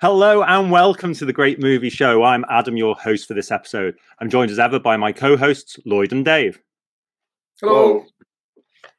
[0.00, 2.22] Hello and welcome to the Great Movie Show.
[2.22, 3.98] I'm Adam, your host for this episode.
[4.18, 6.58] I'm joined as ever by my co hosts, Lloyd and Dave.
[7.60, 8.06] Hello.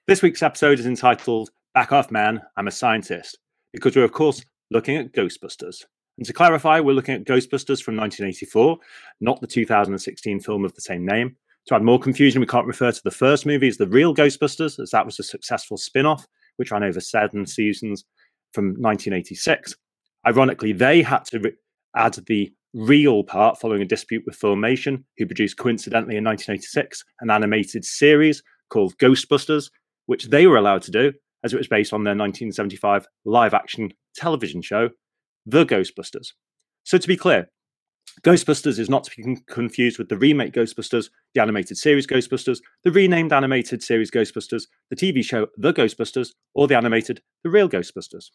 [0.06, 3.40] This week's episode is entitled Back Off Man, I'm a Scientist,
[3.74, 5.86] because we're, of course, looking at Ghostbusters.
[6.20, 8.78] And to clarify, we're looking at Ghostbusters from 1984,
[9.22, 11.36] not the 2016 film of the same name.
[11.66, 14.80] To add more confusion, we can't refer to the first movie as the real Ghostbusters,
[14.80, 18.06] as that was a successful spin off, which ran over seven seasons
[18.54, 19.76] from 1986.
[20.26, 21.54] Ironically, they had to re-
[21.96, 27.30] add the real part following a dispute with Filmation, who produced coincidentally in 1986 an
[27.30, 29.70] animated series called Ghostbusters,
[30.06, 33.92] which they were allowed to do as it was based on their 1975 live action
[34.16, 34.90] television show,
[35.46, 36.28] The Ghostbusters.
[36.84, 37.50] So, to be clear,
[38.24, 42.92] Ghostbusters is not to be confused with the remake Ghostbusters, the animated series Ghostbusters, the
[42.92, 48.30] renamed animated series Ghostbusters, the TV show The Ghostbusters, or the animated The Real Ghostbusters.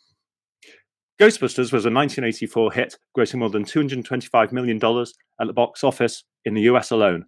[1.18, 6.52] Ghostbusters was a 1984 hit, grossing more than $225 million at the box office in
[6.52, 7.24] the US alone.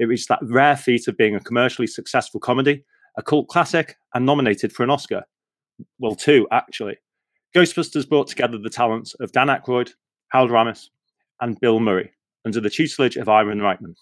[0.00, 2.84] It reached that rare feat of being a commercially successful comedy,
[3.16, 5.22] a cult classic, and nominated for an Oscar.
[6.00, 6.96] Well, two, actually.
[7.54, 9.92] Ghostbusters brought together the talents of Dan Aykroyd,
[10.32, 10.86] Harold Ramis,
[11.40, 12.10] and Bill Murray
[12.44, 13.94] under the tutelage of Ivan Reitman.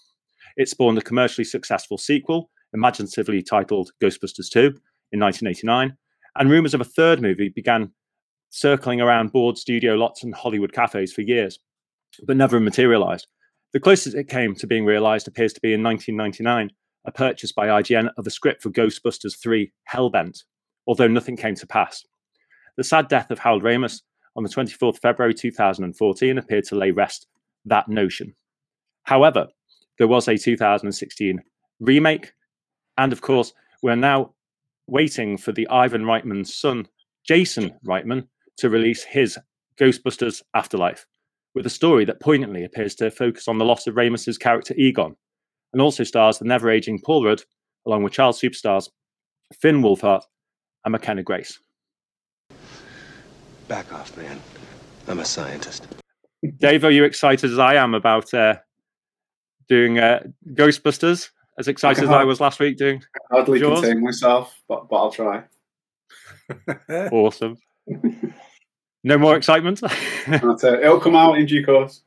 [0.57, 4.73] It spawned a commercially successful sequel, imaginatively titled Ghostbusters 2,
[5.11, 5.95] in 1989,
[6.37, 7.91] and rumors of a third movie began
[8.49, 11.59] circling around board studio lots and Hollywood cafes for years,
[12.25, 13.27] but never materialized.
[13.73, 16.71] The closest it came to being realized appears to be in 1999,
[17.05, 20.43] a purchase by IGN of a script for Ghostbusters 3 Hellbent,
[20.87, 22.05] although nothing came to pass.
[22.77, 24.01] The sad death of Harold Ramis
[24.35, 27.27] on the 24th February 2014 appeared to lay rest
[27.65, 28.35] that notion.
[29.03, 29.47] However,
[29.97, 31.41] there was a 2016
[31.79, 32.33] remake,
[32.97, 34.33] and of course, we're now
[34.87, 36.87] waiting for the Ivan Reitman's son,
[37.27, 39.37] Jason Reitman, to release his
[39.79, 41.05] Ghostbusters Afterlife,
[41.53, 45.15] with a story that poignantly appears to focus on the loss of Ramis's character Egon,
[45.73, 47.43] and also stars the never aging Paul Rudd,
[47.85, 48.89] along with child superstars
[49.59, 50.21] Finn Wolfhard
[50.83, 51.59] and McKenna Grace.
[53.67, 54.39] Back off, man.
[55.07, 55.87] I'm a scientist.
[56.57, 58.55] Dave, are you excited as I am about uh,
[59.67, 60.23] doing uh,
[60.53, 61.29] Ghostbusters?
[61.59, 63.01] As excited as I was last week doing.
[63.31, 63.81] hardly yours?
[63.81, 65.43] contain myself, but, but I'll try.
[67.11, 67.57] awesome.
[69.07, 69.79] No more excitement.
[70.27, 70.83] That's it.
[70.83, 72.01] It'll come out in due course.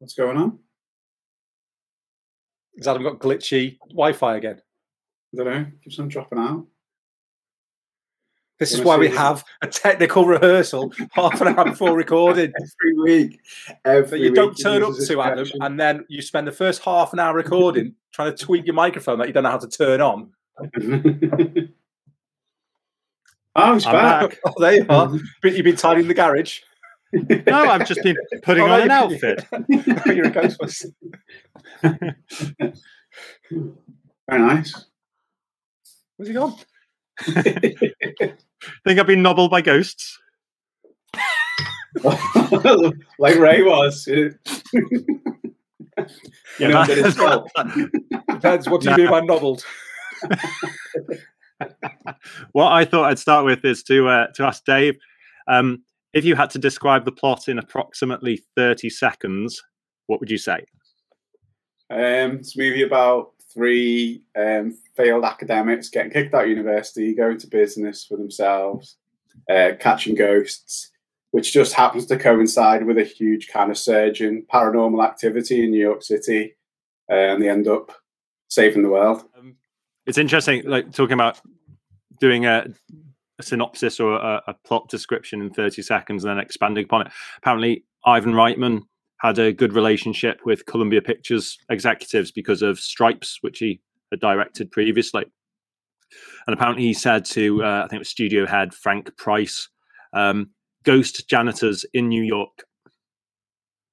[0.00, 0.58] What's going on?
[2.78, 4.60] Has Adam got glitchy Wi-Fi again?
[5.32, 5.66] I don't know.
[5.84, 6.66] Keeps on dropping out.
[8.58, 12.52] This is why we have a technical rehearsal half an hour before recording.
[12.60, 13.40] Every week.
[13.84, 17.12] Every you week don't turn up to Adam and then you spend the first half
[17.12, 20.00] an hour recording trying to tweak your microphone that you don't know how to turn
[20.00, 20.32] on.
[23.58, 24.30] oh, he's back.
[24.30, 24.38] back.
[24.46, 25.12] Oh, there you are.
[25.42, 26.60] But you've been tidying the garage.
[27.12, 29.46] no, I've just been putting oh, on an outfit.
[30.06, 30.92] You're a Ghostbuster.
[34.28, 34.86] Very nice.
[36.16, 36.54] Where's he gone?
[38.84, 40.18] Think I've been nobbled by ghosts.
[43.18, 44.06] like Ray was.
[44.06, 44.28] yeah,
[46.58, 47.90] that,
[48.30, 48.68] Depends.
[48.68, 49.64] What do you mean by nobbled?
[52.52, 54.98] What I thought I'd start with is to uh, to ask Dave
[55.48, 55.82] um,
[56.12, 59.62] if you had to describe the plot in approximately thirty seconds,
[60.06, 60.64] what would you say?
[61.90, 67.38] Um, it's a movie about three um, failed academics getting kicked out of university, going
[67.38, 68.96] to business for themselves,
[69.50, 70.90] uh, catching ghosts,
[71.30, 75.70] which just happens to coincide with a huge kind of surge in paranormal activity in
[75.70, 76.56] New York City,
[77.10, 77.92] uh, and they end up
[78.48, 79.24] saving the world.
[79.38, 79.56] Um,
[80.08, 81.38] it's interesting, like talking about
[82.18, 82.66] doing a,
[83.38, 87.12] a synopsis or a, a, plot description in 30 seconds and then expanding upon it.
[87.36, 88.80] Apparently, Ivan Reitman
[89.20, 94.72] had a good relationship with Columbia Pictures executives because of Stripes, which he had directed
[94.72, 95.26] previously.
[96.46, 99.68] And apparently, he said to uh, I think it was studio head Frank Price,
[100.14, 100.48] um,
[100.84, 102.64] "Ghost janitors in New York."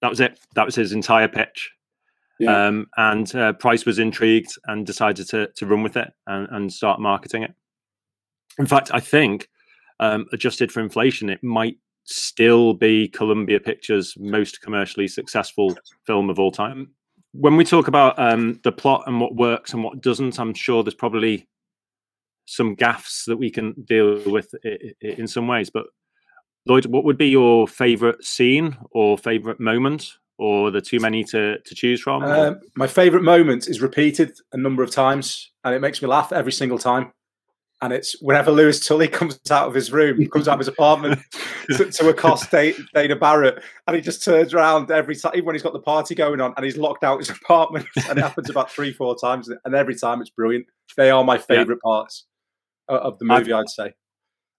[0.02, 0.40] That was it.
[0.56, 1.75] That was his entire pitch.
[2.40, 2.68] Yeah.
[2.68, 6.74] Um, and uh, Price was intrigued and decided to to run with it and, and
[6.74, 7.54] start marketing it.
[8.58, 9.50] In fact, I think
[10.00, 16.40] um, adjusted for inflation, it might still be Columbia Pictures' most commercially successful film of
[16.40, 16.90] all time.
[17.34, 20.84] When we talk about um, the plot and what works and what doesn't, I'm sure
[20.84, 21.48] there's probably
[22.46, 24.54] some gaffs that we can deal with
[25.02, 25.70] in some ways.
[25.70, 25.88] But
[26.66, 31.60] Lloyd, what would be your favorite scene or favorite moment, or the too many to,
[31.60, 32.24] to choose from?
[32.24, 36.32] Uh, my favorite moment is repeated a number of times, and it makes me laugh
[36.32, 37.12] every single time.
[37.82, 41.20] and it's whenever Louis Tully comes out of his room, comes out of his apartment
[41.72, 45.64] to, to accost Dana Barrett, and he just turns around every time, even when he's
[45.64, 48.72] got the party going on, and he's locked out his apartment, and it happens about
[48.72, 50.66] three, four times, and every time it's brilliant.
[50.98, 51.90] They are my favourite yeah.
[51.90, 52.26] parts
[52.88, 53.94] of the movie, i would say.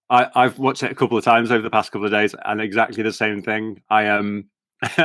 [0.09, 2.61] I, I've watched it a couple of times over the past couple of days, and
[2.61, 3.81] exactly the same thing.
[3.89, 4.45] I um,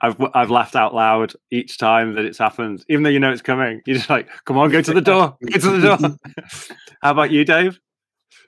[0.00, 3.42] I've I've laughed out loud each time that it's happened, even though you know it's
[3.42, 3.80] coming.
[3.86, 6.16] You're just like, "Come on, go to the door, go to the door."
[7.02, 7.78] How about you, Dave?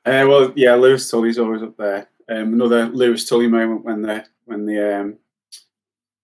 [0.05, 2.09] Uh, well, yeah, Louis Tully's always up there.
[2.29, 5.19] Um, another Louis Tully moment when the when the um,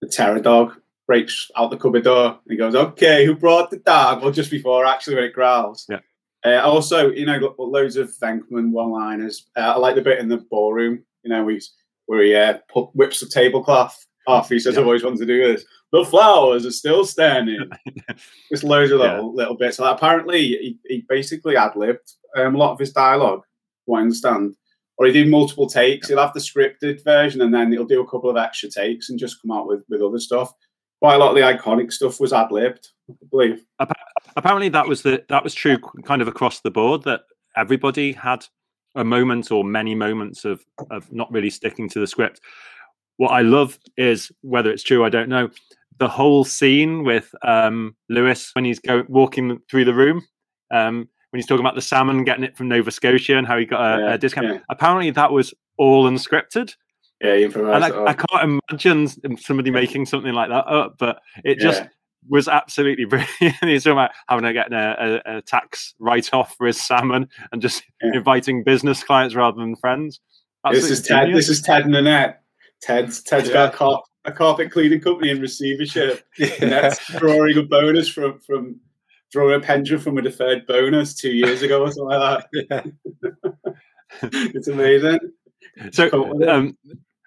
[0.00, 0.74] the terror dog
[1.06, 4.50] breaks out the cupboard door and he goes, "Okay, who brought the dog?" Well, just
[4.50, 5.86] before actually when it growls.
[5.88, 6.00] Yeah.
[6.44, 9.46] Uh, also, you know, loads of Venkman one-liners.
[9.56, 11.04] Uh, I like the bit in the ballroom.
[11.22, 11.60] You know, we
[12.06, 12.58] where he uh,
[12.94, 14.48] whips the tablecloth off.
[14.48, 14.80] He says, yeah.
[14.80, 17.70] "I've always wanted to do this." The flowers are still standing.
[18.50, 19.34] Just loads of little yeah.
[19.34, 19.78] little bits.
[19.78, 23.42] Like, apparently, he, he basically ad libbed um, a lot of his dialogue.
[23.84, 24.54] What I understand,
[24.96, 26.08] or he did multiple takes.
[26.08, 29.18] He'll have the scripted version, and then he'll do a couple of extra takes and
[29.18, 30.52] just come out with with other stuff.
[31.00, 32.88] Quite a lot of the iconic stuff was ad libbed.
[33.10, 33.64] I believe
[34.36, 37.22] apparently that was the that was true kind of across the board that
[37.56, 38.46] everybody had
[38.94, 42.40] a moment or many moments of of not really sticking to the script.
[43.16, 45.50] What I love is whether it's true, I don't know.
[45.98, 50.22] The whole scene with um, Louis when he's going walking through the room,
[50.72, 53.64] um, when he's talking about the salmon getting it from Nova Scotia and how he
[53.64, 54.46] got a, yeah, a discount.
[54.48, 54.58] Yeah.
[54.70, 56.74] Apparently, that was all unscripted.
[57.20, 59.06] Yeah, and I, I, can't imagine
[59.38, 61.84] somebody making something like that up, but it just
[62.28, 63.04] was absolutely
[63.40, 63.56] brilliant.
[63.62, 67.28] He's talking about having to get a, a, a tax write off for his salmon
[67.52, 68.10] and just yeah.
[68.14, 70.20] inviting business clients rather than friends.
[70.64, 71.26] Absolutely this is Ted.
[71.26, 71.46] Genius.
[71.46, 72.41] This is Ted and Annette.
[72.82, 73.54] Ted's Ted's yeah.
[73.54, 76.24] got a, carp, a carpet cleaning company in receivership.
[76.38, 76.48] Yeah.
[76.60, 78.80] That's drawing a bonus from from
[79.30, 82.94] drawing a pension from a deferred bonus two years ago or something like that.
[83.22, 83.70] Yeah.
[84.22, 85.20] it's amazing.
[85.92, 86.10] So,
[86.48, 86.76] um,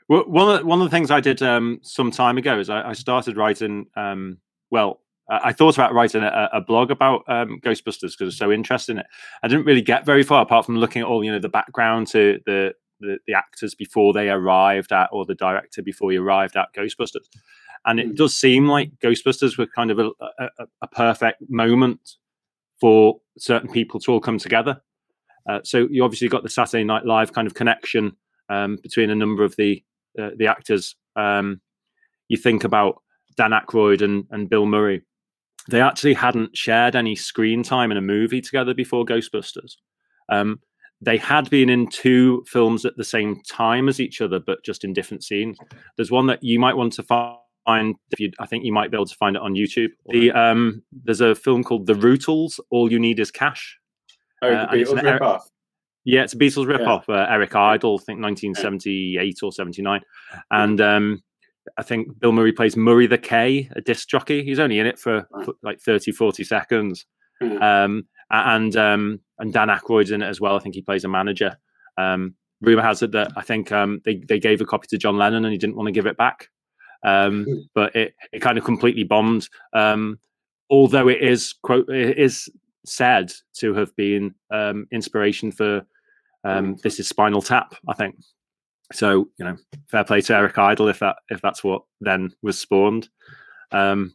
[0.07, 2.93] one of one of the things I did um, some time ago is I, I
[2.93, 4.37] started writing um,
[4.69, 8.93] well, I thought about writing a, a blog about um, Ghostbusters because it's so interested
[8.93, 9.07] in it.
[9.41, 12.07] I didn't really get very far apart from looking at all you know the background
[12.07, 16.56] to the, the, the actors before they arrived at, or the director before he arrived
[16.56, 17.27] at Ghostbusters.
[17.86, 18.15] And it hmm.
[18.15, 20.09] does seem like Ghostbusters were kind of a,
[20.39, 20.50] a,
[20.81, 22.00] a perfect moment
[22.80, 24.81] for certain people to all come together.
[25.47, 28.15] Uh, so you obviously got the Saturday Night Live kind of connection
[28.50, 29.83] um, between a number of the
[30.19, 30.95] uh, the actors.
[31.15, 31.62] Um,
[32.27, 33.01] you think about
[33.38, 35.03] Dan Aykroyd and, and Bill Murray,
[35.69, 39.74] they actually hadn't shared any screen time in a movie together before Ghostbusters.
[40.30, 40.59] Um,
[41.05, 44.83] they had been in two films at the same time as each other, but just
[44.83, 45.57] in different scenes.
[45.95, 47.95] There's one that you might want to find.
[48.11, 49.89] If you, I think you might be able to find it on YouTube.
[50.07, 52.59] The um, there's a film called The Rutles.
[52.71, 53.77] All you need is cash.
[54.41, 55.41] Oh, uh, the Beatles ripoff.
[56.03, 57.05] Yeah, it's a Beatles ripoff.
[57.07, 57.23] Yeah.
[57.23, 60.01] Uh, Eric Idle, I think 1978 or 79,
[60.51, 61.23] and um,
[61.77, 64.43] I think Bill Murray plays Murray the K, a disc jockey.
[64.43, 65.27] He's only in it for,
[65.63, 67.05] like 30, 40 seconds.
[67.41, 67.61] Mm-hmm.
[67.61, 70.56] Um, and um, and Dan Aykroyd's in it as well.
[70.56, 71.57] I think he plays a manager.
[71.98, 75.18] Um, rumor has it that I think um, they they gave a copy to John
[75.18, 76.50] Lennon and he didn't want to give it back.
[77.04, 77.54] Um, hmm.
[77.74, 79.48] but it it kind of completely bombed.
[79.74, 80.20] Um,
[80.70, 82.50] although it is quote it is
[82.86, 85.86] said to have been um, inspiration for
[86.44, 87.75] um, this is Spinal Tap.
[87.88, 88.15] I think
[88.94, 89.58] so you know,
[89.89, 93.10] fair play to Eric Idle if that if that's what then was spawned.
[93.72, 94.12] Um.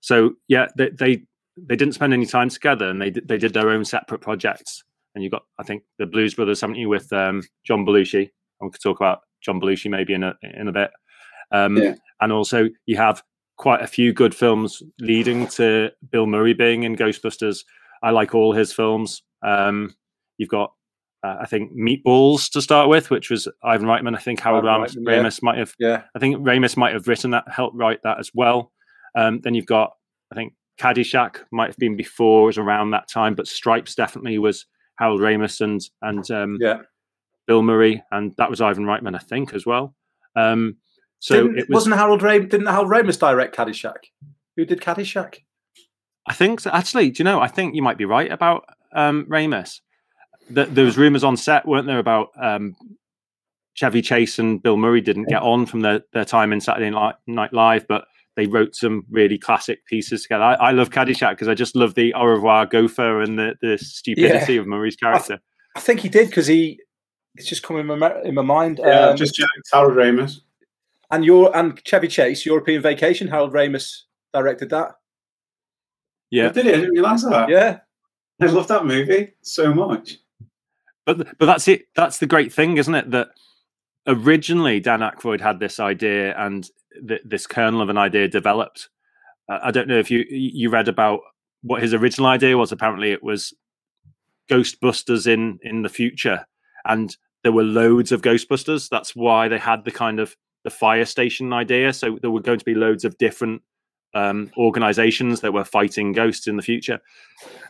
[0.00, 1.22] So yeah, they, they
[1.56, 4.82] they didn't spend any time together, and they they did their own separate projects.
[5.14, 8.20] And you got, I think, the Blues Brothers, haven't you, with um, John Belushi?
[8.20, 8.30] And
[8.62, 10.90] we could talk about John Belushi maybe in a in a bit.
[11.50, 11.94] Um, yeah.
[12.20, 13.22] And also, you have
[13.58, 17.64] quite a few good films leading to Bill Murray being in Ghostbusters.
[18.02, 19.22] I like all his films.
[19.42, 19.94] Um,
[20.38, 20.72] you've got
[21.22, 24.16] uh, I think Meatballs to start with, which was Ivan Reitman.
[24.16, 25.44] I think Harold Ramis, Reitman, Ramis yeah.
[25.46, 25.74] might have.
[25.78, 26.02] Yeah.
[26.16, 28.72] I think Ramis might have written that, helped write that as well.
[29.14, 29.92] Um, then you've got,
[30.32, 34.66] I think Caddyshack might have been before, was around that time, but Stripes definitely was
[34.98, 36.82] Harold Ramis and and um, yeah.
[37.46, 39.94] Bill Murray, and that was Ivan Reitman, I think, as well.
[40.36, 40.76] Um,
[41.18, 44.08] so didn't, it was, not Harold Ram- didn't Harold Ramis direct Caddyshack?
[44.56, 45.38] Who did Caddyshack?
[46.26, 46.70] I think so.
[46.70, 47.40] Actually, do you know?
[47.40, 48.64] I think you might be right about
[48.94, 49.80] um, Ramis
[50.50, 52.76] the, there was rumors on set, weren't there, about um,
[53.74, 57.52] Chevy Chase and Bill Murray didn't get on from their, their time in Saturday Night
[57.52, 60.44] Live, but they wrote some really classic pieces together.
[60.44, 63.78] I, I love Caddyshack because I just love the au revoir gopher and the, the
[63.78, 64.60] stupidity yeah.
[64.60, 65.34] of Murray's character.
[65.34, 65.40] I, th-
[65.76, 66.80] I think he did because he
[67.34, 68.80] it's just coming in my, in my mind.
[68.82, 69.40] Yeah, um, just
[69.72, 70.40] Harold Ramis
[71.10, 73.28] and your and Chevy Chase, European Vacation.
[73.28, 74.96] Harold Ramis directed that.
[76.30, 76.72] Yeah, oh, did he?
[76.72, 77.48] I didn't realize that.
[77.48, 77.80] Yeah,
[78.40, 80.18] I love that movie so much.
[81.06, 81.86] but but that's it.
[81.94, 83.10] That's the great thing, isn't it?
[83.10, 83.28] That
[84.06, 86.68] originally Dan Aykroyd had this idea, and
[87.06, 88.88] th- this kernel of an idea developed.
[89.48, 91.20] Uh, I don't know if you you read about
[91.62, 92.72] what his original idea was.
[92.72, 93.52] Apparently, it was
[94.50, 96.46] Ghostbusters in in the future,
[96.84, 98.88] and there were loads of Ghostbusters.
[98.88, 101.92] That's why they had the kind of the fire station idea.
[101.92, 103.62] So there were going to be loads of different
[104.14, 107.00] um, organizations that were fighting ghosts in the future.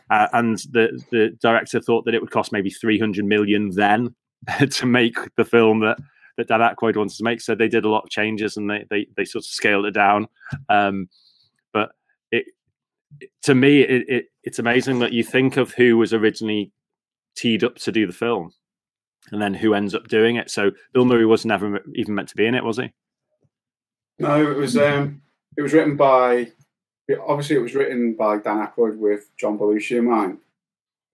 [0.09, 4.13] Uh, and the the director thought that it would cost maybe 300 million then
[4.69, 5.97] to make the film that
[6.37, 7.41] that Dan Aykroyd wanted to make.
[7.41, 9.91] So they did a lot of changes and they they, they sort of scaled it
[9.91, 10.27] down.
[10.69, 11.09] Um,
[11.71, 11.91] but
[12.31, 12.45] it
[13.43, 16.71] to me it, it it's amazing that you think of who was originally
[17.35, 18.51] teed up to do the film
[19.31, 20.49] and then who ends up doing it.
[20.49, 22.91] So Bill Murray was never even meant to be in it, was he?
[24.19, 25.21] No, it was um,
[25.57, 26.51] it was written by
[27.27, 30.39] obviously it was written by Dan Aykroyd with John Belushi in mind,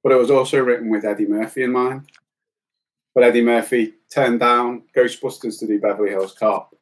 [0.03, 2.09] but it was also written with Eddie Murphy in mind.
[3.15, 6.75] But Eddie Murphy turned down Ghostbusters to do Beverly Hills Cop,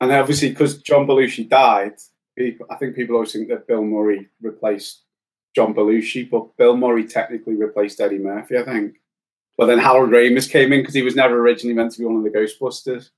[0.00, 1.94] and obviously because John Belushi died,
[2.36, 5.02] people, I think people always think that Bill Murray replaced
[5.54, 8.96] John Belushi, but Bill Murray technically replaced Eddie Murphy, I think.
[9.56, 12.16] But then Harold Ramis came in because he was never originally meant to be one
[12.16, 13.10] of the Ghostbusters.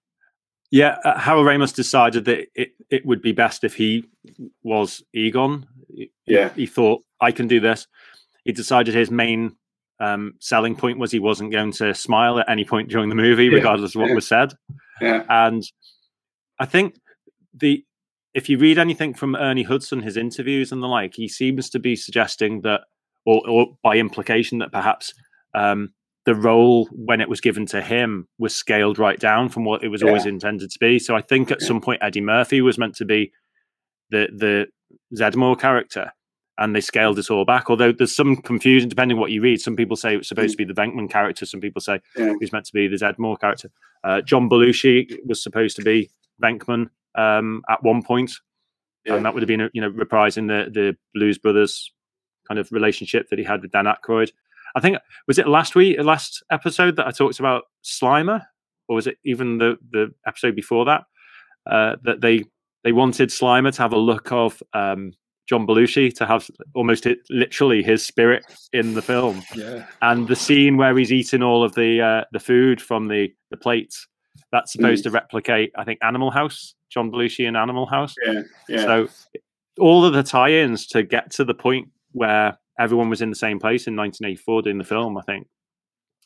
[0.71, 4.05] Yeah, uh, Harold Ramis decided that it, it would be best if he
[4.63, 5.67] was Egon.
[6.27, 6.51] Yeah.
[6.51, 7.87] He, he thought, I can do this.
[8.45, 9.57] He decided his main
[10.01, 13.45] um, selling point was he wasn't going to smile at any point during the movie,
[13.47, 13.55] Yeah.
[13.57, 14.15] regardless of what Yeah.
[14.15, 14.53] was said.
[15.01, 15.25] Yeah.
[15.29, 15.63] And
[16.59, 16.97] I think
[17.55, 17.85] the
[18.35, 21.79] if you read anything from Ernie Hudson, his interviews and the like, he seems to
[21.79, 22.83] be suggesting that,
[23.25, 25.15] or, or by implication, that perhaps
[25.55, 25.95] um,
[26.27, 29.89] the role when it was given to him was scaled right down from what it
[29.89, 30.99] was always intended to be.
[30.99, 33.33] So I think at some point Eddie Murphy was meant to be
[34.11, 34.67] the the
[35.17, 36.13] Zeddemore character,
[36.59, 37.69] and they scaled it all back.
[37.69, 39.61] Although there's some confusion depending on what you read.
[39.61, 41.45] Some people say it's supposed to be the Venkman character.
[41.47, 42.35] Some people say Yeah.
[42.41, 43.71] he's meant to be the Zeddemore character.
[44.05, 46.11] Uh, John Belushi was supposed to be
[46.43, 48.33] Venkman um, at one point,
[49.05, 49.17] Yeah.
[49.17, 51.93] and that would have been you know reprising the the Blues Brothers
[52.49, 54.31] kind of relationship that he had with Dan Aykroyd.
[54.75, 58.43] I think was it last week, last episode that I talked about Slimer,
[58.89, 61.05] or was it even the the episode before that?
[61.67, 62.45] Uh, that they
[62.85, 65.13] they wanted Slimer to have a look of um,
[65.49, 69.87] John Belushi to have almost it, literally his spirit in the film, Yeah.
[70.03, 73.57] and the scene where he's eating all of the uh, the food from the the
[73.57, 74.07] plates
[74.53, 78.15] that's supposed to replicate, I think, Animal House, John Belushi in Animal House.
[78.25, 78.43] Yeah.
[78.69, 78.83] Yeah.
[78.85, 79.09] So
[79.79, 83.59] all of the tie-ins to get to the point where everyone was in the same
[83.59, 85.47] place in 1984 doing the film, I think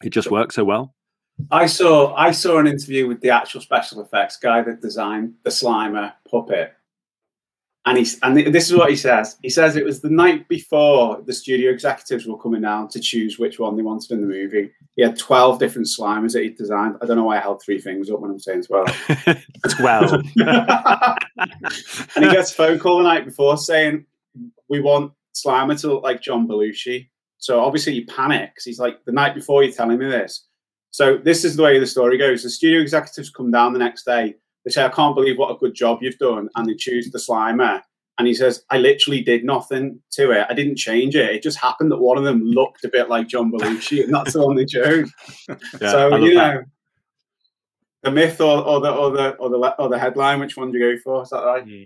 [0.02, 0.94] it just worked so well.
[1.50, 5.50] I saw I saw an interview with the actual special effects guy that designed the
[5.50, 6.74] Slimer puppet,
[7.90, 9.37] and he's and this is what he says.
[9.42, 13.37] He says it was the night before the studio executives were coming down to choose
[13.37, 14.70] which one they wanted in the movie.
[14.94, 16.99] He had twelve different Slimers that he designed.
[17.02, 18.88] I don't know why I held three fingers up when I'm saying twelve.
[19.80, 20.14] well,
[22.14, 24.06] and he gets a phone call the night before saying,
[24.68, 28.64] "We want Slimer to look like John Belushi." So obviously he panics.
[28.64, 30.47] He's like, "The night before you're telling me this."
[30.92, 32.44] So this is the way the story goes.
[32.44, 34.37] The studio executives come down the next day.
[34.64, 37.19] They say, "I can't believe what a good job you've done," and they choose the
[37.19, 37.83] Slimer.
[38.19, 40.47] And he says, "I literally did nothing to it.
[40.50, 41.31] I didn't change it.
[41.31, 44.35] It just happened that one of them looked a bit like John Belushi, and that's
[44.35, 45.11] the they chose."
[45.81, 46.55] Yeah, so you that.
[46.55, 46.62] know,
[48.02, 50.40] the myth or, or the or the or the or the headline.
[50.40, 51.23] Which one do you go for?
[51.23, 51.64] Is that right?
[51.64, 51.83] Hmm.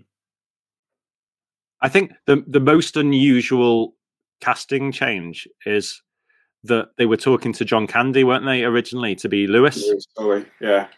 [1.80, 3.94] I think the the most unusual
[4.40, 6.02] casting change is
[6.64, 10.06] that they were talking to John Candy, weren't they, originally to be Louis?
[10.16, 10.88] Sorry, yeah.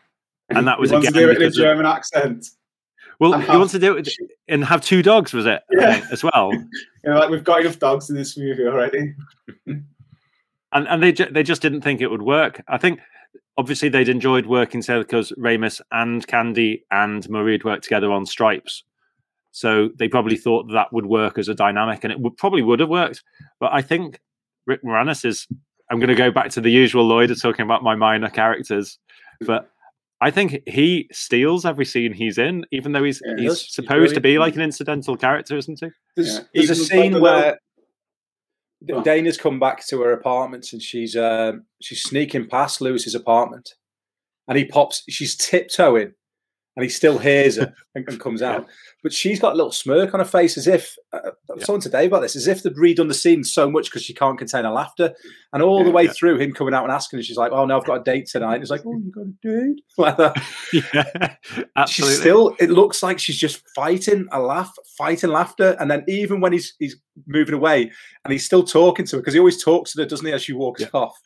[0.51, 2.47] And that was he wants again to do it in a because of- German accent.
[3.19, 4.09] Well, And he have- wants to do it
[4.49, 5.63] and have two dogs, was it?
[5.73, 5.95] Yeah.
[5.95, 6.51] think, as well.
[7.05, 9.15] You know, like we've got enough dogs in this movie already.
[9.67, 9.85] and
[10.73, 12.63] and they ju- they just didn't think it would work.
[12.69, 12.99] I think
[13.57, 18.27] obviously they'd enjoyed working together because Ramis and Candy and Murray had worked together on
[18.27, 18.83] Stripes,
[19.53, 22.81] so they probably thought that would work as a dynamic, and it would probably would
[22.81, 23.23] have worked.
[23.61, 24.21] But I think
[24.67, 25.47] Rick Moranis is.
[25.89, 28.99] I'm going to go back to the usual Lloyd of talking about my minor characters,
[29.43, 29.71] but
[30.21, 33.63] I think he steals every scene he's in, even though he's Yeah, he's does.
[33.63, 34.41] He's supposed to be brilliant.
[34.41, 35.89] like an incidental character, isn't he?
[36.17, 36.45] There's, Yeah.
[36.55, 37.59] there's a scene the where
[38.87, 39.03] Go.
[39.03, 43.71] Dana's come back to her apartment and she's um, she's sneaking past Louis's apartment,
[44.49, 45.03] and he pops.
[45.09, 46.13] She's tiptoeing,
[46.77, 48.67] and he still hears her and, and comes out.
[49.03, 51.65] But she's got a little smirk on her face, as if uh, yeah.
[51.65, 54.39] talking today about this, as if they've redone the scene so much because she can't
[54.39, 55.15] contain her laughter,
[55.53, 56.13] and all the way yeah.
[56.13, 58.27] through him coming out and asking, her, she's like, "Oh no, I've got a date
[58.27, 60.43] tonight." And he's like, "Oh, you got a date?" Like that.
[60.73, 61.37] yeah,
[61.77, 62.15] absolutely.
[62.15, 62.55] She's still.
[62.61, 66.75] It looks like she's just fighting a laugh, fighting laughter, and then even when he's
[66.79, 67.91] he's moving away
[68.25, 70.43] and he's still talking to her because he always talks to her, doesn't he, as
[70.43, 70.89] she walks yeah.
[70.93, 71.19] off?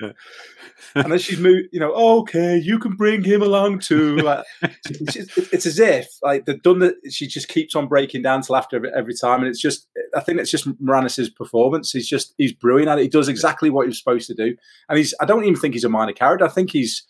[0.95, 4.17] and then she's moved, you know, okay, you can bring him along too.
[4.17, 6.95] Like, it's, it's, as if like they've done that.
[7.11, 9.89] She just keeps on breaking down to laughter every, every time, and it's just.
[10.15, 11.93] I think it's just Moranis's performance.
[11.93, 13.03] He's just he's brilliant at it.
[13.03, 14.57] He does exactly what he was supposed to do,
[14.89, 15.15] and he's.
[15.21, 16.45] I don't even think he's a minor character.
[16.45, 17.03] I think he's.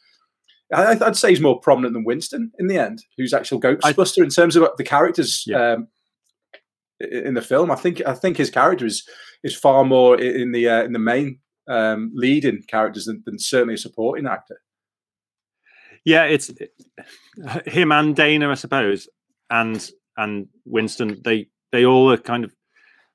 [0.72, 4.30] I, would say he's more prominent than Winston in the end, who's actual Ghostbuster in
[4.30, 5.72] terms of the characters yeah.
[5.72, 5.88] um,
[7.00, 7.70] in the film.
[7.70, 9.06] I think I think his character is
[9.42, 11.38] is far more in the uh, in the main
[11.68, 14.60] um, leading characters than, than certainly a supporting actor.
[16.04, 16.50] Yeah, it's
[17.66, 19.08] him and Dana, I suppose,
[19.50, 21.20] and and Winston.
[21.24, 22.52] They they all are kind of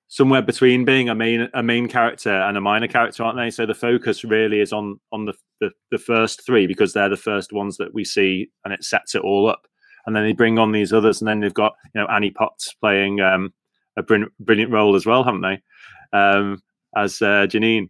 [0.08, 3.50] somewhere between being a main a main character and a minor character, aren't they?
[3.50, 7.18] So the focus really is on on the the, the first three because they're the
[7.18, 9.68] first ones that we see, and it sets it all up.
[10.06, 12.74] And then they bring on these others, and then they've got you know Annie Potts
[12.74, 13.54] playing um,
[13.98, 15.62] a brilliant, brilliant role as well, haven't they?
[16.14, 16.62] Um,
[16.96, 17.90] as uh, Janine.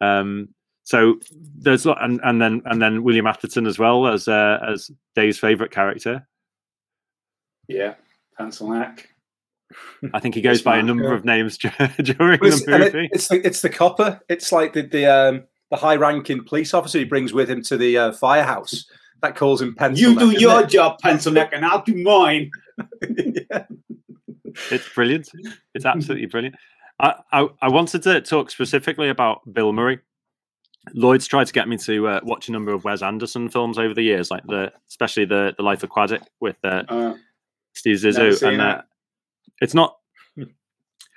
[0.00, 0.48] Um,
[0.84, 1.18] so
[1.58, 5.70] there's and and then and then William Atherton as well as uh, as Dave's favorite
[5.70, 6.26] character.
[7.68, 7.94] Yeah,
[8.38, 9.10] pencil neck.
[10.14, 11.78] I think he goes by a number of names during
[12.40, 13.04] the movie.
[13.04, 14.20] It, it's the, it's the copper.
[14.30, 17.76] It's like the the um, the high ranking police officer he brings with him to
[17.76, 18.86] the uh, firehouse
[19.20, 20.00] that calls him pencil.
[20.00, 20.70] You neck, do your it?
[20.70, 22.50] job, pencil neck, and I'll do mine.
[23.10, 23.64] yeah.
[24.70, 25.28] It's brilliant.
[25.74, 26.56] It's absolutely brilliant.
[27.00, 30.00] I, I, I wanted to talk specifically about Bill Murray.
[30.94, 33.94] Lloyd's tried to get me to uh, watch a number of Wes Anderson films over
[33.94, 37.14] the years, like the especially the the Life Aquatic with uh, uh,
[37.74, 38.82] Steve Zissou, and uh,
[39.60, 39.96] it's not.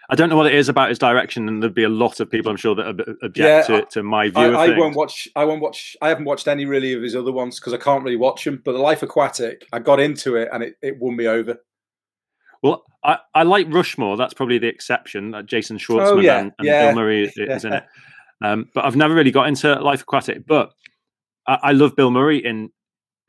[0.10, 2.30] I don't know what it is about his direction, and there'd be a lot of
[2.30, 4.58] people, I'm sure, that object yeah, to, to my view.
[4.58, 5.30] I, I won't watch.
[5.38, 5.96] I won't watch.
[6.02, 8.62] I haven't watched any really of his other ones because I can't really watch them.
[8.66, 11.58] But the Life Aquatic, I got into it, and it, it won me over.
[12.62, 14.18] Well, I, I like Rushmore.
[14.18, 15.34] That's probably the exception.
[15.34, 16.40] Uh, Jason Schwartzman oh, yeah.
[16.40, 16.88] and, and yeah.
[16.88, 17.84] Bill Murray is, is in it.
[18.44, 20.46] Um, but I've never really got into Life Aquatic.
[20.46, 20.74] But
[21.48, 22.72] I, I, love Bill Murray in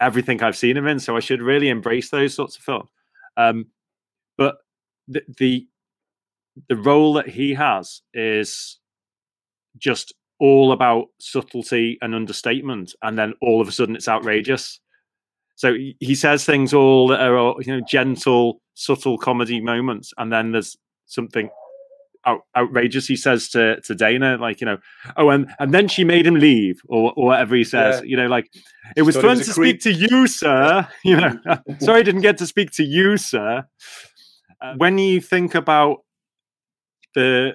[0.00, 2.90] everything I've seen him in, so I should really embrace those sorts of films.
[3.36, 3.66] Um,
[4.36, 4.56] but
[5.08, 5.66] the, the
[6.68, 8.78] the role that he has is
[9.78, 14.80] just all about subtlety and understatement, and then all of a sudden it's outrageous.
[15.62, 20.50] So he says things all that are you know gentle, subtle comedy moments, and then
[20.50, 21.50] there's something
[22.26, 24.78] out, outrageous he says to to Dana, like you know,
[25.16, 28.00] oh, and and then she made him leave, or, or whatever he says.
[28.00, 28.06] Yeah.
[28.08, 28.50] You know, like
[28.96, 30.88] it was fun to speak to you, sir.
[31.04, 31.38] You know,
[31.78, 33.64] sorry, I didn't get to speak to you, sir.
[34.60, 35.98] Uh, when you think about
[37.14, 37.52] the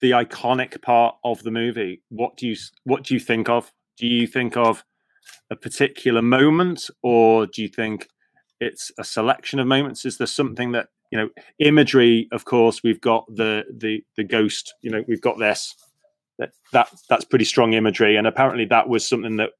[0.00, 3.70] the iconic part of the movie, what do you what do you think of?
[3.98, 4.84] Do you think of
[5.50, 8.08] a particular moment, or do you think
[8.60, 10.04] it's a selection of moments?
[10.04, 12.28] Is there something that you know imagery?
[12.32, 14.74] Of course, we've got the the the ghost.
[14.82, 15.74] You know, we've got this.
[16.38, 19.50] That, that that's pretty strong imagery, and apparently that was something that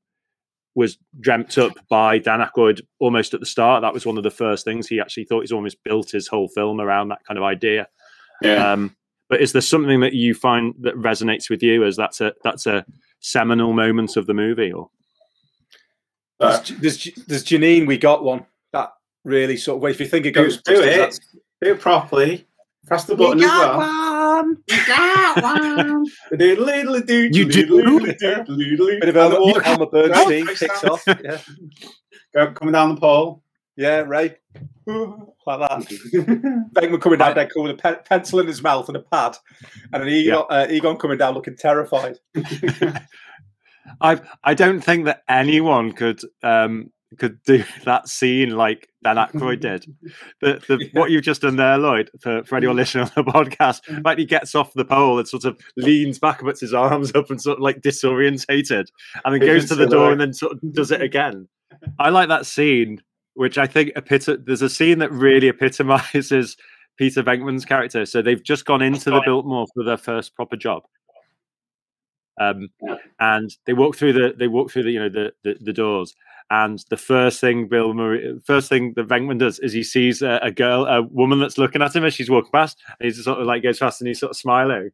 [0.75, 3.83] was dreamt up by Dan Aykroyd almost at the start.
[3.83, 5.41] That was one of the first things he actually thought.
[5.41, 7.89] He's almost built his whole film around that kind of idea.
[8.41, 8.73] Yeah.
[8.73, 8.97] Um,
[9.29, 12.67] but is there something that you find that resonates with you as that's a that's
[12.67, 12.85] a
[13.21, 14.91] seminal moment of the movie, or
[16.41, 18.47] there's, there's, there's Janine, we got one.
[18.73, 18.93] That
[19.25, 21.19] really sort of, if you think it goes, do it,
[21.61, 22.47] do it properly.
[22.87, 23.79] Press the button you as well.
[23.79, 24.57] One.
[24.69, 26.07] You got one.
[26.33, 27.29] you do.
[27.29, 28.01] You do.
[29.01, 31.03] Bit of Elmer, Elmer Bernstein kicks off.
[31.07, 31.39] Yeah.
[32.35, 33.43] Go, coming down the pole.
[33.77, 34.37] Yeah, Ray.
[34.87, 35.87] like that.
[36.75, 39.37] Venkman coming down there cool with a pe- pencil in his mouth and a pad,
[39.93, 40.57] and an Egon, yeah.
[40.57, 42.19] uh, Egon coming down looking terrified.
[44.01, 49.61] I I don't think that anyone could um, could do that scene like Dan Aykroyd
[49.61, 49.87] did.
[50.41, 51.01] The, the yeah.
[51.01, 54.27] what you've just done there, Lloyd, for, for anyone listening on the podcast, like he
[54.27, 57.41] gets off the pole and sort of leans back and puts his arms up and
[57.41, 58.89] sort of like disorientated,
[59.25, 61.49] and then goes to the door and then sort of does it again.
[61.99, 63.03] I like that scene,
[63.35, 66.57] which I think epit- there's a scene that really epitomizes
[66.99, 68.05] Peter Venkman's character.
[68.05, 70.83] So they've just gone into the Biltmore for their first proper job.
[72.39, 72.71] Um,
[73.19, 76.15] and they walk through the they walk through the you know the, the, the doors,
[76.51, 80.41] and the first thing Bill Murray, first thing that Venkman does is he sees a,
[80.43, 83.39] a, girl, a woman that's looking at him as she's walking past, and he's sort
[83.39, 84.91] of like goes past and he's sort of smiling,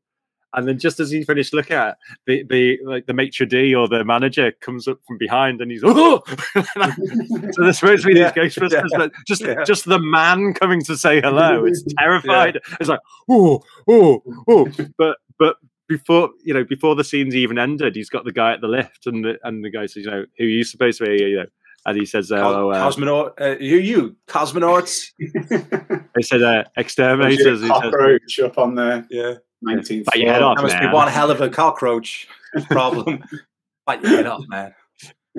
[0.53, 1.97] And then just as he finished looking at
[2.27, 5.83] the, the like the maitre d or the manager comes up from behind and he's
[5.83, 6.23] oh!
[6.55, 9.65] So there's supposed to be Yeah, these Ghostbusters, yeah, but just yeah.
[9.65, 11.65] just the man coming to say hello.
[11.65, 12.61] It's terrified.
[12.81, 14.69] It's like oh oh oh,
[14.99, 15.57] but but
[15.89, 19.07] before you know before the scene's even ended, he's got the guy at the lift
[19.07, 21.37] and the and the guy says you know who are you supposed to be you
[21.37, 21.47] know.
[21.85, 25.13] And he says, "Oh, uh, Cosmonaut, uh, you, you cosmonauts.
[26.17, 30.39] they said uh, exterminators." He says, cockroach up on there, Yeah, 19th Bite your head
[30.39, 30.51] floor.
[30.51, 30.57] off.
[30.57, 30.93] that must be man.
[30.93, 32.27] one hell of a cockroach
[32.71, 33.23] problem.
[33.87, 34.75] Bite your head off, man.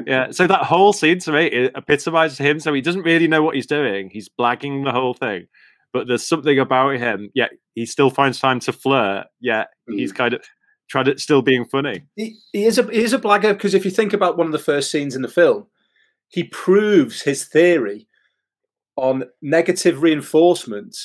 [0.05, 2.62] Yeah, so that whole scene to me it epitomizes him.
[2.62, 4.10] So he doesn't really know what he's doing.
[4.10, 5.47] He's blagging the whole thing,
[5.93, 7.30] but there's something about him.
[7.34, 9.28] Yet he still finds time to flirt.
[9.39, 10.43] Yet he's kind of
[10.89, 12.04] tried to still being funny.
[12.15, 14.54] He, he is a he is a blagger because if you think about one of
[14.54, 15.67] the first scenes in the film,
[16.28, 18.08] he proves his theory
[18.95, 20.97] on negative reinforcement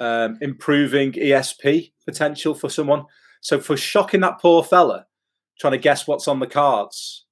[0.00, 3.04] um, improving ESP potential for someone.
[3.42, 5.06] So for shocking that poor fella,
[5.58, 7.26] trying to guess what's on the cards,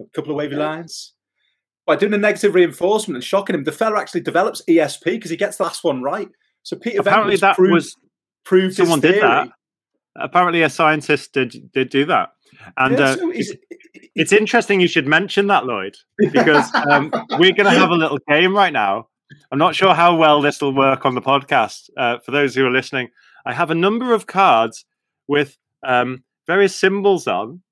[0.00, 1.14] a couple of wavy lines.
[1.86, 5.36] By doing the negative reinforcement and shocking him, the fella actually develops ESP because he
[5.36, 6.28] gets the last one right.
[6.62, 7.96] So Peter Apparently, that proved, was
[8.44, 9.48] proved someone did that.
[10.16, 12.30] apparently a scientist did did do that.
[12.76, 13.52] And Yeah, uh, so he's-
[14.14, 18.18] it's interesting you should mention that, Lloyd, because um, we're going to have a little
[18.28, 19.08] game right now.
[19.50, 21.88] I'm not sure how well this will work on the podcast.
[21.96, 23.08] Uh, for those who are listening,
[23.46, 24.84] I have a number of cards
[25.26, 27.62] with um, various symbols on,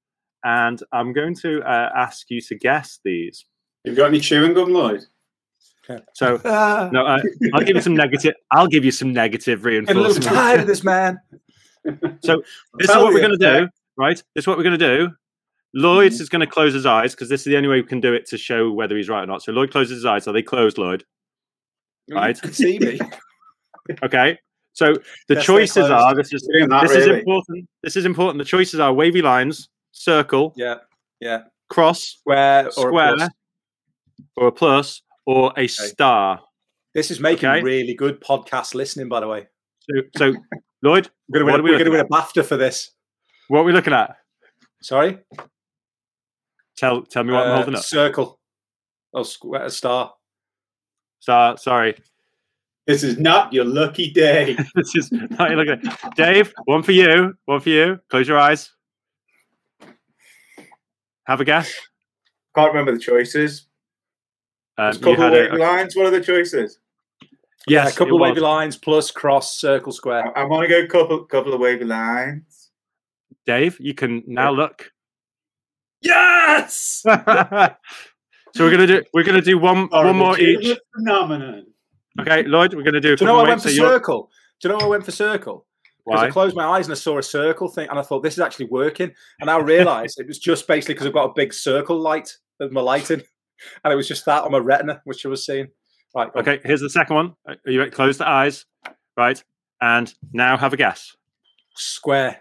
[0.42, 3.44] and I'm going to uh, ask you to guess these.
[3.84, 5.04] You've got any chewing gum, Lloyd?
[6.14, 7.20] So, no, I,
[7.52, 8.34] I'll give you some negative.
[8.52, 9.98] I'll give you some negative reinforcement.
[9.98, 10.36] a little reinforcement.
[10.46, 11.20] tired of this man.
[12.22, 12.42] So
[12.78, 14.16] this is tell what we're going to do, right?
[14.34, 15.10] This is what we're going to do.
[15.74, 18.00] Lloyd is going to close his eyes because this is the only way we can
[18.00, 19.42] do it to show whether he's right or not.
[19.42, 20.28] So Lloyd closes his eyes.
[20.28, 21.04] Are they closed, Lloyd.
[22.08, 22.36] Right.
[22.36, 23.00] You can see me.
[24.04, 24.38] Okay.
[24.74, 24.94] So
[25.26, 27.68] the Yes, choices are this is Doing that, this is important.
[27.82, 28.38] This is important.
[28.38, 30.76] The choices are wavy lines, circle, Yeah,
[31.18, 31.44] yeah.
[31.68, 33.30] cross, Square or a square, plus.
[34.36, 36.40] Or a plus, or a star.
[36.94, 37.62] This is making Okay.
[37.62, 39.46] really good podcast listening, by the way.
[39.82, 40.34] So, so
[40.82, 42.90] Lloyd, We're going are we to win a BAFTA for this.
[43.48, 44.16] what are we looking at?
[44.82, 45.18] Sorry?
[46.76, 47.82] Tell tell me what I'm Uh, holding up.
[47.84, 48.40] Circle.
[49.12, 50.14] Oh, square, a star.
[51.20, 51.56] Star.
[51.58, 51.94] Sorry.
[52.86, 54.56] This is not your lucky day.
[54.74, 56.52] this is not looking at Dave.
[56.64, 57.34] One for you.
[57.44, 58.00] One for you.
[58.08, 58.70] Close your eyes.
[61.26, 61.72] Have a guess.
[62.56, 63.66] Can't remember the choices.
[64.80, 65.94] Um, a couple of wavy a, lines.
[65.94, 66.78] What are the choices?
[67.66, 68.42] Yeah, yes, a couple of wavy was.
[68.42, 70.36] lines plus cross, circle, square.
[70.36, 72.70] I, I want to go couple couple of wavy lines.
[73.44, 74.90] Dave, you can now look.
[76.00, 77.02] Yes.
[77.04, 77.14] so
[78.58, 80.78] we're gonna do we're gonna do one one more each.
[80.96, 81.66] Phenomenon.
[82.18, 83.12] Okay, Lloyd, we're gonna do.
[83.12, 84.30] A Do you know couple I went for each, so you're- circle?
[84.60, 85.66] Do you know I went for circle?
[86.06, 88.34] Because I closed my eyes and I saw a circle thing, and I thought this
[88.34, 89.12] is actually working.
[89.40, 92.70] And I realised it was just basically because I've got a big circle light as
[92.70, 93.22] my lighting,
[93.84, 95.68] and it was just that on my retina, which I was seeing.
[96.14, 96.32] Right.
[96.32, 96.48] go on.
[96.48, 97.34] Okay, here's the second one.
[97.46, 97.90] Are you ready?
[97.90, 98.66] Close the eyes,
[99.16, 99.42] right?
[99.80, 101.16] And now have a guess.
[101.74, 102.40] Square.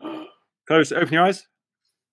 [0.66, 0.92] Close.
[0.92, 1.46] Open your eyes.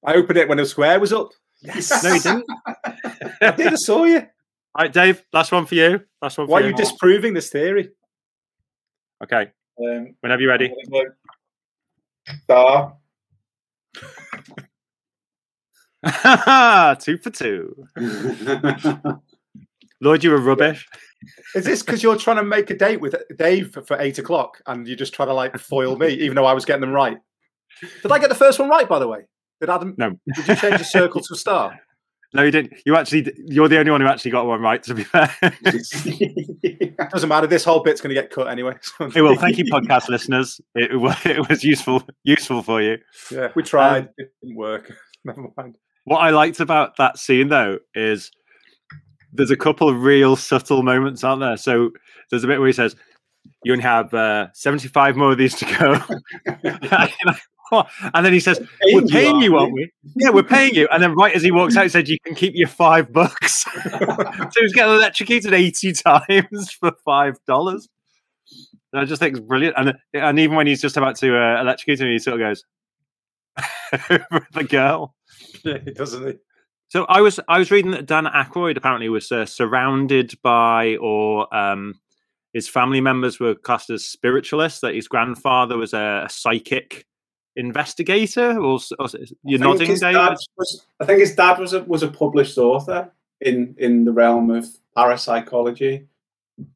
[0.06, 1.30] I opened it when the square was up.
[1.62, 2.04] Yes.
[2.04, 2.46] No, you didn't.
[3.42, 3.68] I did.
[3.68, 4.18] I saw you.
[4.18, 5.24] All right, Dave.
[5.34, 6.02] Last one for you.
[6.22, 6.70] Last one for Why are you.
[6.70, 7.90] you disproving this theory?
[9.24, 9.50] Okay,
[9.82, 10.72] Um, whenever you're ready.
[12.44, 12.98] star.
[17.00, 17.88] two for two.
[20.02, 20.88] Lloyd, you were rubbish.
[21.56, 24.88] Is this because you're trying to make a date with Dave for, eight o'clock and
[24.88, 27.18] you're just trying to like foil me, even though I was getting them right?
[28.02, 29.22] Did I get the first one right, by the way?
[29.60, 29.96] Did Adam?
[29.98, 30.12] No.
[30.36, 31.80] Did you change the circle to a star?
[32.34, 32.74] No, you didn't.
[32.86, 34.84] You actually, you're the only one who actually got one right.
[34.84, 35.34] To be fair.
[37.12, 37.48] Doesn't matter.
[37.48, 38.74] This whole bit's going to get cut anyway.
[39.14, 40.60] Hey, well, thank you, podcast listeners.
[40.76, 40.92] It,
[41.26, 42.98] it was useful, useful for you.
[43.32, 44.04] Yeah, we tried.
[44.04, 44.94] Um, it didn't work.
[45.24, 45.78] Never mind.
[46.06, 48.32] What I liked about that scene, though, is
[49.34, 51.58] there's a couple of real subtle moments, aren't there?
[51.58, 51.92] So
[52.30, 52.96] there's a bit where he says,
[53.64, 56.00] "You only have uh, 75 more of these to go,"
[58.14, 58.60] and then he says,
[58.92, 59.92] "We're Paying you, paying you, aren't we?
[60.16, 62.36] Yeah, we're paying you." And then right as he walks out, he said, "You can
[62.36, 67.90] keep your five bucks." so he's getting electrocuted 80 times for five dollars.
[68.94, 72.00] I just think it's brilliant, and and even when he's just about to uh, electrocute
[72.00, 72.64] him, he sort of goes
[74.10, 75.15] over the girl.
[75.64, 76.34] Yeah, doesn't he?
[76.90, 81.54] So I was I was reading that Dan Aykroyd apparently was uh, surrounded by or
[81.56, 81.96] um,
[82.54, 84.82] his family members were classed as spiritualists.
[84.82, 87.06] That his grandfather was a, a psychic
[87.56, 89.08] investigator, or, or
[89.44, 93.76] you're nodding, dad was- I think his dad was a, was a published author in,
[93.78, 96.08] in the realm of parapsychology.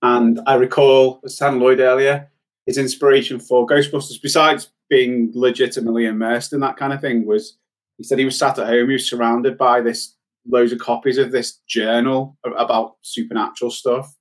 [0.02, 2.30] And I recall, as Stan Lloyd earlier,
[2.66, 7.58] his inspiration for Ghostbusters, besides being legitimately immersed in that kind of thing was
[8.00, 10.16] he said he was sat at home, he was surrounded by this
[10.48, 14.16] loads of copies of this journal about supernatural stuff,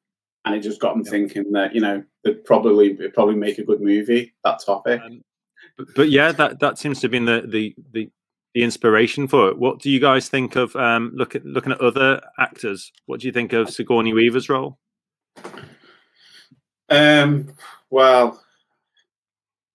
[0.45, 3.65] and it just got him thinking that you know that probably it'd probably make a
[3.65, 5.01] good movie that topic.
[5.01, 5.23] Um,
[5.77, 8.11] but, but, yeah, that that seems to have been the the the
[8.53, 9.59] the inspiration for it.
[9.59, 12.91] What do you guys think of um, look at, looking at other actors?
[13.07, 14.79] What do you think of Sigourney Weaver's role?
[16.89, 17.55] Um,
[17.91, 18.43] well,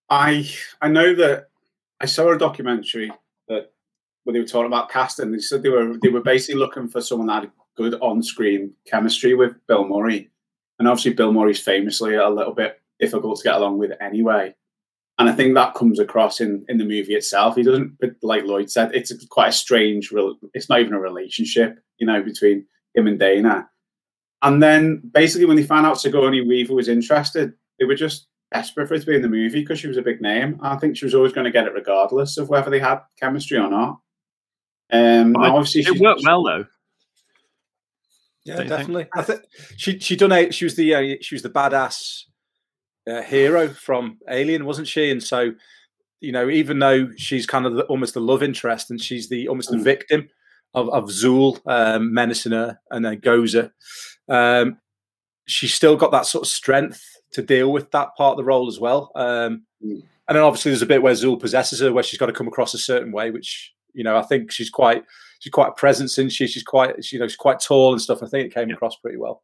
[0.10, 0.50] I
[0.82, 1.48] I know that
[2.02, 3.12] I saw a documentary
[3.48, 3.72] that
[4.23, 5.31] where they were talking about casting.
[5.31, 9.33] They said they were they were basically looking for someone that had good on-screen chemistry
[9.33, 10.29] with Bill Murray,
[10.79, 14.55] and obviously Bill Murray's famously a little bit difficult to get along with anyway.
[15.19, 17.55] And I think that comes across in, in the movie itself.
[17.55, 20.12] He doesn't, but like Lloyd said, it's quite a strange.
[20.53, 23.69] It's not even a relationship, you know, between him and Dana.
[24.41, 28.88] And then basically, when they found out Sigourney Weaver was interested, they were just desperate
[28.88, 30.59] for her to be in the movie because she was a big name.
[30.62, 33.57] I think she was always going to get it regardless of whether they had chemistry
[33.57, 33.99] or not.
[34.93, 36.65] Um, obviously, it worked well though.
[38.45, 39.08] Yeah, definitely.
[39.15, 39.41] I think
[39.77, 42.23] she she done a she was the uh, she was the badass
[43.08, 45.10] uh, hero from Alien, wasn't she?
[45.10, 45.53] And so,
[46.19, 49.47] you know, even though she's kind of the, almost the love interest and she's the
[49.47, 49.84] almost the mm.
[49.84, 50.29] victim
[50.73, 53.71] of, of Zuul um, menacing her and then Gozer,
[54.29, 54.77] um,
[55.45, 57.03] she's still got that sort of strength
[57.34, 59.12] to deal with that part of the role as well.
[59.15, 60.03] Um, mm.
[60.27, 62.47] And then obviously there's a bit where Zuul possesses her, where she's got to come
[62.47, 65.03] across a certain way, which you know I think she's quite
[65.39, 66.47] she's quite a presence in she.
[66.47, 68.23] She's quite you know she's quite tall and stuff.
[68.23, 68.75] I think it came yeah.
[68.75, 69.43] across pretty well.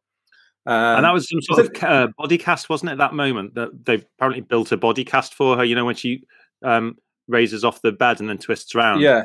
[0.66, 2.98] Um, and that was some sort of uh, body cast, wasn't it?
[2.98, 5.64] That moment that they apparently built a body cast for her.
[5.64, 6.24] You know when she
[6.62, 9.00] um, raises off the bed and then twists around.
[9.00, 9.24] Yeah,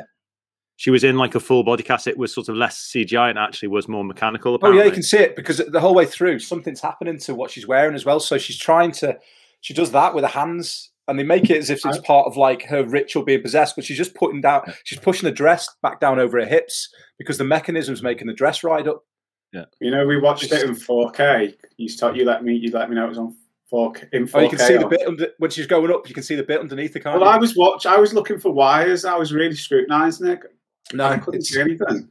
[0.76, 2.06] she was in like a full body cast.
[2.06, 4.54] It was sort of less CGI and actually was more mechanical.
[4.54, 4.80] Apparently.
[4.80, 7.50] Oh yeah, you can see it because the whole way through something's happening to what
[7.50, 8.20] she's wearing as well.
[8.20, 9.18] So she's trying to,
[9.62, 12.36] she does that with her hands, and they make it as if it's part of
[12.36, 13.76] like her ritual being possessed.
[13.76, 16.88] But she's just putting down, she's pushing the dress back down over her hips
[17.18, 19.04] because the mechanism's making the dress ride up.
[19.52, 21.54] Yeah, you know, we watched it in 4K.
[21.76, 23.36] You start, you let me, you let me know it was on
[23.72, 24.08] 4K.
[24.12, 26.08] In 4K oh, you can see the bit under, when she's going up.
[26.08, 27.18] You can see the bit underneath the car.
[27.18, 27.86] Well, I was watch.
[27.86, 29.04] I was looking for wires.
[29.04, 30.40] I was really scrutinising it.
[30.92, 32.08] No, I couldn't see anything.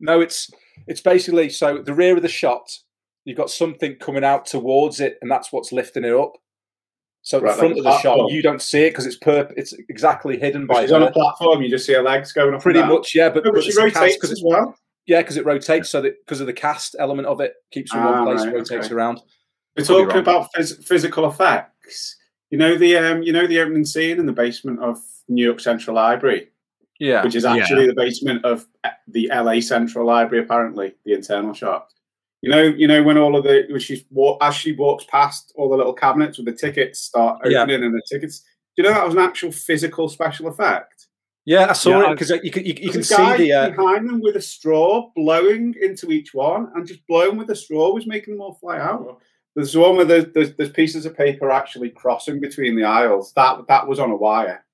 [0.00, 0.50] No, it's
[0.86, 2.70] it's basically so the rear of the shot.
[3.24, 6.36] You've got something coming out towards it, and that's what's lifting it up.
[7.24, 9.52] So right, the front like of the shot, you don't see it because it's perp.
[9.56, 10.82] It's exactly hidden by.
[10.82, 11.62] She's on a platform.
[11.62, 12.62] You just see her legs going up.
[12.62, 13.30] Pretty much, yeah.
[13.30, 14.76] But, no, but, but she rotates cast, as well.
[15.06, 17.98] Yeah, because it rotates, so that because of the cast element of it keeps her
[17.98, 18.94] in one ah, place, right, rotates okay.
[18.94, 19.20] around.
[19.76, 22.16] We're talking about phys- physical effects.
[22.50, 25.60] You know the um, you know the opening scene in the basement of New York
[25.60, 26.50] Central Library
[26.98, 27.88] yeah, which is actually yeah.
[27.88, 28.66] the basement of
[29.08, 30.44] the LA Central Library.
[30.44, 31.88] Apparently, the internal shop.
[32.44, 34.04] You know, you know when all of the when she's
[34.42, 37.86] as she walks past all the little cabinets with the tickets start opening yeah.
[37.86, 38.40] and the tickets.
[38.76, 41.06] Do you know that was an actual physical special effect?
[41.46, 43.70] Yeah, I saw yeah, it because you can you, you can see the uh...
[43.70, 47.94] behind them with a straw blowing into each one, and just blowing with the straw
[47.94, 49.20] was making them all fly out.
[49.54, 53.32] There's one where there's, there's, there's pieces of paper actually crossing between the aisles.
[53.36, 54.64] That that was on a wire.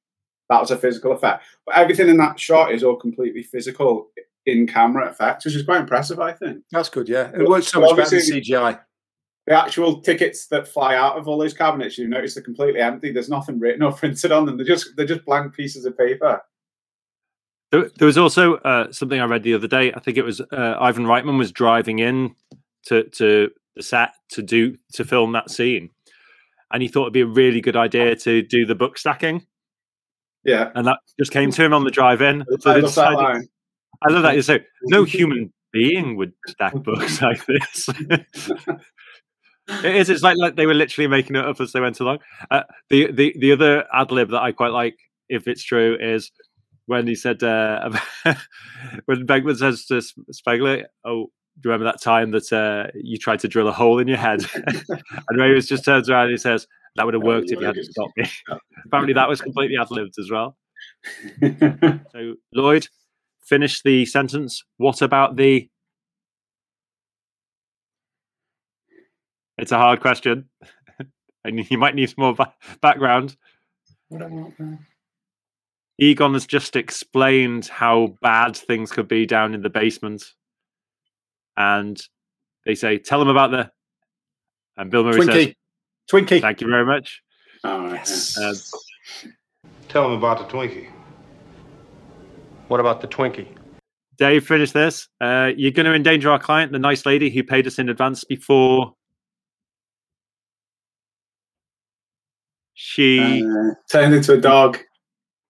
[0.48, 1.44] That was a physical effect.
[1.66, 4.10] But everything in that shot is all completely physical
[4.46, 6.64] in camera effects, which is quite impressive, I think.
[6.70, 7.30] That's good, yeah.
[7.34, 8.80] It works so much better than CGI.
[9.46, 13.12] The actual tickets that fly out of all those cabinets, you notice they're completely empty.
[13.12, 14.56] There's nothing written or printed on them.
[14.56, 16.40] They're just they're just blank pieces of paper.
[17.72, 19.92] There, there was also uh, something I read the other day.
[19.92, 22.34] I think it was uh, Ivan Reitman was driving in
[22.86, 25.90] to to the set to do to film that scene,
[26.72, 29.46] and he thought it'd be a really good idea to do the book stacking.
[30.44, 30.70] Yeah.
[30.74, 32.44] And that just came to him on the drive in.
[32.60, 32.80] So
[34.02, 34.44] I, love that.
[34.44, 37.88] So no human being would stack books like this.
[39.68, 40.10] it is.
[40.10, 42.18] It's like, like they were literally making it up as they went along.
[42.50, 44.96] Uh, the the the other ad lib that I quite like,
[45.28, 46.30] if it's true, is
[46.86, 47.90] when he said uh,
[49.04, 51.26] when Venkman says to Spengler, "Oh,
[51.60, 54.18] do you remember that time that uh, you tried to drill a hole in your
[54.18, 57.60] head?" and Ray was just turns around and he says, that would have worked if
[57.60, 58.24] you hadn't stopped me.
[58.84, 60.56] Apparently, that was completely ad libbed as well.
[62.12, 62.88] so, Lloyd,
[63.42, 64.64] finish the sentence.
[64.76, 65.68] What about the?
[69.58, 70.48] It's a hard question,
[71.44, 73.36] and you might need some more ba- background.
[75.98, 80.24] Egon has just explained how bad things could be down in the basement,
[81.56, 82.00] and
[82.64, 83.70] they say, "Tell them about the."
[84.76, 85.26] And Bill Murray Twinkie.
[85.26, 85.54] says,
[86.10, 86.40] Twinkie.
[86.40, 87.20] Thank you very much.
[87.64, 88.38] yes.
[88.38, 88.54] Uh,
[89.88, 90.88] Tell them about the Twinkie.
[92.70, 93.48] What about the Twinkie?
[94.16, 95.08] Dave, finish this.
[95.20, 98.22] Uh, you're going to endanger our client, the nice lady who paid us in advance
[98.22, 98.94] before
[102.74, 104.78] She Uh, turned into a dog.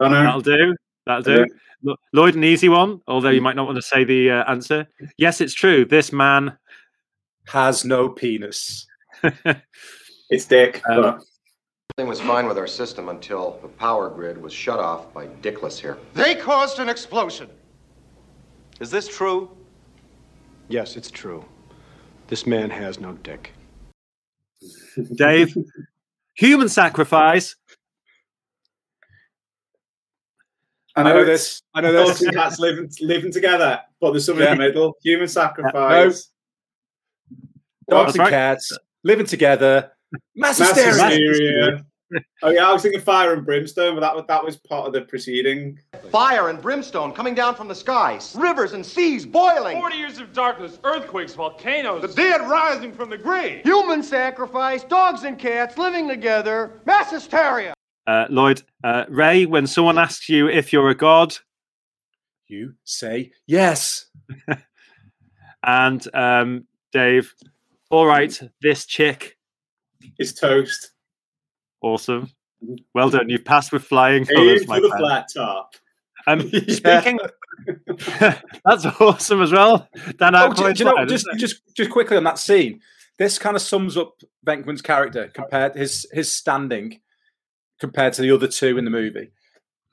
[0.00, 0.22] Oh no.
[0.24, 0.74] that'll do.
[1.06, 1.46] That'll do.
[1.83, 1.94] Yeah.
[2.14, 4.87] Lloyd, an easy one, although you might not want to say the uh, answer.
[5.18, 5.85] Yes, it's true.
[5.85, 6.56] This man.
[7.48, 8.87] Has no penis.
[10.30, 10.80] It's Dick.
[10.88, 11.20] Um, but
[12.01, 15.79] Everything was fine with our system until the power grid was shut off by Dickless
[15.79, 15.99] here.
[16.15, 17.51] They caused an explosion.
[18.81, 19.51] Is this true?
[20.69, 21.45] Yes, it's true.
[22.29, 23.53] This man has no dick.
[25.15, 25.55] Dave,
[26.33, 27.55] human sacrifice.
[30.97, 31.61] I I know this.
[31.75, 32.23] I know Dogs this.
[32.29, 34.69] and cats living living together, but there's something in the Yeah.
[34.69, 34.97] middle.
[35.03, 36.31] Human sacrifice.
[37.91, 38.31] Dogs That's and right.
[38.31, 38.73] cats
[39.05, 39.93] living together.
[40.35, 41.85] Mass Mass hysteria.
[42.11, 42.25] Hysteria.
[42.42, 44.92] oh yeah, I was thinking fire and brimstone, but that was that was part of
[44.92, 45.79] the preceding.
[46.11, 49.79] Fire and brimstone coming down from the skies, rivers and seas boiling.
[49.79, 52.03] 40 years of darkness, earthquakes, volcanoes.
[52.03, 53.62] The dead rising from the grave.
[53.64, 57.75] Human sacrifice, dogs and cats living together, mass hysteria.
[58.07, 61.37] Uh, Lloyd, uh, Ray, when someone asks you if you're a god,
[62.49, 64.07] You say yes.
[65.62, 67.33] and um, Dave,
[67.90, 69.37] all right, this chick,
[70.18, 70.90] is toast.
[71.83, 72.31] Awesome.
[72.95, 73.29] Well done.
[73.29, 74.95] You've passed with flying colours, my friend.
[74.99, 75.75] flat top.
[76.27, 76.40] Um.
[76.69, 77.19] Speaking,
[78.64, 79.88] that's awesome as well.
[80.19, 82.81] Dan Oh, do, do you know, just just just quickly on that scene,
[83.19, 84.14] this kind of sums up
[84.47, 87.01] Venkman's character compared his his standing
[87.81, 89.31] compared to the other two in the movie.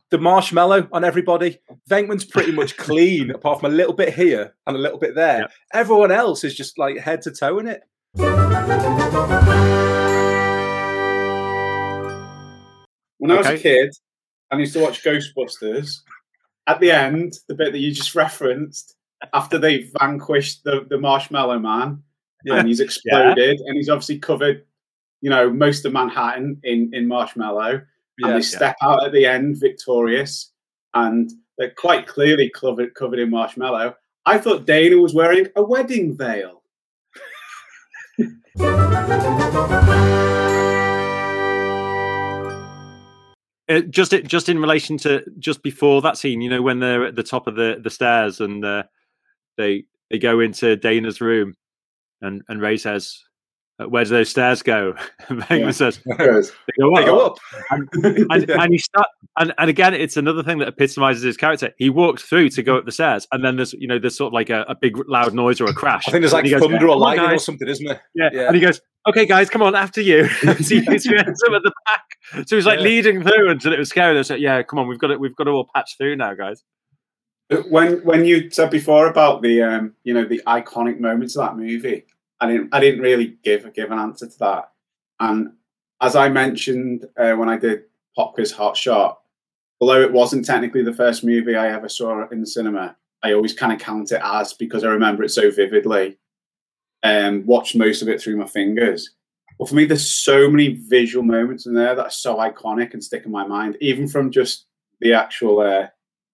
[0.09, 1.59] The marshmallow on everybody.
[1.89, 5.39] Venkman's pretty much clean, apart from a little bit here and a little bit there.
[5.39, 5.47] Yeah.
[5.73, 7.83] Everyone else is just like head to toe in it.
[13.17, 13.93] When I was a kid,
[14.51, 16.01] I used to watch Ghostbusters.
[16.67, 18.95] At the end, the bit that you just referenced,
[19.33, 22.03] after they vanquished the, the Marshmallow Man,
[22.45, 24.65] and he's exploded, and he's obviously covered,
[25.21, 27.81] you know, most of Manhattan in in marshmallow,
[28.19, 30.51] and they step out at the end victorious,
[30.93, 33.95] and they're quite clearly covered covered in marshmallow.
[34.25, 36.63] I thought Dana was wearing a wedding veil.
[43.69, 47.15] Uh, just just in relation to just before that scene, you know, when they're at
[47.15, 48.83] the top of the the stairs and uh,
[49.57, 51.53] they they go into Dana's room,
[52.21, 53.21] and and Ray says,
[53.77, 54.95] "Uh, "Where do those stairs go?"
[55.29, 55.71] And Yeah.
[55.71, 56.41] says, "They go
[56.95, 57.37] They up." go up.
[57.71, 57.89] and,
[58.31, 61.89] and, and he start and, and again it's another thing that epitomizes his character he
[61.89, 64.33] walks through to go up the stairs and then there's you know there's sort of
[64.33, 66.61] like a, a big loud noise or a crash I think there's like he goes,
[66.61, 68.01] thunder or lightning or something, isn't there?
[68.15, 68.29] yeah.
[68.31, 68.47] yeah.
[68.47, 70.27] and he goes okay guys come on after you.
[70.27, 72.83] So he ends up at the back so he's like Yeah.
[72.85, 74.13] leading through until it was scary.
[74.15, 76.33] They said yeah come on we've got it we've got to all patch through now
[76.33, 76.63] guys.
[77.69, 81.57] When when you said before about the um you know the iconic moments of that
[81.57, 82.03] movie
[82.41, 84.71] i didn't i didn't really give give an answer to that.
[85.19, 85.53] And
[86.01, 87.83] as i mentioned uh, when i did
[88.15, 89.19] pop quiz hot shot
[89.79, 93.53] although it wasn't technically the first movie i ever saw in the cinema i always
[93.53, 96.17] kind of count it as because i remember it so vividly
[97.03, 99.11] and watched most of it through my fingers.
[99.59, 103.03] But for me there's so many visual moments in there that are so iconic and
[103.03, 104.65] stick in my mind even from just
[105.01, 105.87] the actual uh,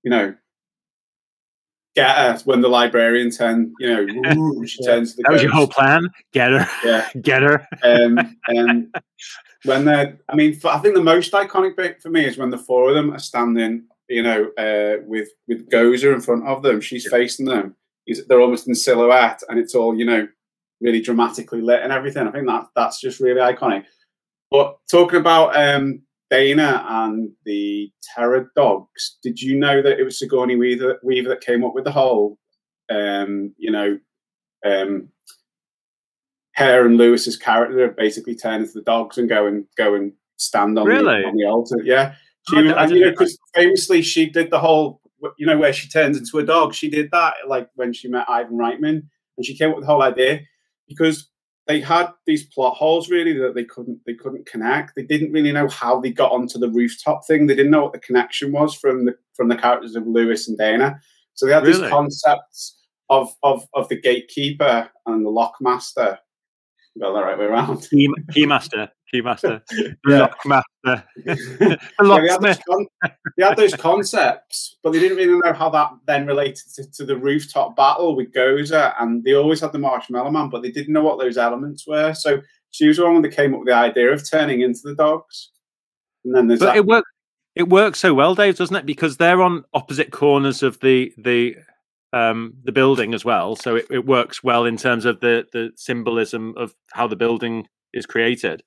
[0.03, 0.35] you know
[1.95, 5.43] get her when the librarian turn, you know, woo, she turns to the that was
[5.43, 6.09] your whole plan?
[6.31, 6.67] Get her?
[6.83, 7.09] Yeah.
[7.21, 7.67] get her?
[7.83, 8.95] Um, and
[9.65, 12.49] when they're, I mean, for, I think the most iconic bit for me is when
[12.49, 16.63] the four of them are standing, you know, uh, with with Gozer in front of
[16.63, 16.81] them.
[16.81, 17.75] She's facing them.
[18.05, 20.27] He's, they're almost in silhouette, and it's all, you know,
[20.83, 22.27] really dramatically lit and everything.
[22.27, 23.85] I think that that's just really iconic.
[24.51, 30.19] But talking about um, Dana and the Terror Dogs, did you know that it was
[30.19, 32.37] Sigourney Weaver, Weaver that came up with the whole,
[32.91, 33.97] um, you know,
[34.65, 35.09] um,
[36.55, 40.77] her and Louis's character basically turn into the dogs and go and go and stand
[40.77, 41.21] on, Really?
[41.21, 41.77] the, on the altar.
[41.83, 42.13] Yeah,
[42.49, 45.01] she, Oh, I I and, you know because famously she did the whole,
[45.37, 46.75] you know, where she turns into a dog.
[46.75, 49.03] She did that like when she met Ivan Reitman,
[49.37, 50.41] and she came up with the whole idea
[50.87, 51.29] because
[51.67, 54.95] they had these plot holes really that they couldn't they couldn't connect.
[54.95, 57.47] They didn't really know how they got onto the rooftop thing.
[57.47, 60.57] They didn't know what the connection was from the from the characters of Louis and
[60.57, 60.99] Dana.
[61.35, 61.81] So they had Really?
[61.81, 66.17] these concepts of of of the gatekeeper and the lockmaster.
[66.99, 67.87] Got that right way around.
[67.89, 68.45] key,
[69.13, 69.61] keymaster
[70.07, 70.27] Yeah.
[70.27, 70.63] lockmaster
[71.25, 72.87] the So they, had those locksmith con-
[73.37, 77.05] they had those concepts, but they didn't really know how that then related to, to
[77.05, 78.93] the rooftop battle with Gozer.
[78.99, 82.13] And they always had the Marshmallow Man, but they didn't know what those elements were.
[82.13, 84.95] So she was the one that came up with the idea of turning into the
[84.95, 85.51] dogs.
[86.25, 86.77] And then there's but that.
[86.77, 87.09] it works
[87.55, 91.55] it works so well dave doesn't it because they're on opposite corners of the the
[92.13, 95.71] um the building as well so it, it works well in terms of the the
[95.75, 98.63] symbolism of how the building is created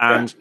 [0.00, 0.34] and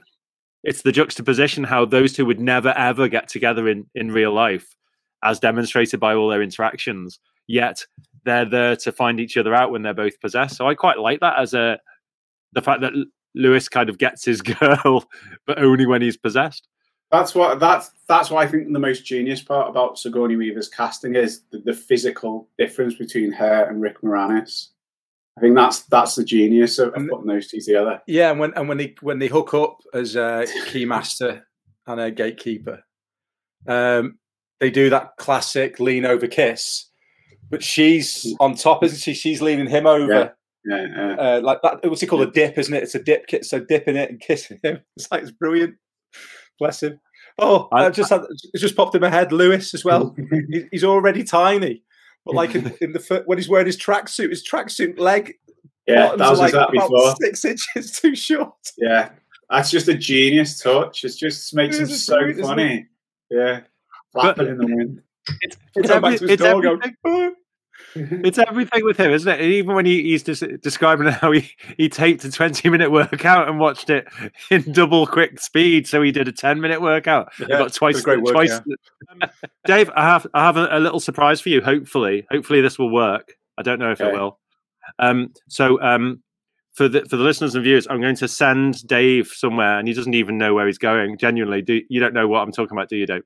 [0.63, 4.75] it's the juxtaposition how those two would never ever get together in in real life,
[5.23, 7.19] as demonstrated by all their interactions.
[7.47, 7.85] Yet
[8.23, 10.57] they're there to find each other out when they're both possessed.
[10.57, 11.79] So I quite like that as a
[12.53, 12.93] the fact that
[13.35, 15.05] Louis kind of gets his girl,
[15.45, 16.67] but only when he's possessed.
[17.11, 21.15] That's what that's that's what I think the most genius part about Sigourney Weaver's casting
[21.15, 24.69] is the, the physical difference between her and Rick Moranis.
[25.37, 28.01] I think that's that's the genius of, of putting those two together.
[28.07, 31.41] Yeah, and when and when they when they hook up as a keymaster
[31.87, 32.83] and a gatekeeper,
[33.67, 34.17] um,
[34.59, 36.89] they do that classic lean over kiss.
[37.49, 39.13] But she's on top, isn't she?
[39.13, 40.33] She's leaning him over.
[40.65, 41.15] Yeah, yeah.
[41.19, 41.87] Uh, like that.
[41.87, 42.23] What's it called?
[42.27, 42.83] A dip, isn't it?
[42.83, 43.45] It's a dip kit.
[43.45, 44.79] So dipping it and kissing him.
[44.97, 45.75] It's like it's brilliant.
[46.59, 46.99] Bless him.
[47.37, 48.21] Oh, I, I- just had
[48.53, 49.31] it just popped in my head.
[49.33, 50.15] Louis as well.
[50.71, 51.83] He's already tiny,
[52.25, 55.35] but like in, in the fir- when he's wearing his tracksuit, his tracksuit leg
[55.87, 57.15] yeah, bottoms that are was like that about before.
[57.21, 58.53] six inches too short.
[58.77, 59.09] Yeah,
[59.49, 61.03] that's just a genius touch.
[61.03, 62.87] It just makes It him so brilliant, isn't funny.
[63.29, 63.61] Yeah,
[64.11, 65.01] flapping in the wind.
[65.41, 66.95] It's, it's, back every- to his it's door, going, everything.
[67.05, 67.35] "Oh."
[68.25, 69.41] it's everything with him, isn't it?
[69.41, 73.57] Even when he, he's just describing how he, he taped a 20 minute workout and
[73.57, 74.07] watched it
[74.51, 75.87] in double quick speed.
[75.87, 77.31] So he did a 10 minute workout.
[77.39, 78.01] Yeah, got twice.
[78.01, 78.75] great work, twice yeah.
[79.11, 79.29] Um,
[79.65, 81.61] Dave, I have I have a, a little surprise for you.
[81.61, 83.35] Hopefully, hopefully this will work.
[83.57, 84.39] I don't know if it will.
[84.99, 86.21] Um, so um,
[86.73, 89.93] for the for the listeners and viewers, I'm going to send Dave somewhere, and he
[89.93, 91.17] doesn't even know where he's going.
[91.17, 93.23] Genuinely, do you don't know what I'm talking about, do you, Dave?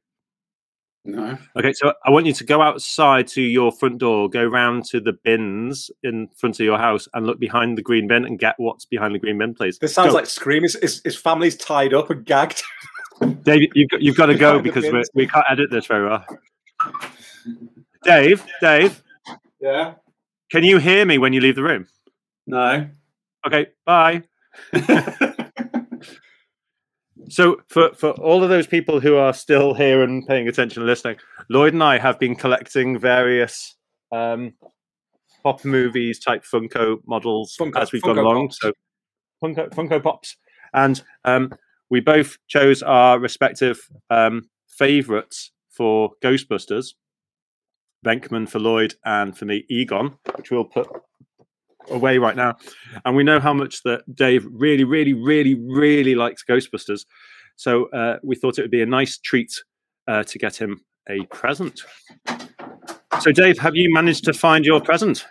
[1.06, 4.86] No, Okay, so I want you to go outside to your front door, go round
[4.88, 8.38] to the bins in front of your house, and look behind the green bin and
[8.38, 9.80] get what's behind the green bin, please.
[9.80, 10.16] This sounds Go.
[10.16, 10.64] like Scream.
[10.64, 12.62] His, his, his family's tied up and gagged.
[13.44, 13.70] Dave.
[13.74, 15.10] You've got, you've got to go Behind because we bins.
[15.14, 16.26] we can't edit this very well.
[18.04, 19.02] Dave, Dave,
[19.60, 19.94] yeah,
[20.52, 21.88] can you hear me when you leave the room?
[22.46, 22.88] no.
[23.48, 24.24] Okay, bye.
[27.30, 30.88] So for for all of those people who are still here and paying attention and
[30.90, 31.18] listening,
[31.50, 33.76] Lloyd and I have been collecting various
[34.12, 34.54] um,
[35.44, 38.48] pop movies type Funko models Funko- as we've gone along.
[38.48, 38.60] Pops.
[38.60, 38.74] So
[39.44, 40.36] Funko Funko Pops,
[40.74, 41.54] and um,
[41.90, 46.94] we both chose our respective um, favorites for Ghostbusters.
[48.06, 50.88] Venkman for Lloyd and for me Egon, which we'll put
[51.90, 52.56] away right now.
[53.06, 57.06] And we know how much that Dave really, really, really, really likes Ghostbusters.
[57.56, 59.52] So uh, we thought it would be a nice treat
[60.08, 61.82] uh, to get him a present.
[63.22, 65.26] So, Dave, have you managed to find your present?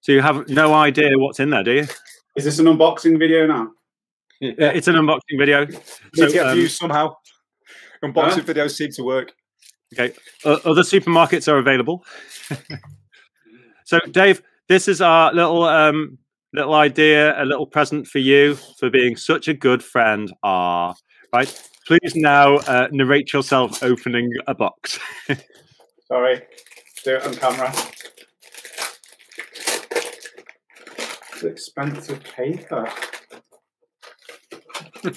[0.00, 1.86] So you have no idea what's in there, do you?
[2.36, 3.70] Is this an unboxing video now?
[4.40, 5.66] Yeah, it's an unboxing video.
[6.14, 7.14] So, to get um, views somehow.
[8.02, 8.40] Unboxing Huh?
[8.40, 9.32] videos seem to work.
[9.94, 10.14] Okay.
[10.44, 12.04] Uh, other supermarkets are available.
[13.84, 16.18] so, Dave, this is our little um,
[16.52, 20.32] little idea, a little present for you for being such a good friend.
[20.42, 20.94] Ah,
[21.32, 21.68] right.
[21.86, 25.00] Please now uh, narrate yourself opening a box.
[26.06, 26.42] Sorry,
[27.04, 27.72] do it on camera.
[31.32, 32.88] It's expensive paper.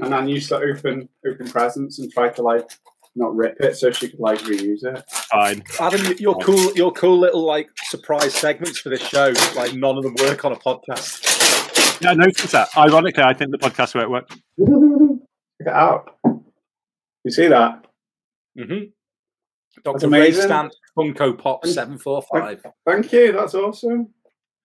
[0.00, 2.68] and Anne used to open open presents and try to like
[3.16, 5.02] not rip it so she could like reuse it.
[5.10, 5.62] Fine.
[5.80, 9.32] Adam, y- your cool, your cool little like surprise segments for this show.
[9.56, 12.00] Like none of them work on a podcast.
[12.00, 12.68] Yeah, I noticed that.
[12.76, 14.28] Ironically, I think the podcast won't work.
[15.58, 16.16] Check it out.
[17.24, 17.84] You see that?
[18.58, 18.84] Mm-hmm.
[19.84, 20.08] Dr.
[20.08, 20.44] Ray amazing.
[20.44, 22.64] Stamp Funko Pop seven four five.
[22.86, 23.32] Thank you.
[23.32, 24.08] That's awesome.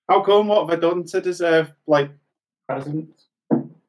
[0.09, 0.47] How come?
[0.47, 2.11] What have I done to deserve like
[2.67, 3.27] presents?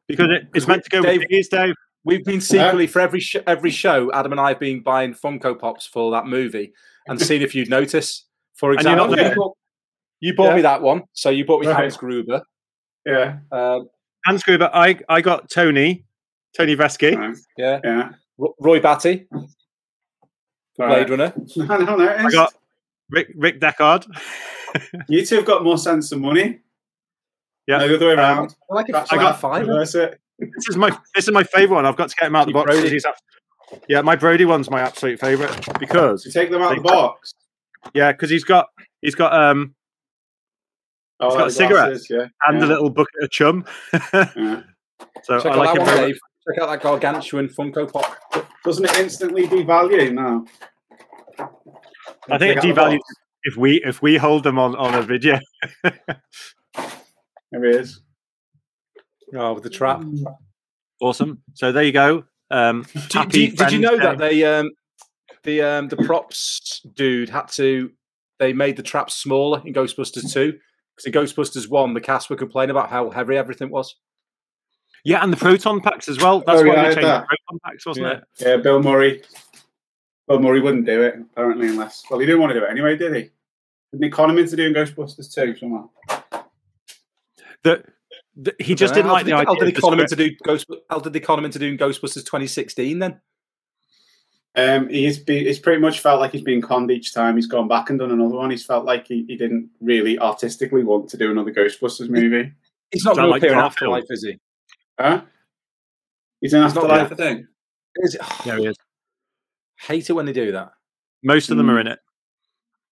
[0.06, 1.74] Because it, it's meant to go Dave- with these, Dave.
[2.04, 4.12] We've been secretly for every sh- every show.
[4.12, 6.72] Adam and I have been buying Funko Pops for that movie
[7.06, 8.26] and seeing if you'd notice.
[8.56, 9.56] For And you're not example, you bought,
[10.20, 10.56] you bought Yeah.
[10.56, 11.76] me that one, so you bought me Right.
[11.76, 12.42] Hans Gruber.
[13.06, 13.38] Yeah.
[13.50, 13.88] Um,
[14.24, 16.04] Hans Gruber, I, I got Tony,
[16.56, 17.16] Tony Vreski.
[17.16, 17.36] Right.
[17.58, 18.10] yeah, Yeah.
[18.38, 19.26] Ro- Roy Batty,
[20.78, 21.06] Right.
[21.06, 21.32] Blade Runner.
[21.70, 22.00] I don't.
[22.00, 22.54] I got
[23.10, 24.06] Rick, Rick Deckard.
[25.08, 26.58] You two have got more sense than money.
[27.68, 27.78] Yeah.
[27.78, 28.56] No, the other way around.
[28.68, 28.94] I like it.
[28.96, 29.68] I got five.
[29.68, 30.20] Reverse it.
[30.38, 31.86] This is my this is my favorite one.
[31.86, 32.70] I've got to get him out of the box.
[32.70, 32.90] Brody.
[32.90, 33.14] He's ab-
[33.88, 37.32] yeah, my Brody one's my absolute favorite because You take them out of the box.
[37.94, 38.66] yeah, because he's got
[39.00, 39.74] he's got um
[41.20, 42.26] Oh, He's got like a cigarette glasses, Yeah.
[42.48, 42.64] and yeah.
[42.64, 43.64] a little bucket of chum.
[43.92, 44.62] yeah.
[45.22, 48.18] so Check I like that him one, very Check out that gargantuan Funko Pop.
[48.64, 50.44] Doesn't it instantly devalue now?
[52.28, 52.98] I think it Take out the devalues
[53.44, 55.38] if we if we hold them on on a video.
[57.52, 58.00] There it is.
[59.34, 60.02] Oh, with the trap.
[61.00, 61.42] awesome.
[61.54, 62.24] So there you go.
[62.50, 64.02] Um, Do, do, did you know Day.
[64.04, 64.70] that they um
[65.42, 67.90] the um the props dude had to
[68.38, 70.52] they made the traps smaller in Ghostbusters 2
[70.96, 73.96] Because in Ghostbusters one, the cast were complaining about how heavy everything was.
[75.04, 76.40] Yeah, and the proton packs as well.
[76.46, 78.12] That's Oh, why yeah, they heard changed the proton packs, wasn't Yeah.
[78.12, 78.24] it?
[78.40, 79.22] Yeah, Bill Murray.
[80.28, 82.96] Bill Murray wouldn't do it apparently, unless well, he didn't want to do it anyway,
[82.96, 83.30] did he?
[83.92, 85.90] Didn't he con him into doing Ghostbusters too somehow?
[87.64, 87.84] That
[88.36, 89.46] that he just didn't how like did the they- idea.
[89.48, 90.66] How did of they the con him into do Ghost?
[90.90, 93.20] How did they con him into doing Ghostbusters 2016 then?
[94.56, 97.66] Um, he's be, he's pretty much felt like he's been conned each time he's gone
[97.66, 98.50] back and done another one.
[98.50, 102.52] He's felt like he, he didn't really artistically want to do another Ghostbusters movie.
[102.92, 103.94] He's not Sound going like to appear in Garfield.
[103.98, 104.38] Afterlife, is he?
[105.00, 105.22] Huh?
[106.40, 107.46] He's in He's not Afterlife, I gonna- think.
[107.96, 108.20] Is it?
[108.46, 108.76] Yeah, he is.
[109.80, 110.70] hate it when they do that.
[111.24, 111.98] Most of them are in it.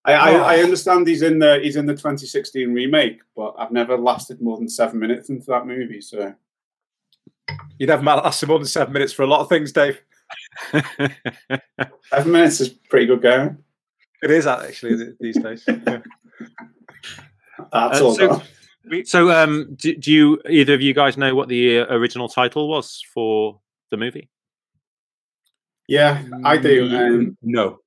[0.04, 0.42] I, I, Oh.
[0.42, 4.56] I understand he's in the he's in the 2016 remake, but I've never lasted more
[4.58, 6.00] than seven minutes into that movie.
[6.00, 6.34] So
[7.78, 10.00] You never lasted more than seven minutes for a lot of things, Dave.
[10.72, 13.58] seven minutes is pretty good going.
[14.22, 15.64] It is actually these days.
[15.66, 16.00] Yeah.
[17.72, 18.14] That's Uh, all.
[18.14, 19.04] so- done.
[19.04, 22.68] so, um, do, do you either of you guys know what the uh, original title
[22.68, 24.28] was for the movie?
[25.88, 26.88] Yeah, I do.
[26.96, 27.80] Um, no.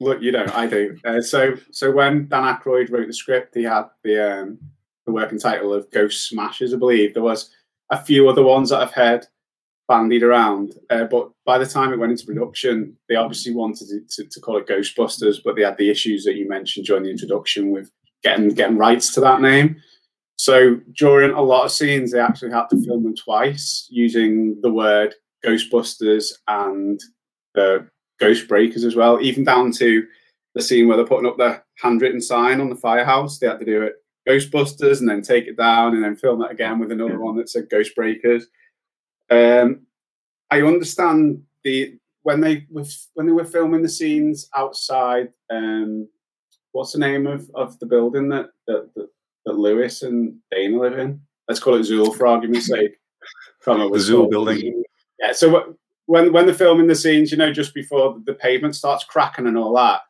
[0.00, 0.98] Look, you know, I do.
[1.04, 4.58] Uh, so, so when Dan Aykroyd wrote the script, he had the um,
[5.06, 7.14] the working title of Ghost Smashers, I believe.
[7.14, 7.50] There was
[7.90, 9.26] a few other ones that I've heard
[9.88, 14.22] bandied around, uh, but by the time it went into production, they obviously wanted to,
[14.22, 17.10] to, to call it Ghostbusters, but they had the issues that you mentioned during the
[17.10, 17.90] introduction with
[18.22, 19.76] getting getting rights to that name.
[20.36, 24.72] So during a lot of scenes, they actually had to film them twice using the
[24.72, 26.98] word Ghostbusters and
[27.54, 27.86] the
[28.20, 30.06] Ghost Breakers as well, even down to
[30.54, 33.38] the scene where they're putting up the handwritten sign on the firehouse.
[33.38, 33.94] They had to do it
[34.28, 37.48] Ghostbusters and then take it down and then film it again with another one that
[37.48, 38.46] said Ghost Breakers.
[39.30, 39.86] Um,
[40.50, 45.28] I understand the when they was when they were filming the scenes outside.
[45.50, 46.08] Um,
[46.72, 49.08] what's the name of, of the building that, that that
[49.46, 51.20] that Louis and Dana live in?
[51.48, 52.92] Let's call it Zool for argument's sake.
[53.66, 54.82] Remember The Zool building.
[55.20, 55.32] Yeah.
[55.32, 55.76] So
[56.10, 59.56] when when they're filming the scenes, you know, just before the pavement starts cracking and
[59.56, 60.00] all that,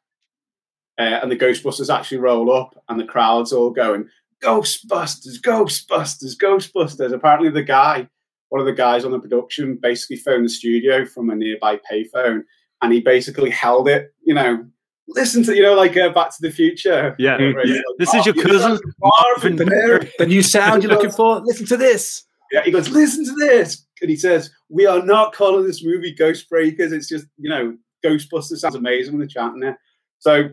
[0.99, 4.09] uh, and the Ghostbusters actually roll up, and the crowd's all going
[4.43, 7.13] Ghostbusters, Ghostbusters, Ghostbusters.
[7.13, 8.09] Apparently, the guy,
[8.49, 12.45] one of the guys on the production, basically phoned the studio from a nearby payphone,
[12.81, 14.15] and he basically held it.
[14.25, 14.65] You know,
[15.07, 17.15] listen to you know, like uh, Back to the Future.
[17.19, 17.37] Yeah.
[17.37, 17.77] Where he's Yeah.
[17.77, 21.41] like, This is your "Oh, cousin, Marvin Marvin The new sound you're looking for?
[21.45, 22.25] Listen to this.
[22.53, 23.87] Yeah, he goes, listen to this.
[24.01, 26.93] And he says, we are not calling this movie Ghost Breakers.
[26.93, 29.79] It's just, you know, Ghostbusters sounds amazing when they're chanting there."
[30.19, 30.51] So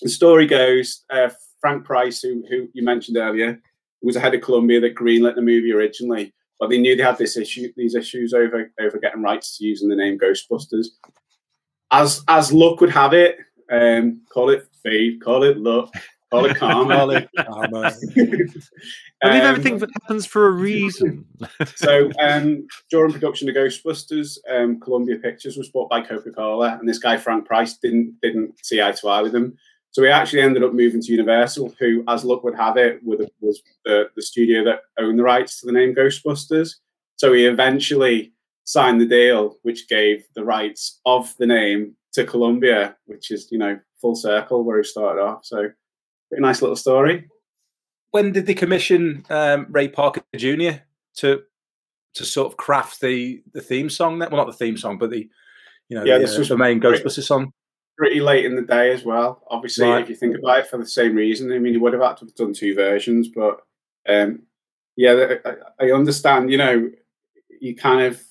[0.00, 3.60] the story goes, uh, Frank Price, who, who you mentioned earlier,
[4.02, 7.18] was the head of Columbia that greenlit the movie originally, but they knew they had
[7.18, 10.86] this issue, these issues over, over getting rights to using the name Ghostbusters.
[11.90, 13.36] As, as luck would have it,
[13.70, 15.92] um, call it fate, call it luck,
[16.32, 16.94] call it karma.
[16.96, 17.92] Call it karma.
[18.14, 18.60] Believe
[19.22, 21.24] Um, everything that happens for a reason.
[21.76, 26.88] so um, during production of Ghostbusters, um, Columbia Pictures was bought by Coca Cola, and
[26.88, 29.56] this guy Frank Price didn't didn't see eye to eye with him.
[29.92, 33.30] So he actually ended up moving to Universal, who, as luck would have it, would,
[33.40, 36.76] was the, the studio that owned the rights to the name Ghostbusters.
[37.16, 38.32] So he eventually
[38.64, 43.58] signed the deal, which gave the rights of the name to Columbia, which is you
[43.58, 45.44] know full circle where he started off.
[45.44, 45.70] So
[46.32, 47.28] pretty nice little story.
[48.12, 50.78] When did they commission um, Ray Parker Jr.
[51.16, 51.42] to
[52.14, 54.18] to sort of craft the the theme song?
[54.18, 55.28] Then, well, not the theme song, but the
[55.88, 57.04] you know Yeah, the, this uh, was the main great.
[57.04, 57.52] Ghostbusters song.
[57.98, 59.42] pretty late in the day as well.
[59.50, 60.02] Obviously, Right.
[60.02, 61.52] if you think about it, for the same reason.
[61.52, 63.60] I mean, he would have had to have done two versions, but
[64.08, 64.42] um,
[64.96, 66.50] yeah, I, I understand.
[66.50, 66.90] You know,
[67.60, 68.22] you kind of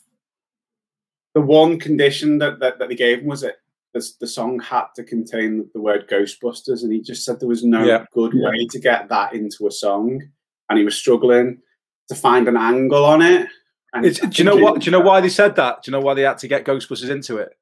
[1.35, 3.57] the one condition that that, that they gave him was that
[3.93, 7.63] the, the song had to contain the word Ghostbusters, and he just said there was
[7.63, 8.05] no Yeah.
[8.13, 10.21] good way to get that into a song,
[10.69, 11.59] and he was struggling
[12.07, 13.47] to find an angle on it.
[13.93, 14.79] And It's, do you know what?
[14.81, 15.83] Do you know why they said that?
[15.83, 17.57] Do you know why they had to get Ghostbusters into it?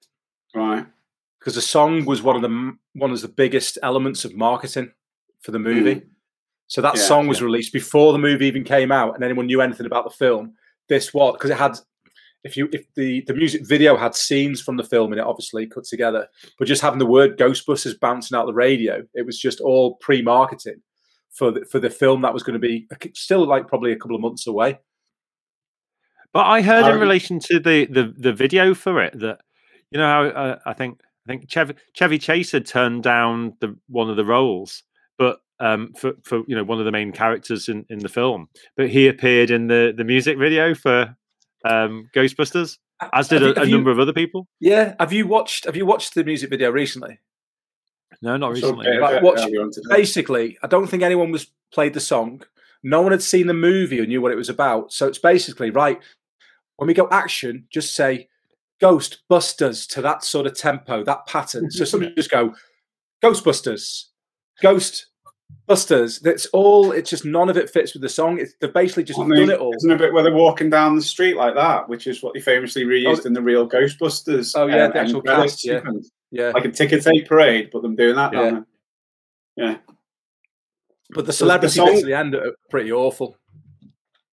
[0.54, 0.86] Right.
[1.40, 4.92] Because the song was one of the one of the biggest elements of marketing
[5.42, 5.96] for the movie.
[5.96, 6.06] Mm.
[6.68, 9.62] So that Yeah, song was released before the movie even came out, and anyone knew
[9.62, 10.54] anything about the film.
[10.88, 11.80] This was because it had.
[12.44, 15.68] If you if the the music video had scenes from the film in it, obviously
[15.68, 16.28] cut together,
[16.58, 20.82] but just having the word Ghostbusters bouncing out the radio, it was just all pre-marketing
[21.32, 24.16] for the, for the film that was going to be still like probably a couple
[24.16, 24.80] of months away.
[26.32, 29.40] But I heard in Um, relation to the, the, the video for it that
[29.92, 33.76] you know how uh, I think I think Chevy, Chevy Chase had turned down the
[33.88, 34.84] one of the roles,
[35.18, 38.48] but um, for for you know one of the main characters in, in the film,
[38.78, 41.16] but he appeared in the, the music video for
[41.66, 42.78] um, Ghostbusters,
[43.14, 44.48] as did Have you- a, a have you- number of other people.
[44.60, 47.20] Yeah, have you watched have you watched the music video recently?
[48.22, 48.86] No, not recently.
[48.86, 49.96] bit of Right, it what's- earlier on today.
[49.96, 52.44] basically, I don't think anyone was played the song.
[52.84, 54.92] No one had seen the movie or knew what it was about.
[54.94, 56.00] So it's basically right.
[56.78, 58.30] When we go action, just say
[58.82, 61.70] Ghostbusters to that sort of tempo, that pattern.
[61.72, 62.56] So somebody just go
[63.22, 64.06] Ghostbusters,
[65.70, 66.20] Ghostbusters.
[66.22, 66.92] That's all.
[66.92, 68.40] It's just none of it fits with the song.
[68.40, 69.74] It's, they've basically just Isn't done it- it all.
[69.76, 72.40] Isn't a bit where they're walking down the street like that, which is what they
[72.40, 74.54] famously reused in the real Ghostbusters?
[74.56, 75.82] Oh, yeah, um, the actual cast, yeah.
[76.32, 78.34] Yeah, Like a ticker tape parade, but them doing that.
[78.34, 78.62] Yeah.
[79.56, 79.78] Yeah.
[81.10, 83.36] but the the celebrity song- bits at the end are pretty awful.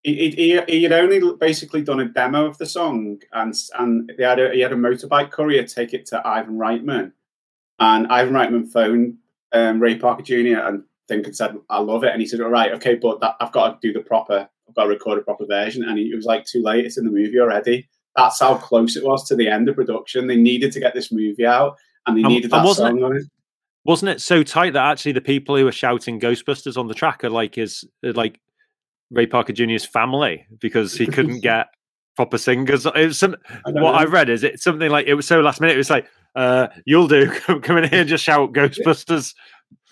[0.03, 4.23] He, he, he had only basically done a demo of the song, and and they
[4.23, 7.11] had a, he had a motorbike courier take it to Ivan Reitman,
[7.81, 9.17] and Ivan Reitman phoned
[9.53, 10.61] um, Ray Parker Jr.
[10.61, 13.36] and think and said, "I love it," and he said, "All right, okay, but that,
[13.40, 16.14] I've got to do the proper, I've got to record a proper version," and it
[16.14, 19.36] was like, "Too late, it's in the movie already." That's how close it was to
[19.36, 20.26] the end of production.
[20.26, 21.76] They needed to get this movie out,
[22.07, 23.24] and they And- needed that wasn't song on it.
[23.84, 27.22] Wasn't it so tight that actually the people who were shouting Ghostbusters on the track
[27.22, 28.40] are like his like
[29.12, 31.68] Ray Parker Jr.'s family because he couldn't get
[32.16, 32.84] proper singers.
[32.84, 33.86] It was some, I what know.
[33.92, 35.74] I've read is it something like it was so last minute.
[35.74, 37.30] It was like, uh, "You'll do.
[37.46, 39.34] Come, come in here, and just shout Ghostbusters."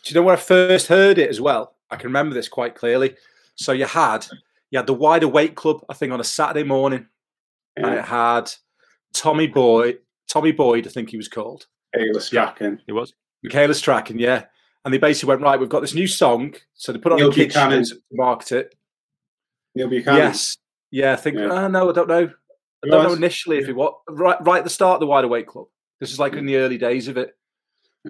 [0.05, 1.76] Do you know where I first heard it as well?
[1.90, 3.16] I can remember this quite clearly.
[3.55, 4.26] So you had
[4.70, 7.07] you had the Wide Awake Club, I think, on a Saturday morning,
[7.76, 8.50] and it had
[9.12, 9.94] Tommy Boy,
[10.28, 12.80] Tommy Boyd, I think he was called, Taylor Strachan.
[12.86, 13.14] It was.
[13.42, 14.44] Michaela Strachan, yeah.
[14.84, 15.59] And they basically went right.
[15.59, 17.80] We've got this new song, so they put on Neil the kids Buchanan.
[17.80, 18.74] shows to market it.
[19.74, 20.18] Neil Buchanan.
[20.18, 20.57] Yes,
[20.90, 21.12] yeah.
[21.12, 21.38] I think.
[21.38, 21.52] Yeah.
[21.52, 22.30] Uh, no, I don't know.
[22.84, 23.16] I don't know else?
[23.16, 24.36] initially if it was right.
[24.44, 25.66] Right at the start of the Wide Awake Club.
[26.00, 27.34] This is like in the early days of it.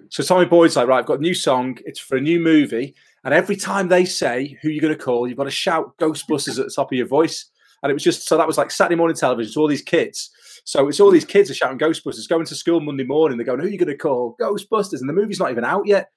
[0.08, 1.78] So Tommy Boyd's like, right, I've got a new song.
[1.84, 5.26] It's for a new movie, and every time they say who you're going to call,
[5.26, 7.46] you've got to shout Ghostbusters at the top of your voice.
[7.82, 10.30] And it was just so that was like Saturday morning television to all these kids.
[10.64, 13.36] So it's all these kids are shouting Ghostbusters, going to school Monday morning.
[13.36, 14.36] They're going, "Who are you going to call?
[14.40, 16.10] Ghostbusters!" And the movie's not even out yet.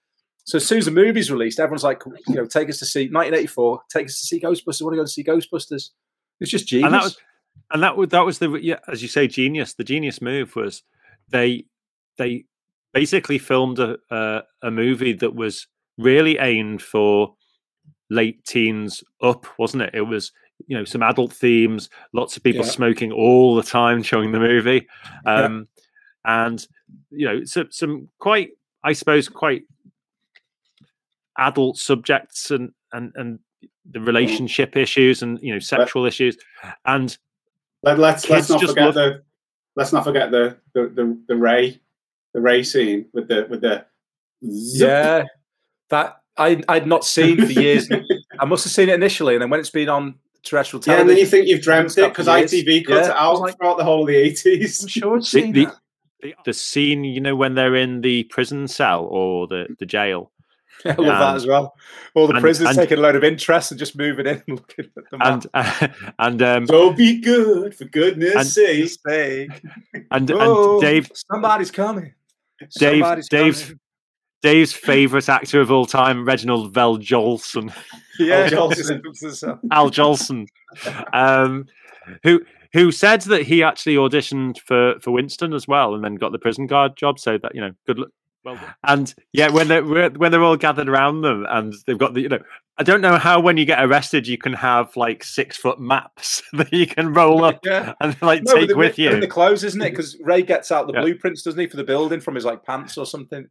[0.46, 3.10] So as soon as the movie's released, everyone's like, "You know, take us to see
[3.10, 3.82] 1984.
[3.90, 4.82] Take us to see Ghostbusters.
[4.82, 5.90] I want to go to see Ghostbusters."
[6.40, 6.86] It's just genius.
[6.86, 7.18] And that was
[7.72, 9.74] and that was that was the yeah, as you say, genius.
[9.74, 10.84] The genius move was
[11.30, 11.66] they
[12.18, 12.46] they
[13.00, 15.68] basically filmed a a, a movie that was
[15.98, 17.34] really aimed for
[18.10, 19.92] late teens up, wasn't it?
[19.94, 20.32] It was
[20.68, 22.72] you know some adult themes, lots of people Yeah.
[22.72, 24.88] smoking all the time showing the movie,
[25.26, 25.46] Yeah.
[25.46, 25.68] um,
[26.26, 26.66] and
[27.12, 28.50] you know some some quite
[28.84, 29.64] I suppose quite
[31.38, 33.40] adult subjects and and and
[33.92, 36.36] the relationship issues and you know sexual issues
[36.86, 37.18] and
[37.84, 39.24] Let, let's let's not forget love- the
[39.76, 41.80] let's not forget the the, the the Ray
[42.34, 43.86] the Ray scene with the with the
[44.50, 44.88] zip.
[44.90, 45.24] Yeah,
[45.90, 47.90] that I I'd not seen for years.
[48.40, 51.02] I must have seen it initially, and then when it's been on terrestrial Yeah, television,
[51.02, 52.28] and then you think you've dreamt it because.
[52.28, 54.86] ITV cut Yeah, it out like- throughout the whole of the I'm eighties.
[54.88, 55.76] sure I'd the, seen the, that.
[56.22, 60.32] the, the scene you know when they're in the prison cell or the the jail
[60.86, 61.76] I love that as well.
[62.14, 64.60] All the and- prisoners and- taking a load of interest and just moving in and
[64.60, 65.46] looking at the map.
[65.56, 68.82] and and um Don't be good for goodness And- sake.
[68.84, 69.50] Mistake.
[70.12, 72.14] and Oh, and Dave somebody's coming.
[72.60, 72.70] Dave
[73.02, 73.80] Somebody's Dave's coming.
[74.44, 77.74] Dave's favorite actor of all time Reginald Vel Jolson.
[78.20, 79.60] Yeah, Oh, Jolson.
[79.72, 80.48] Al Jolson.
[81.14, 81.66] Um
[82.24, 82.42] who
[82.74, 86.40] who said that he actually auditioned for for Winston as well and then got the
[86.40, 88.10] prison guard job so that you know good luck
[88.56, 92.22] well and yeah when they're when they're all gathered around them and they've got the
[92.22, 92.40] you know
[92.80, 96.44] I don't know how when you get arrested you can have like six foot maps
[96.54, 97.94] that you can roll up Yeah.
[98.00, 99.20] and like No, take the- with in you.
[99.20, 99.90] the clothes, isn't it?
[99.98, 101.02] Because Ray gets out the Yeah.
[101.02, 103.48] blueprints, doesn't he, for the building from his like pants or something.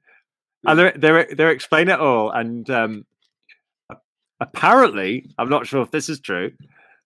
[0.65, 2.31] and they're they're they're explaining it all.
[2.31, 3.05] And um,
[4.41, 6.53] apparently, I'm not sure if this is true,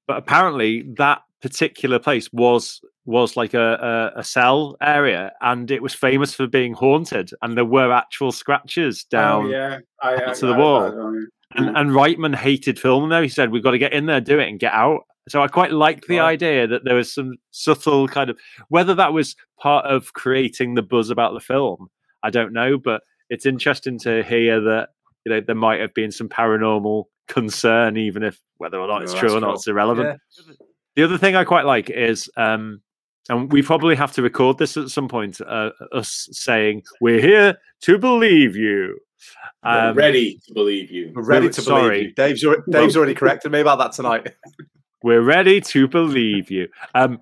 [0.07, 5.83] but apparently that particular place was was like a, a, a cell area, and it
[5.83, 9.47] was famous for being haunted, and there were actual scratches down.
[9.47, 10.85] Oh, yeah, I, I, to the wall.
[10.85, 11.29] I don't.
[11.57, 13.23] And, and Reitman hated filming there.
[13.23, 15.49] He said, "We've got to get in there, do it, and get out." So I
[15.49, 16.33] quite liked the Right.
[16.33, 18.39] idea that there was some subtle kind of
[18.69, 21.89] whether that was part of creating the buzz about the film.
[22.23, 24.91] I don't know, but it's interesting to hear that
[25.25, 29.15] you know there might have been some paranormal concern, even if whether or not it's
[29.15, 29.55] Oh, true or not, cool.
[29.55, 30.21] it's irrelevant.
[30.97, 32.81] The other thing I quite like is, um,
[33.29, 37.57] and we probably have to record this at some point, uh, us saying, "We're here
[37.83, 38.99] to believe you."
[39.63, 41.13] We're Um, ready to believe you.
[41.15, 41.89] We're ready Wait, to sorry.
[41.91, 42.15] believe you.
[42.15, 44.33] Dave's, already, Dave's already corrected me about that tonight.
[45.03, 46.69] We're ready to believe you.
[46.95, 47.21] Um,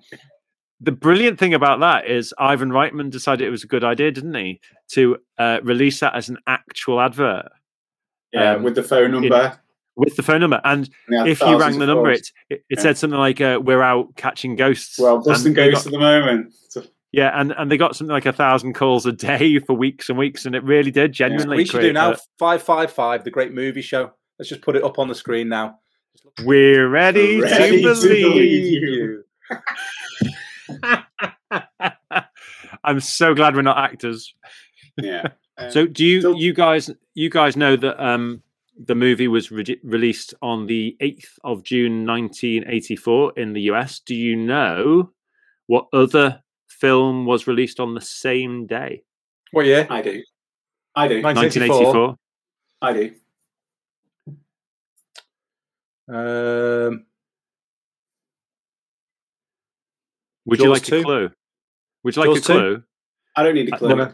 [0.81, 4.33] the brilliant thing about that is Ivan Reitman decided it was a good idea, didn't
[4.35, 7.47] he, to uh, release that as an actual advert
[8.31, 9.59] Yeah, um, with the phone number.
[9.99, 10.61] With the phone number.
[10.63, 12.81] And Yeah, if you rang the number, it it, it Yeah.
[12.81, 15.99] said something like, uh, "We're out catching ghosts." well, And busting ghosts got- at the
[15.99, 16.53] moment.
[16.69, 20.09] So- Yeah, and, and they got something like a thousand calls a day for weeks
[20.09, 21.57] and weeks, and it really did genuinely.
[21.57, 24.11] we should do now five five five, the great movie show.
[24.37, 25.79] Let's just put it up on the screen now.
[26.43, 28.81] we're ready, Ready to to believe.
[28.81, 29.23] believe
[32.83, 34.33] I'm so glad we're not actors.
[34.97, 35.27] Yeah.
[35.61, 38.41] Um, So do you so- you guys you guys know that um
[38.85, 43.99] the movie was re- released on the 8th of June 1984 in the US.
[43.99, 45.11] Do you know
[45.67, 49.03] what other film was released on the same day?
[49.51, 49.85] What year?
[49.89, 50.23] I do.
[50.95, 51.21] I do.
[51.21, 52.15] 1984.
[52.81, 53.11] I do.
[56.11, 57.05] Um,
[60.45, 60.99] Would you like 2?
[60.99, 61.31] a clue?
[62.03, 62.53] Would you like Jaws a 2?
[62.53, 62.83] clue?
[63.35, 63.89] I don't need a Uh, clue.
[63.95, 64.13] no,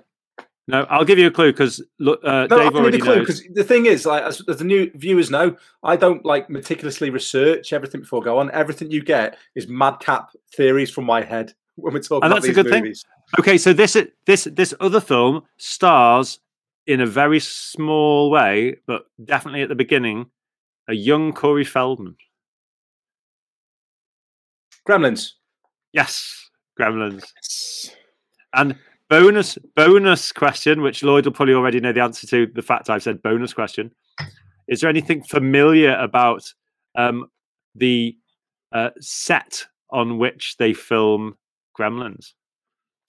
[0.67, 3.27] No, I'll give you a clue because look, uh, no, Dave don't already clue knows.
[3.27, 7.11] because the thing is, like as, as the new viewers know, I don't like meticulously
[7.11, 8.49] research everything before I go on.
[8.51, 12.47] Everything you get is madcap theories from my head when we're talking And about that's
[12.57, 12.83] a good thing.
[12.83, 13.05] movies.
[13.39, 13.95] Okay, so this
[14.25, 16.39] this this other film stars
[16.87, 20.27] in a very small way, but definitely at the beginning,
[20.87, 22.15] a young Corey Feldman.
[24.87, 25.31] Gremlins.
[25.93, 26.49] Yes,
[26.79, 27.23] Gremlins.
[27.35, 27.95] Yes.
[28.53, 28.75] And
[29.09, 32.47] bonus bonus question, which Lloyd will probably already know the answer to.
[32.47, 33.91] The fact I've said bonus question:
[34.67, 36.53] Is there anything familiar about
[36.95, 37.29] um,
[37.75, 38.17] the
[38.71, 41.35] uh, set on which they film
[41.77, 42.33] Gremlins?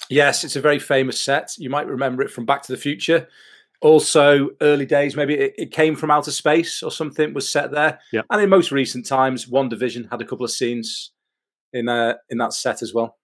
[0.08, 1.54] Yes, it's a very famous set.
[1.58, 3.28] You might remember it from Back to the Future.
[3.82, 7.98] Also, early days, maybe it, it came from outer space or something was set there.
[8.12, 8.22] Yeah.
[8.30, 11.12] And in most recent times, WandaVision had a couple of scenes
[11.72, 13.18] in uh, in that set as well.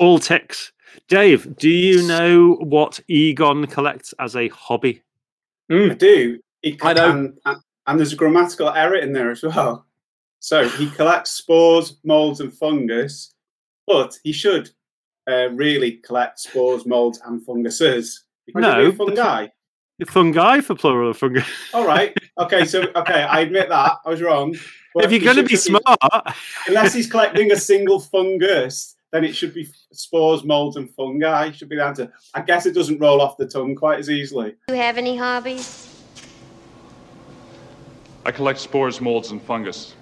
[0.00, 0.72] All ticks.
[1.08, 5.02] Dave, do you know what Egon collects as a hobby?
[5.70, 6.40] I do.
[6.62, 7.10] He I know.
[7.10, 9.86] And, and, and there's a grammatical error in there as well.
[10.38, 13.34] So he collects spores, molds, and fungus,
[13.86, 14.70] but he should
[15.30, 18.24] uh, really collect spores, molds, and funguses.
[18.46, 19.48] Because No, no, fungi.
[20.06, 21.42] Fungi for plural of fungi.
[21.74, 22.16] All right.
[22.38, 22.64] Okay.
[22.64, 24.56] So okay, I admit that I was wrong.
[24.94, 25.84] but if you're going to be smart,
[26.66, 31.50] unless he's collecting a single fungus, then it should be spores, molds, and fungi.
[31.50, 32.12] Should be the answer.
[32.34, 34.54] I guess it doesn't roll off the tongue quite as easily.
[34.68, 35.86] Do you have any hobbies?
[38.24, 39.94] I collect spores, molds, and fungus.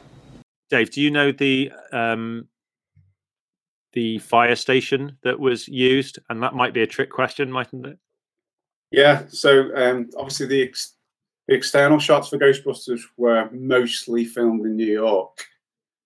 [0.71, 2.49] Dave, do you know the um,
[3.93, 6.19] the fire station that was used?
[6.29, 7.99] And that might be a trick question, mightn't it?
[8.91, 9.23] Yeah.
[9.29, 10.95] So um, obviously the, ex-
[11.47, 15.47] the external shots for Ghostbusters were mostly filmed in New York,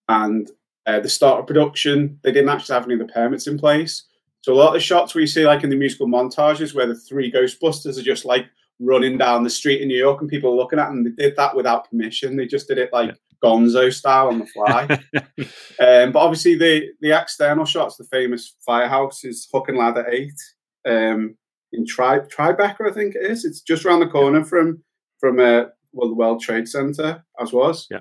[0.08, 0.48] and
[0.86, 4.04] uh, the start of production they didn't actually have any of the permits in place.
[4.42, 6.86] So a lot of the shots where you see like in the musical montages where
[6.86, 8.46] the three Ghostbusters are just like
[8.80, 11.36] running down the street in New York and people are looking at them, they did
[11.36, 12.36] that without permission.
[12.36, 15.00] They just did it like Gonzo style on the fly.
[15.80, 20.38] Um, but obviously, the the external shots, the famous firehouse, is Hook and Ladder Eight
[20.86, 21.36] um,
[21.72, 23.44] in Tri Tribeca, I think it is.
[23.44, 24.84] It's just around the corner from
[25.18, 27.88] from uh, well, the World Trade Center, as was.
[27.90, 28.00] Yeah.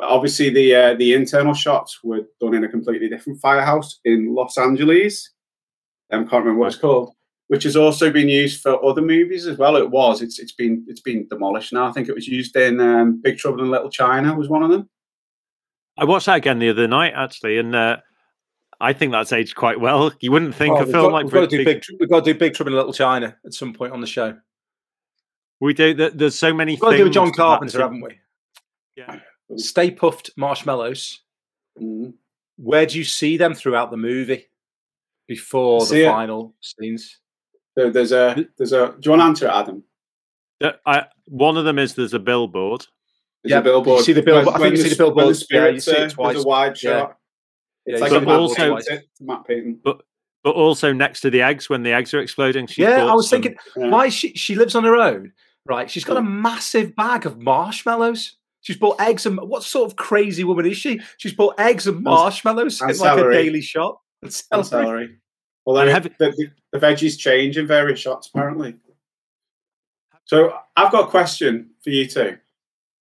[0.00, 4.34] But obviously, the uh, the internal shots were done in a completely different firehouse in
[4.34, 5.30] Los Angeles.
[6.10, 7.12] I um, can't remember what it's called,
[7.48, 9.76] which has also been used for other movies as well.
[9.76, 10.22] It was.
[10.22, 11.86] It's it's been it's been demolished now.
[11.86, 14.34] I think it was used in um, Big Trouble in Little China.
[14.34, 14.88] Was one of them.
[15.98, 17.98] I watched that again the other night, actually, and uh,
[18.80, 20.12] I think that's aged quite well.
[20.20, 22.00] You wouldn't think Well, a film got, like we've got to do Big- big.
[22.00, 24.34] We've got to do Big Trouble in Little China at some point on the show.
[25.60, 25.92] we do.
[25.92, 28.18] There's so many We've got to do a John Carpenter, haven't we?
[28.96, 29.20] Yeah.
[29.56, 31.20] Stay Puft marshmallows.
[31.80, 32.14] Mhm.
[32.56, 34.46] Where do you see them throughout the movie
[35.26, 36.10] before See the it.
[36.10, 37.18] final scenes?
[37.76, 38.94] There, there's a there's a.
[38.98, 39.84] Do you want to answer it, Adam?
[40.60, 42.86] That- I, one of them is there's a billboard.
[43.42, 43.98] There's Yeah, a billboard.
[44.00, 46.18] you see the billboard- I think you see the when billboard, yeah, you see it
[46.18, 47.16] are- there's a wide shot.
[47.86, 48.88] Yeah, It's you like see a the Matt billboard Payton, twice.
[49.20, 49.80] matte painting.
[49.82, 50.02] But
[50.42, 52.66] but also next to the eggs when the eggs are exploding.
[52.66, 53.88] she's yeah, I was some- thinking, Yeah.
[53.88, 55.32] why is she she lives on her own,
[55.64, 55.90] right?
[55.90, 58.36] She's got a massive bag of marshmallows.
[58.62, 61.00] She's bought eggs and what sort of crazy woman is she?
[61.16, 64.02] She's bought eggs and marshmallows and in like a daily shop.
[64.22, 64.66] And And celery.
[64.86, 65.16] celery.
[65.66, 68.76] Although have- the, the, the veggies change in various shots, apparently.
[70.24, 72.36] So I've got a question for you two.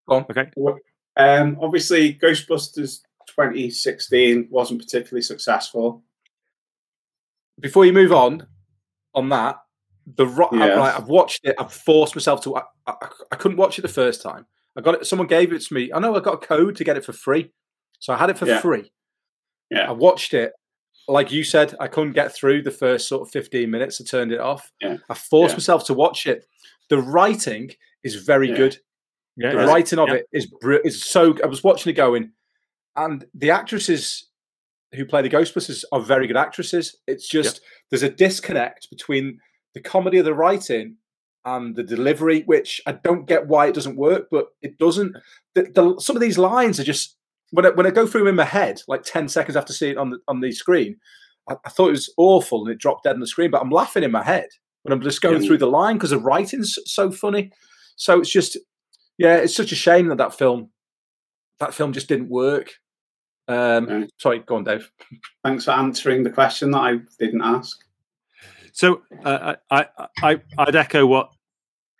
[0.07, 0.25] Go on.
[0.31, 0.49] Okay.
[1.17, 6.03] Um, obviously, Ghostbusters 2016 wasn't particularly successful.
[7.59, 8.47] Before you move on,
[9.13, 9.57] on that,
[10.15, 10.77] the ro- Yes.
[10.77, 11.55] right, I've watched it.
[11.59, 12.55] I've forced myself to.
[12.55, 12.93] I, I,
[13.31, 14.45] I couldn't watch it the first time.
[14.79, 15.05] I got it.
[15.05, 15.91] Someone gave it to me.
[15.93, 17.51] I know I got a code to get it for free,
[17.99, 18.61] so I had it for Yeah.
[18.61, 18.91] free.
[19.69, 19.89] Yeah.
[19.89, 20.53] I watched it.
[21.07, 23.99] Like you said, I couldn't get through the first sort of 15 minutes.
[23.99, 24.71] I turned it off.
[24.79, 24.97] Yeah.
[25.09, 25.57] I forced Yeah.
[25.57, 26.45] myself to watch it.
[26.89, 27.71] The writing
[28.03, 28.55] is very Yeah.
[28.57, 28.77] good.
[29.35, 30.15] Yeah, The writing of Yeah.
[30.15, 31.35] it is br- is so.
[31.43, 32.31] I was watching it going,
[32.95, 34.29] and the actresses
[34.95, 36.97] who play the Ghostbusters are very good actresses.
[37.05, 39.39] It's just there's a disconnect between
[39.73, 40.97] the comedy of the writing
[41.45, 45.15] and the delivery, which I don't get why it doesn't work, but it doesn't.
[45.55, 47.15] The, the, some of these lines are just
[47.51, 49.93] when I, when I go through them in my head, like ten seconds after seeing
[49.93, 50.97] it on the on the screen,
[51.49, 53.51] I, I thought it was awful and it dropped dead on the screen.
[53.51, 54.47] But I'm laughing in my head
[54.83, 55.47] when I'm just going Yeah.
[55.47, 57.51] through the line because the writing's so funny.
[57.95, 58.57] So it's just,
[59.17, 60.69] yeah, it's such a shame that that film,
[61.59, 62.75] that film just didn't work.
[63.47, 64.07] Um.
[64.19, 64.91] Sorry, go on, Dave.
[65.43, 67.77] Thanks for answering the question that I didn't ask.
[68.73, 69.85] So uh, I,
[70.21, 71.29] I, I'd echo what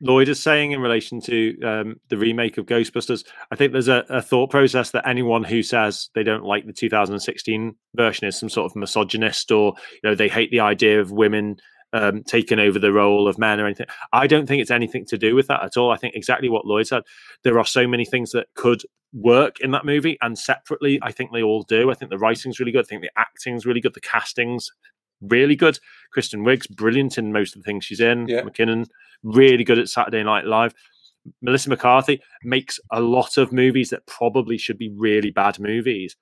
[0.02, 3.26] Lloyd is saying in relation to um, the remake of Ghostbusters.
[3.52, 6.74] I think there's a, a thought process that anyone who says they don't like the
[6.74, 11.12] 2016 version is some sort of misogynist or you know they hate the idea of
[11.12, 11.58] women
[11.92, 13.88] um, taking over the role of men or anything.
[14.14, 15.92] I don't think it's anything to do with that at all.
[15.92, 17.04] I think exactly what Lloyd said.
[17.44, 21.32] There are so many things that could work in that movie, and separately, I think
[21.32, 21.90] they all do.
[21.90, 22.86] I think the writing's really good.
[22.86, 23.96] I think the acting's really good.
[23.96, 24.72] The casting's
[25.22, 25.80] really good.
[26.12, 28.28] Kristen Wiig's brilliant in most of the things she's in.
[28.28, 28.42] Yeah.
[28.42, 28.88] McKinnon
[29.24, 30.74] really good at Saturday Night Live.
[31.42, 36.16] Melissa McCarthy makes a lot of movies that probably should be really bad movies,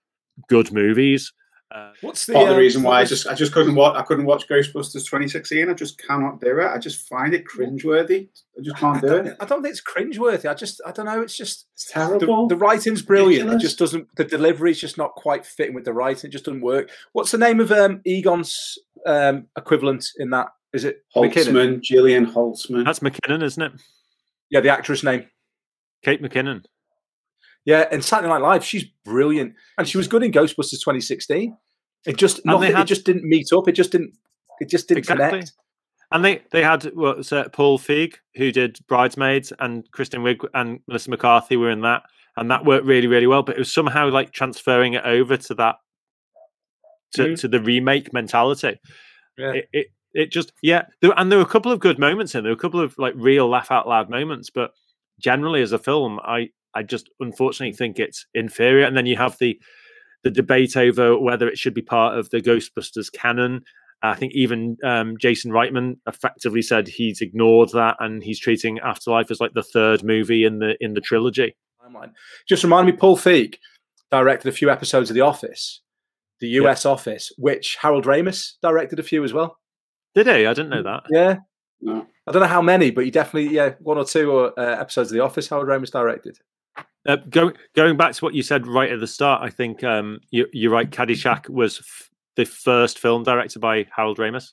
[0.47, 1.31] good movies.
[1.69, 4.01] Uh, What's the, Part of the reason why I just I just couldn't watch I
[4.01, 5.69] couldn't watch Ghostbusters 2016.
[5.69, 6.65] I just cannot do it.
[6.65, 8.29] I just find it cringeworthy.
[8.57, 9.37] I just can't do don't, it.
[9.41, 10.49] I don't think it's cringeworthy.
[10.49, 11.21] I just, I don't know.
[11.21, 12.47] It's just It's terrible.
[12.47, 13.51] the writing's brilliant.
[13.51, 14.07] It just doesn't.
[14.15, 16.29] The delivery's just not quite fitting with the writing.
[16.29, 16.89] It just doesn't work.
[17.11, 20.47] What's the name of um, Egon's um, equivalent in that?
[20.71, 21.33] Is it McKinnon?
[21.33, 22.85] Holtzmann, Jillian Holtzmann.
[22.85, 23.71] that's McKinnon, isn't it?
[24.49, 25.25] Yeah, the actress name.
[26.03, 26.63] Kate McKinnon.
[27.67, 31.55] Yeah, and Saturday Night Live, she's brilliant, and she was good in Ghostbusters 2016.
[32.05, 32.71] It just nothing.
[32.73, 33.67] had- it just didn't meet up.
[33.67, 34.13] It just didn't.
[34.61, 35.27] It just didn't Exactly.
[35.29, 35.51] connect.
[36.11, 40.47] And they they had what was it, Paul Feig who did Bridesmaids and Kristen Wiig
[40.53, 42.03] and Melissa McCarthy were in that,
[42.37, 43.43] and that worked really really well.
[43.43, 45.75] But it was somehow like transferring it over to that
[47.15, 47.39] to, Mhm.
[47.41, 48.79] to the remake mentality.
[49.37, 49.51] Yeah.
[49.51, 52.43] It, it it just yeah, there, and there were a couple of good moments in
[52.43, 54.71] there, were a couple of like real laugh out loud moments, but
[55.19, 58.85] generally as a film, I I just unfortunately think it's inferior.
[58.85, 59.59] And then you have the
[60.23, 63.63] the debate over whether it should be part of the Ghostbusters canon.
[64.03, 69.31] I think even um, Jason Reitman effectively said he's ignored that and he's treating Afterlife
[69.31, 71.55] as like the third movie in the in the trilogy.
[72.47, 73.55] Just reminded me, Paul Feig
[74.11, 75.81] directed a few episodes of The Office,
[76.39, 79.57] the US Office, which Harold Ramis directed a few as well.
[80.13, 80.45] Did he?
[80.45, 81.03] I didn't know that.
[81.09, 81.37] Yeah,
[81.81, 82.05] No.
[82.27, 85.15] I don't know how many, but he definitely yeah one or two uh, episodes of
[85.15, 86.37] The Office Harold Ramis directed.
[87.07, 90.19] Uh, going going back to what you said right at the start, I think um,
[90.29, 90.89] you, you're right.
[90.89, 94.51] Caddyshack was f- the first film directed by Harold Ramis.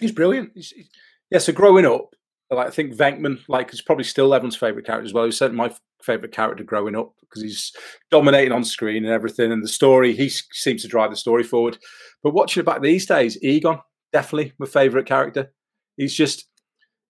[0.00, 0.50] He's brilliant.
[0.54, 0.88] He's, he's-
[1.30, 2.10] yeah, so growing up,
[2.50, 5.24] like I think Venkman, like is probably still everyone's favorite character as well.
[5.24, 7.72] He's certainly my favorite character growing up because he's
[8.10, 11.78] dominating on screen and everything, and the story he seems to drive the story forward.
[12.22, 13.78] But watching it back these days, Egon
[14.12, 15.52] definitely my favorite character.
[15.96, 16.44] He's just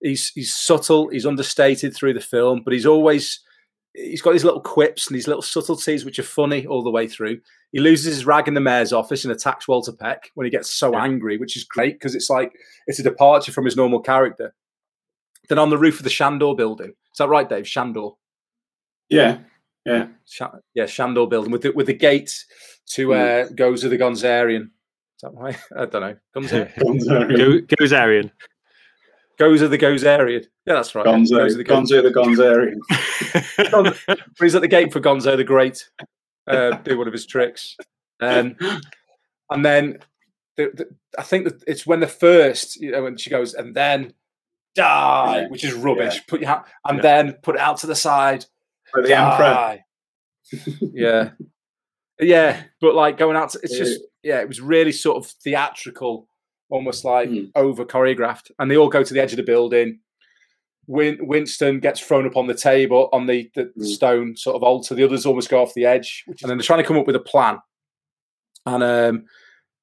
[0.00, 3.40] he's he's subtle, he's understated through the film, but he's always
[3.94, 7.06] he's got his little quips and these little subtleties which are funny all the way
[7.06, 7.40] through.
[7.72, 10.70] He loses his rag in the mayor's office and attacks Walter Peck when he gets
[10.70, 11.02] so Yeah.
[11.04, 12.52] angry, which is great because it's like
[12.86, 14.54] it's a departure from his normal character.
[15.48, 17.66] Then on the roof of the Shandor building, is that right, Dave?
[17.66, 18.12] Shandor,
[19.08, 19.38] Yeah.
[19.84, 20.08] Yeah.
[20.26, 22.44] Sha- yeah, Shandor building with the with the gate
[22.90, 24.62] to uh, goes to the Gonzarian.
[25.16, 25.56] Is that right?
[25.76, 26.16] I don't know.
[26.36, 27.36] Gonzarian.
[27.36, 28.30] Go, goes Arian.
[29.42, 30.44] Gozer the Gozarian.
[30.66, 31.04] Yeah, that's right.
[31.06, 33.70] Gonzo, Gozer the Gonzo the Gonzarian.
[33.70, 35.88] Gon- when he's at the gate for Gonzo the Great,
[36.46, 37.76] uh, do one of his tricks.
[38.20, 38.56] Um,
[39.50, 39.98] and then
[40.56, 40.86] the, the,
[41.18, 44.12] I think that it's when the first, you know, when she goes, and then
[44.74, 45.48] die, Yeah.
[45.48, 46.20] which is rubbish.
[46.28, 47.02] Put your hand, and Yeah.
[47.02, 48.44] then put it out to the side.
[48.92, 49.78] For the Emperor.
[50.92, 51.30] yeah,
[52.20, 53.78] yeah, but like going out, to, it's Yeah.
[53.84, 56.28] just yeah, it was really sort of theatrical,
[56.72, 57.50] almost like Mm.
[57.54, 60.00] over choreographed, and they all go to the edge of the building.
[60.88, 63.84] Win- Winston gets thrown up on the table on the, the, Mm.
[63.84, 64.94] stone sort of altar.
[64.94, 67.14] The others almost go off the edge, and then they're trying to come up with
[67.16, 67.58] a plan.
[68.66, 69.24] And um,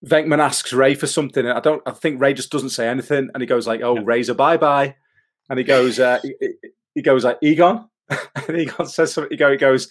[0.05, 1.81] Venkman asks Ray for something, and I don't.
[1.85, 4.01] I think Ray just doesn't say anything, and he goes like, "Oh, Yeah.
[4.05, 4.95] Ray's a bye bye,"
[5.49, 7.87] and he goes, uh, he, he- he goes like, "Egon,"
[8.47, 9.31] and Egon says something.
[9.31, 9.89] He go, he goes,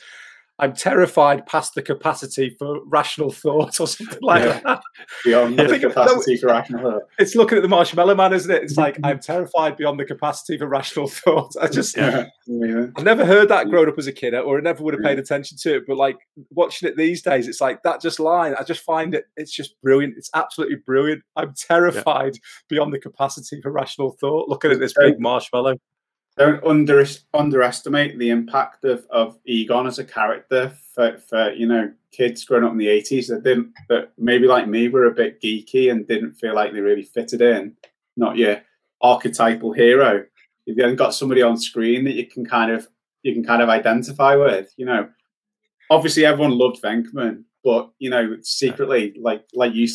[0.59, 4.61] "I'm terrified past the capacity for rational thought," or something like Yeah.
[4.65, 4.83] that.
[5.25, 7.03] Beyond the capacity for rational thought.
[7.19, 8.63] It's looking at the Marshmallow Man, isn't it?
[8.63, 8.81] It's mm-hmm.
[8.81, 11.55] like I'm terrified beyond the capacity for rational thought.
[11.61, 12.27] I just, Yeah.
[12.47, 12.87] yeah.
[12.97, 15.19] I never heard that growing up as a kid, or I never would have paid
[15.19, 15.85] attention to it.
[15.87, 16.17] But like
[16.51, 18.55] watching it these days, it's like that just line.
[18.59, 19.25] I just find it.
[19.37, 20.15] It's just brilliant.
[20.17, 21.23] It's absolutely brilliant.
[21.37, 22.35] I'm terrified
[22.69, 24.49] beyond the capacity for rational thought.
[24.49, 25.77] Looking at this big marshmallow.
[26.39, 31.93] Don't under, underestimate the impact of, of Egon as a character for, for you know
[32.13, 35.41] kids growing up in the eighties that didn't that maybe like me were a bit
[35.43, 37.75] geeky and didn't feel like they really fitted in.
[38.17, 38.61] Not your
[39.01, 40.19] archetypal hero.
[40.19, 40.27] If
[40.67, 42.89] You've then got somebody on screen that you can kind of
[43.23, 44.73] you can kind of identify with.
[44.77, 45.09] You know,
[45.91, 49.89] obviously everyone loved Venkman, but you know, secretly, like like you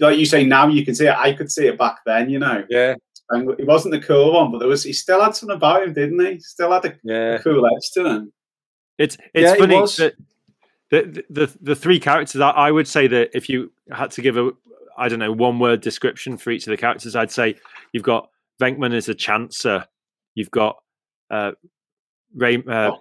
[0.00, 1.16] like you say now, you can see it.
[1.16, 2.30] I could see it back then.
[2.30, 2.94] You know, Yeah,
[3.30, 5.92] and he wasn't the cool one, but there was he still had something about him,
[5.92, 6.40] didn't he?
[6.40, 7.34] Still had a, yeah.
[7.34, 8.32] a cool edge to him.
[8.98, 9.96] It's it's Yeah, funny was.
[9.96, 10.14] that
[10.90, 12.40] the, the the the three characters.
[12.40, 14.50] I, I would say that if you had to give a
[14.96, 17.56] I don't know one word description for each of the characters, I'd say
[17.92, 19.84] you've got Venkman as a chancer,
[20.34, 20.76] you've got
[21.30, 21.52] uh,
[22.34, 22.92] Ray uh,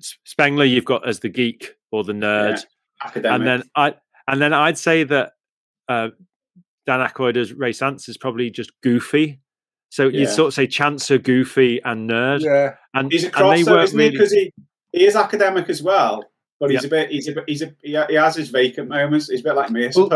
[0.00, 2.64] Spengler, you've got as the geek or the nerd,
[3.02, 3.34] academic.
[3.34, 3.94] and then I
[4.28, 5.32] and then I'd say that
[5.88, 6.10] uh,
[6.86, 9.40] Dan Aykroyd as Ray Stantz is probably just goofy.
[9.94, 13.56] So you'd sort of say chancer, goofy, and nerd, Yeah, and he's a and cross,
[13.58, 14.10] they though, weren't isn't he?
[14.10, 14.52] Because he,
[14.90, 16.24] he is academic as well,
[16.58, 19.30] but he's a bit he's a bit he's a he he has his vacant moments.
[19.30, 20.08] He's a bit like me, I Well-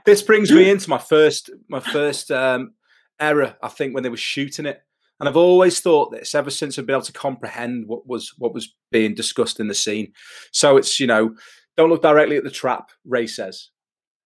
[0.04, 2.72] this brings me into my first my first um,
[3.20, 3.54] error.
[3.62, 4.82] I think when they were shooting it,
[5.20, 8.52] and I've always thought this ever since I've been able to comprehend what was what
[8.52, 10.12] was being discussed in the scene.
[10.50, 11.36] So it's you know,
[11.76, 12.90] don't look directly at the trap.
[13.04, 13.68] Ray says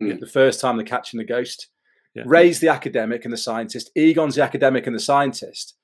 [0.02, 0.18] Mm.
[0.18, 1.68] the first time they're catching the ghost.
[2.14, 2.24] Yeah.
[2.26, 3.90] Ray's the academic and the scientist.
[3.94, 5.76] Egon's the academic and the scientist.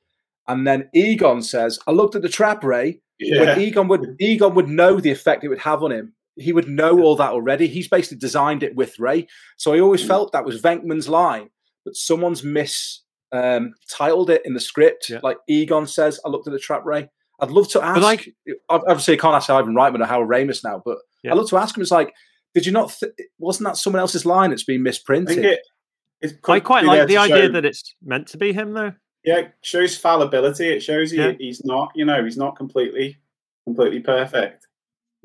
[0.49, 3.01] And then Egon says, "I looked at the trap, Ray.
[3.19, 3.41] Yeah.
[3.41, 6.15] When Egon would Egon would know the effect it would have on him.
[6.37, 7.67] He would know all that already.
[7.67, 9.27] He's basically designed it with Ray.
[9.57, 10.09] So I always Mm.
[10.09, 11.49] felt that was Venkman's line,
[11.85, 13.03] but someone's mis
[13.33, 15.09] um, titled it in the script.
[15.11, 15.19] Yeah.
[15.23, 17.09] Like Egon says, "I looked at the trap, Ray."
[17.41, 18.01] I'd love to ask.
[18.01, 18.35] like-
[18.69, 21.33] obviously, I can't ask Ivan Reitman or Howard Ramis now, but Yeah.
[21.33, 21.83] I'd love to ask him.
[21.83, 22.15] It's like,
[22.55, 22.95] did you not?
[22.99, 25.35] Th- wasn't that someone else's line that's been I misprinted?
[25.37, 25.76] think it, it could
[26.23, 28.93] I quite be like the idea show- that it's meant to be him, though.
[29.25, 30.69] yeah, it shows fallibility.
[30.69, 31.33] It shows he, Yeah.
[31.39, 33.19] he's not, you know, he's not completely
[33.65, 34.67] completely perfect.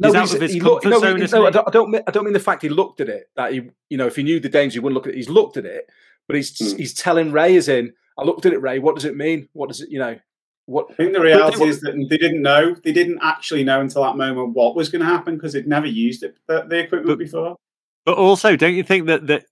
[0.03, 1.71] He's out he's- of his he looked- no, zone, he- isn't no, I don't, I
[1.71, 1.91] don't.
[1.91, 3.29] mean- I don't mean the fact he looked at it.
[3.35, 5.17] That he, you know, if he knew the danger, he wouldn't look at it.
[5.17, 5.87] He's looked at it,
[6.27, 6.77] but he's Hmm.
[6.77, 8.79] he's telling Ray as in, "I looked at it, Ray.
[8.79, 9.47] What does it mean?
[9.53, 10.17] What does it, you know,
[10.65, 12.73] what?" I think the reality is that they didn't know.
[12.83, 15.87] They didn't actually know until that moment what was going to happen because they'd never
[15.87, 17.55] used it the, the equipment But- before.
[18.03, 19.45] But also, don't you think that that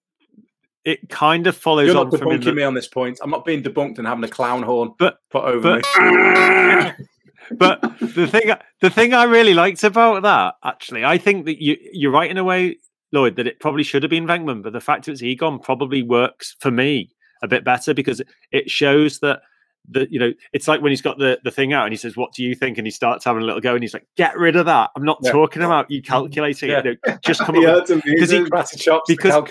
[0.85, 3.19] it kind of follows You're on not from debunking the, me on this point.
[3.21, 7.05] I'm not being debunked and having a clown horn But- put over but- me.
[7.57, 8.51] but the thing
[8.81, 12.37] the thing I really liked about that actually, I think that you you're right in
[12.37, 12.77] a way,
[13.11, 16.55] Lloyd, that it probably should have been Venkman, but the fact it's Egon probably works
[16.59, 17.09] for me
[17.41, 18.21] a bit better because
[18.51, 19.41] it shows that
[19.91, 22.15] that you know it's like when he's got the the thing out and he says,
[22.15, 24.37] "What do you think?" and he starts having a little go and he's like, "Get
[24.37, 24.91] rid of that!
[24.95, 25.31] I'm not Yeah.
[25.31, 26.85] talking about you calculating it.
[26.85, 26.91] Yeah.
[26.91, 28.01] You know, just come up yeah, amazing.
[28.15, 28.43] Because he-
[29.07, 29.49] because-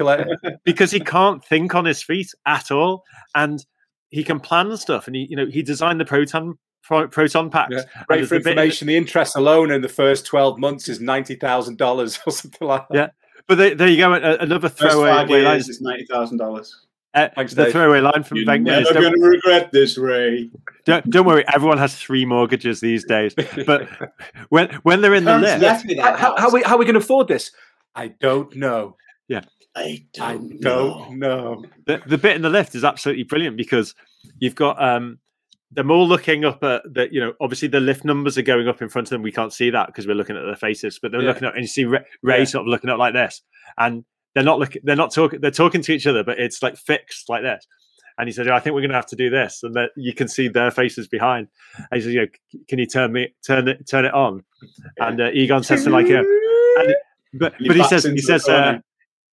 [0.65, 3.05] because he can't think on his feet at all,
[3.35, 3.65] and
[4.11, 5.07] he can plan stuff.
[5.07, 7.75] And he, you know, he designed the proton pro, proton packs.
[7.75, 7.83] Yeah.
[8.07, 8.87] Great for the the- information.
[8.89, 12.95] The interest alone in the first 12 months is $90,000 or something like that.
[12.97, 13.09] Yeah.
[13.47, 14.13] But there, there you go.
[14.13, 16.87] Another First throwaway five years is ninety thousand dollars.
[17.15, 17.73] Uh, Thanks, the Dave.
[17.73, 20.51] throwaway line from You're Venkman never is going to regret this, Ray.
[20.85, 23.35] don't, don't worry, everyone has three mortgages these days.
[23.67, 23.89] But
[24.51, 26.41] when when they're in the Parents lift, left me How, that how, house.
[26.41, 27.51] how, we, how are we going to afford this?
[27.95, 28.97] I don't know.
[29.27, 29.41] Yeah,
[29.75, 31.65] I don't, don't know.
[31.87, 33.95] the, the bit in the lift is absolutely brilliant because
[34.39, 35.19] you've got um
[35.73, 38.81] them all looking up at the you know obviously the lift numbers are going up
[38.81, 41.11] in front of them we can't see that because we're looking at their faces but
[41.13, 41.29] they're Yeah.
[41.29, 42.45] looking up and you see ray, ray Yeah.
[42.45, 43.43] sort of looking up like this
[43.77, 44.03] and
[44.39, 47.29] they're not looking they're not talking they're talking to each other but it's like fixed
[47.29, 47.67] like this
[48.19, 50.15] and he said i think we're going to have to do this and that you
[50.15, 52.27] can see their faces behind and he says you know
[52.69, 54.45] can you turn me turn it turn it on
[54.99, 56.95] and uh, egon says to like and,
[57.35, 58.79] but He but he says he says uh,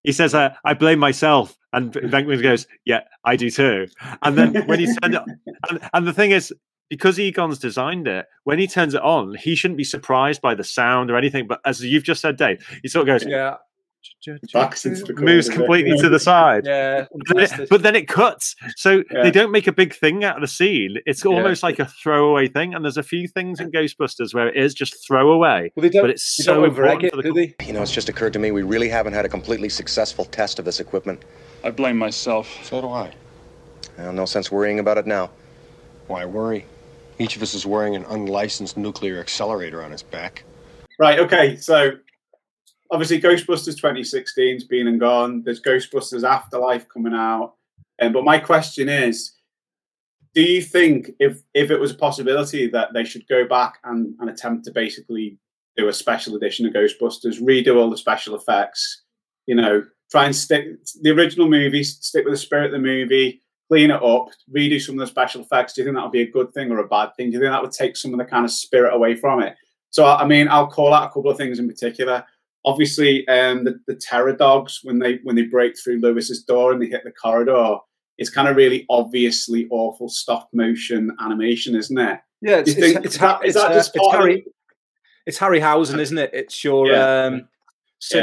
[0.05, 3.87] he says, uh, "I blame myself," and Venkman goes, "Yeah, I do too."
[4.21, 5.21] And then when he turned it,
[5.69, 6.53] and, and the thing is,
[6.89, 10.63] because Egon's designed it, when he turns it on, he shouldn't be surprised by the
[10.63, 11.47] sound or anything.
[11.47, 13.55] But as you've just said, Dave, he sort of goes, Yeah.
[14.53, 16.01] Backs into the corner, moves completely it?
[16.01, 16.65] to the side.
[16.65, 17.05] Yeah.
[17.27, 19.23] But then, it, but then it cuts, so Yeah.
[19.23, 20.97] they don't make a big thing out of the scene.
[21.05, 21.31] It's Yeah.
[21.31, 22.73] almost like a throwaway thing.
[22.73, 26.03] And there's a few things in Ghostbusters where it is just throwaway, Well, they don't,
[26.03, 27.55] but it's they so don't important it, for the do they?
[27.65, 30.59] You know, it's just occurred to me we really haven't had a completely successful test
[30.59, 31.23] of this equipment.
[31.63, 32.47] I blame myself.
[32.63, 33.11] So do I.
[33.97, 35.29] Well, no sense worrying about it now.
[36.07, 36.65] Why worry?
[37.17, 40.43] Each of us is wearing an unlicensed nuclear accelerator on his back.
[40.99, 41.19] Right.
[41.19, 41.55] Okay.
[41.57, 41.91] So
[42.95, 45.43] obviously, Ghostbusters 2016's been and gone.
[45.43, 47.55] There's Ghostbusters Afterlife coming out,
[47.99, 49.33] and but my question is,
[50.33, 54.15] do you think if if it was a possibility that they should go back and,
[54.21, 55.37] and attempt to basically
[55.75, 59.03] do a special edition of Ghostbusters, redo all the special effects,
[59.45, 60.65] you know, try and stick
[61.01, 64.95] the original movie, stick with the spirit of the movie, clean it up, redo some
[64.95, 65.73] of the special effects?
[65.73, 67.29] Do you think that would be a good thing or a bad thing?
[67.29, 69.57] Do you think that would take some of the kind of spirit away from it?
[69.89, 72.25] So, I mean, I'll call out a couple of things in particular.
[72.65, 76.81] Obviously um, the, the terror dogs when they when they break through Louis's door and
[76.81, 77.77] they hit the corridor,
[78.17, 82.19] it's kind of really obviously awful stop motion animation, isn't it?
[82.41, 84.39] Yeah, it's, You think- it's, it's, is that- it's, is uh, it's part of Harry.
[84.39, 84.45] it?
[85.25, 86.31] It's Harryhausen, isn't it?
[86.33, 87.25] It's your Yeah.
[87.25, 87.41] um, Yeah.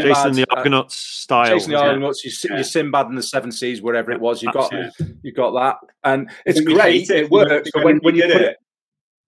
[0.03, 1.47] Jason Sinbad, the uh, Argonauts style.
[1.47, 1.89] Jason the wasn't?
[1.89, 2.57] Argonauts, your, Yeah.
[2.59, 4.91] your Sinbad and the Seven Seas, wherever it was, you got Yeah.
[5.23, 7.11] you got that, and it's great.
[7.11, 8.57] it It if we went- works, if when, went when you put redid it,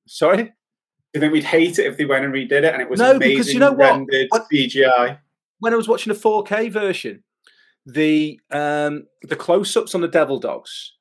[0.07, 0.51] sorry, Do
[1.15, 3.13] you think we'd hate it if they went and redid it and it was No,
[3.13, 3.79] amazing because you know what?
[3.93, 5.19] rendered What- CGI?
[5.61, 7.23] when I was watching the 4K version,
[7.87, 10.93] the um, the close-ups on the Devil Dogs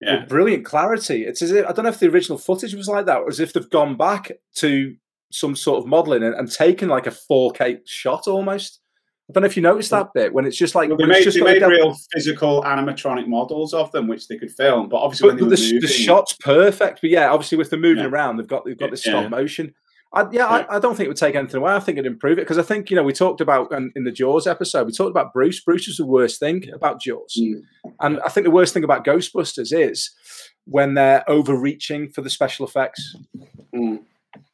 [0.00, 0.20] Yeah.
[0.20, 1.24] with brilliant clarity.
[1.26, 3.40] It's as if I don't know if the original footage was like that, or as
[3.40, 4.94] if they've gone back to
[5.32, 8.80] some sort of modelling and, and taken like a 4K shot almost.
[9.28, 11.24] I don't know if you noticed that bit when it's just like Well, they made,
[11.24, 14.88] just they made real physical animatronic models of them, which they could film.
[14.88, 17.00] But obviously, but, when but the, were the moving, shot's perfect.
[17.00, 18.10] But yeah, obviously with the moving Yeah.
[18.10, 19.20] around, they've got they've got this Yeah.
[19.20, 19.74] stop motion.
[20.12, 20.46] I, yeah, Yeah.
[20.46, 21.72] I, I don't think it would take anything away.
[21.72, 24.04] I think it'd improve it because I think you know we talked about um, in
[24.04, 25.58] the Jaws episode, we talked about Bruce.
[25.60, 27.62] Bruce is the worst thing about Jaws, Mm.
[28.00, 30.12] and I think the worst thing about Ghostbusters is
[30.66, 33.16] when they're overreaching for the special effects.
[33.74, 34.02] Mm.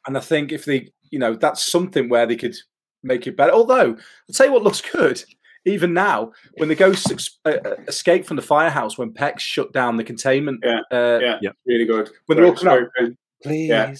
[0.07, 2.55] And I think if they, you know, that's something where they could
[3.03, 3.51] make it better.
[3.51, 5.23] Although I'll tell you what looks good.
[5.65, 9.71] Even now, when the ghosts ex- uh, uh, escape from the firehouse, when Peck shut
[9.71, 12.09] down the containment, Yeah, uh, yeah, really good.
[12.25, 13.95] When they're all Great coming out, please, Yeah.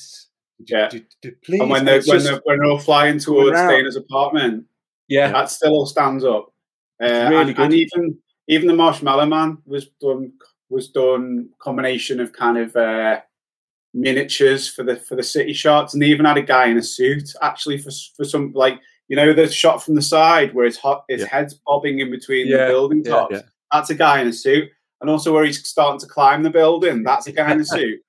[0.68, 0.90] Yeah.
[0.90, 3.58] d- d- please, and when they're when, they're when they're all flying towards.
[3.58, 4.66] Dana's apartment,
[5.08, 6.54] yeah, that still all stands up.
[7.02, 7.64] Uh, really and, good.
[7.64, 8.18] and even
[8.50, 10.34] even the Marshmallow Man was done
[10.70, 13.22] was done combination of kind of uh,
[13.94, 16.84] miniatures for the for the city shots, and they even had a guy in a
[16.84, 20.78] suit actually for for some like you know the shot from the side where his
[20.78, 21.28] hot his Yeah.
[21.28, 23.34] head's bobbing in between Yeah, the building tops.
[23.36, 23.42] yeah.
[23.72, 24.70] That's a guy in a suit,
[25.02, 27.04] and also where he's starting to climb the building.
[27.04, 28.00] That's a guy in a suit.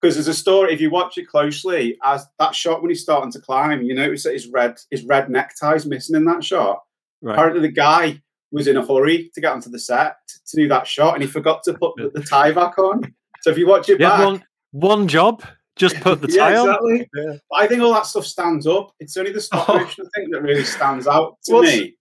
[0.00, 3.30] Because there's a story, if you watch it closely, as that shot when he's starting
[3.32, 6.80] to climb, you notice that his red his red neckties missing in that shot.
[7.20, 7.34] Right.
[7.34, 10.86] Apparently, the guy was in a hurry to get onto the set to, do that
[10.86, 13.02] shot, and he forgot to put the, tie back on.
[13.42, 14.42] So if you watch it back, one
[14.72, 15.44] one job.
[15.80, 16.68] Just put the yeah, tie on.
[16.68, 17.08] exactly.
[17.16, 17.36] Yeah.
[17.54, 18.92] I think all that stuff stands up.
[19.00, 19.78] It's only the stop Oh.
[19.78, 21.96] motion I think that really stands out to What's- me.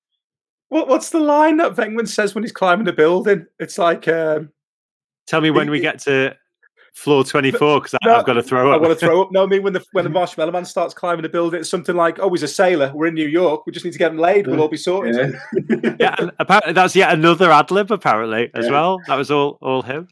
[0.67, 3.47] What, what's the line that Venkman says when he's climbing the building?
[3.57, 4.51] It's like, um,
[5.25, 6.36] Tell me when we get to
[6.93, 8.73] floor twenty four because No, I've got to throw up.
[8.73, 8.82] I up.
[8.82, 9.32] want to throw up.
[9.32, 11.95] No, I mean when the when the Marshmallow Man starts climbing the building, it's something
[11.95, 12.91] like, "Oh, he's a sailor.
[12.95, 13.65] We're in New York.
[13.67, 14.47] We just need to get him laid.
[14.47, 15.15] We'll all be sorted."
[15.69, 15.91] Yeah.
[15.99, 17.91] yeah, and apparently that's yet another ad lib.
[17.91, 18.71] Apparently as Yeah.
[18.71, 18.99] well.
[19.07, 20.07] That was all all him.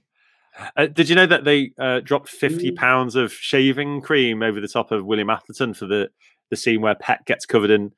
[0.75, 2.75] Uh, did you know that they uh, dropped fifty Mm.
[2.75, 6.09] pounds of shaving cream over the top of William Atherton for the
[6.49, 7.91] the scene where Peck gets covered in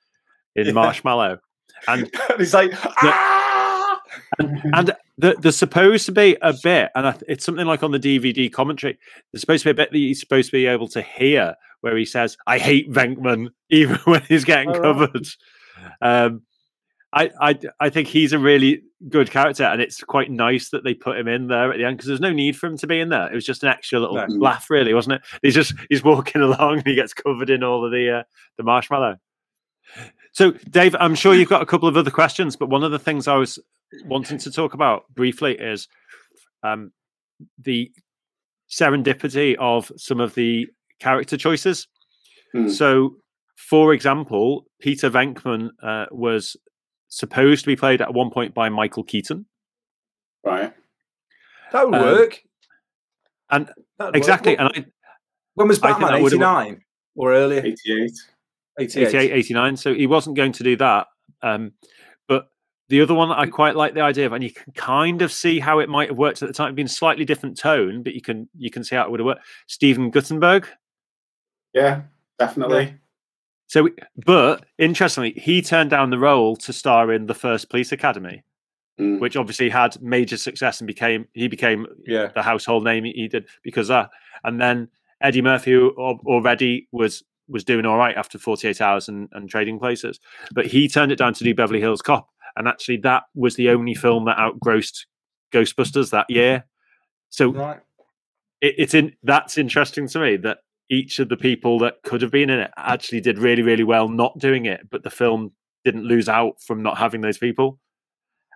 [0.55, 0.71] in Yeah.
[0.73, 1.39] marshmallow?
[1.87, 4.01] And and he's like, "Ah!"
[4.39, 7.99] and the, there's supposed to be a bit, and I, it's something like on the
[7.99, 8.97] DVD commentary.
[9.31, 11.95] There's supposed to be a bit that he's supposed to be able to hear where
[11.97, 14.81] he says, "I hate Venkman," even when he's getting All right.
[14.81, 15.27] covered.
[16.01, 16.41] Um,
[17.11, 20.93] I, I I think he's a really good character, and it's quite nice that they
[20.93, 22.99] put him in there at the end because there's no need for him to be
[22.99, 23.31] in there.
[23.31, 24.25] It was just an extra little No.
[24.35, 25.21] laugh, really, wasn't it?
[25.41, 28.23] He's just he's walking along and he gets covered in all of the uh,
[28.57, 29.17] the marshmallow.
[30.33, 32.99] So, Dave, I'm sure you've got a couple of other questions, but one of the
[32.99, 33.57] things I was
[34.05, 35.87] wanting to talk about briefly is
[36.61, 36.91] um,
[37.57, 37.91] the
[38.69, 40.67] serendipity of some of the
[40.99, 41.87] character choices.
[42.53, 42.69] Hmm.
[42.69, 43.15] So,
[43.55, 46.55] for example, Peter Venkman uh, was
[47.09, 49.45] supposed to be played at one point by Michael Keaton,
[50.43, 50.73] Right.
[51.71, 52.41] that would Um, work.
[53.49, 54.91] and That'd exactly, What- and I,
[55.55, 56.25] when was I think Batman?
[56.25, 56.81] Eighty nine
[57.15, 57.59] or earlier?
[57.65, 58.11] 88.
[58.79, 59.07] 88.
[59.07, 59.75] 88, 89.
[59.77, 61.07] So he wasn't going to do that.
[61.41, 61.73] Um,
[62.27, 62.47] but
[62.87, 65.31] the other one that I quite like the idea of, and you can kind of
[65.33, 68.13] see how it might have worked at the time, It'd been slightly different tone, but
[68.13, 69.45] you can you can see how it would have worked.
[69.67, 70.67] Stephen Guttenberg.
[71.73, 72.03] Yeah,
[72.37, 72.95] definitely.
[73.69, 73.87] So,
[74.25, 78.43] but interestingly, he turned down the role to star in the first Police Academy,
[78.99, 79.19] Mm.
[79.21, 82.31] which obviously had major success and became he became Yeah.
[82.35, 84.09] the household name he, did because that.
[84.43, 84.89] And then
[85.21, 90.19] Eddie Murphy, already was was doing all right after 48 hours and, and trading places,
[90.53, 92.27] but he turned it down to do Beverly Hills Cop,
[92.57, 95.05] and actually that was the only film that outgrossed
[95.53, 96.65] Ghostbusters that year.
[97.29, 97.79] So Right.
[98.61, 100.59] it, it's in that's interesting to me that
[100.89, 104.09] each of the people that could have been in it actually did really really well
[104.09, 105.51] not doing it but the film
[105.85, 107.79] didn't lose out from not having those people.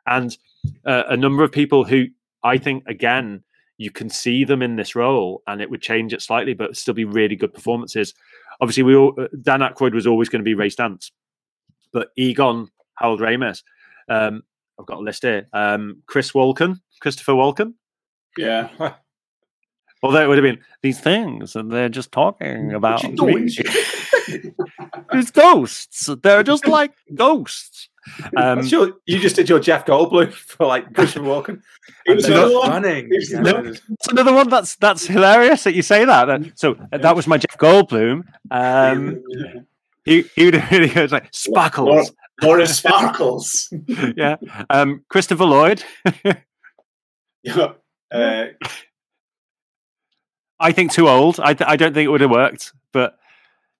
[0.05, 0.37] And
[0.85, 2.05] uh, a number of people who
[2.43, 3.43] i think again
[3.77, 6.93] you can see them in this role and it would change it slightly but still
[6.93, 8.13] be really good performances.
[8.61, 11.11] Obviously we all uh, dan Aykroyd was always going to be ray stantz
[11.91, 13.63] but egon harold ramis
[14.09, 14.43] um,
[14.79, 17.73] i've got a list here um, chris walken christopher walken.
[18.37, 18.93] Yeah.
[20.03, 23.57] Although that would have been these things, and they're just talking about you doing, me.
[25.13, 26.09] It's ghosts.
[26.21, 27.89] They're just like ghosts.
[28.37, 31.61] Um, That's your- you just did your Jeff Goldblum for like Christopher Walken.
[32.05, 32.69] It was And another they're one.
[32.69, 33.07] running.
[33.11, 36.51] It Yeah, another- It's another one that's that's hilarious that you say that.
[36.55, 38.23] So uh, that was my Jeff Goldblum.
[38.51, 39.23] Um,
[40.05, 42.11] he he would really goes like sparkles.
[42.41, 43.71] Laura Sparkles.
[44.17, 44.35] yeah.
[44.69, 45.83] Um, Christopher Lloyd.
[47.43, 47.73] yeah.
[48.11, 48.45] Uh,
[50.63, 51.39] I think too old.
[51.39, 53.19] I th- I don't think it would have worked, but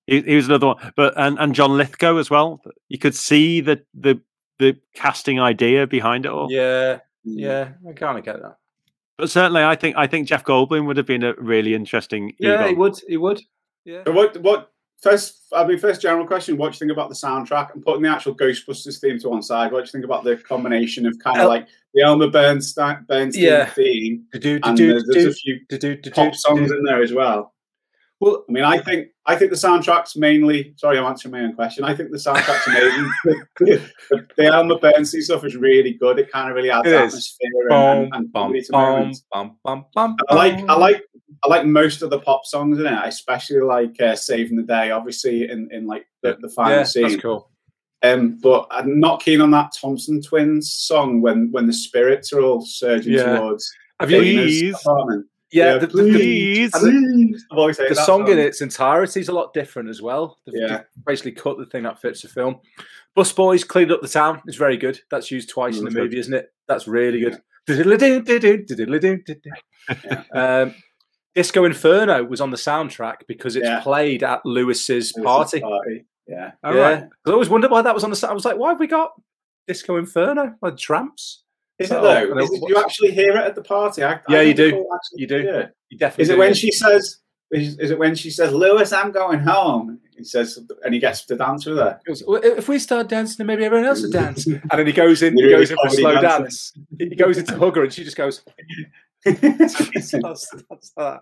[0.06, 0.92] he, he was another one.
[0.96, 2.62] But and, and John Lithgow as well.
[2.90, 4.22] You could see the the
[4.60, 6.52] the casting idea behind it all.
[6.52, 7.40] yeah, hmm.
[7.40, 8.58] yeah, I kind of get that.
[9.18, 12.34] But certainly, I think I think Jeff Goldblum would have been a really interesting.
[12.38, 12.96] Yeah, he would.
[13.08, 13.42] He would.
[13.86, 14.04] Yeah.
[14.06, 14.36] So what?
[14.42, 14.73] What?
[15.04, 18.04] First, I mean, first general question: What do you think about the soundtrack and putting
[18.04, 19.74] the actual Ghostbusters theme to one side?
[19.74, 21.44] What do you think about the combination of kind of oh.
[21.44, 23.66] El- like the Elmer Bernstein, Bernstein Yeah.
[23.66, 26.78] theme Do-do, and do-do, there's, there's a few do-do, do-do, pop songs do-do.
[26.78, 27.54] in there as well?
[28.22, 30.74] Well, I mean, I think I think the soundtrack's mainly.
[30.78, 31.84] Sorry, I'm answering my own question.
[31.84, 33.12] I think the soundtrack's amazing.
[33.26, 33.46] the,
[34.10, 36.18] the, the Elmer Bernstein stuff is really good.
[36.18, 37.02] It kind of really adds It is.
[37.14, 41.04] atmosphere Bum, and, and bum, comedy to bum, bum, bum, bum, I like I like
[41.44, 42.92] I like most of the pop songs in it.
[42.94, 46.84] I especially like uh, "Saving the Day," obviously in, in like the, the final Yeah,
[46.84, 47.04] scene.
[47.10, 47.50] that's cool.
[48.02, 52.42] Um, but I'm not keen on that Thompson Twins song when when the spirits are
[52.42, 53.38] all surging Yeah.
[53.40, 54.22] towards Have you?
[54.22, 54.76] Dana's Please.
[54.82, 55.26] apartment.
[55.52, 56.72] Yeah, Yeah, the, the, the, Please.
[56.72, 57.46] the- Please.
[57.52, 60.40] I've always said the that song in its entirety is a lot different as well.
[60.46, 60.68] They've Yeah.
[60.78, 62.60] they've basically cut the thing that fits the film.
[63.16, 64.42] Bus Boys cleaned up the town.
[64.48, 65.00] It's very good.
[65.12, 66.04] That's used twice in the good.
[66.06, 66.52] movie, isn't it?
[66.68, 67.40] That's really good.
[67.68, 69.22] Diddle-a-doo, diddle-a-doo, diddle-a-doo.
[70.34, 70.74] Um,
[71.36, 73.82] Disco Inferno was on the soundtrack because it's Yeah.
[73.82, 75.60] played at Louis's Louis's party.
[75.62, 76.06] party.
[76.28, 76.52] Yeah.
[76.64, 76.82] All yeah.
[76.82, 77.00] right.
[77.02, 78.32] 'Cause I always wondered why that was on the sound.
[78.32, 79.14] I was like, why have we got
[79.68, 80.56] Disco Inferno?
[80.62, 81.40] Like Trammps?
[81.80, 82.38] Is it though?
[82.38, 84.04] Is it it, do you actually hear it at the party?
[84.04, 85.64] I, I Yeah, you don't actually You do.
[85.90, 86.54] You definitely Is it do, when yeah.
[86.54, 87.18] she says?
[87.52, 90.00] Is, is it when she says, "Lewis, I'm going home"?
[90.18, 92.00] He says, and he gets to dance with her.
[92.04, 94.48] He goes, "Well, if we start dancing, then maybe everyone else will dance.
[94.48, 96.44] And then he goes in, he goes in for a slow dancing.
[96.46, 96.74] dance.
[96.98, 98.42] He goes in to hug her, and she just goes.
[99.26, 100.12] That's,
[100.70, 101.22] that's that.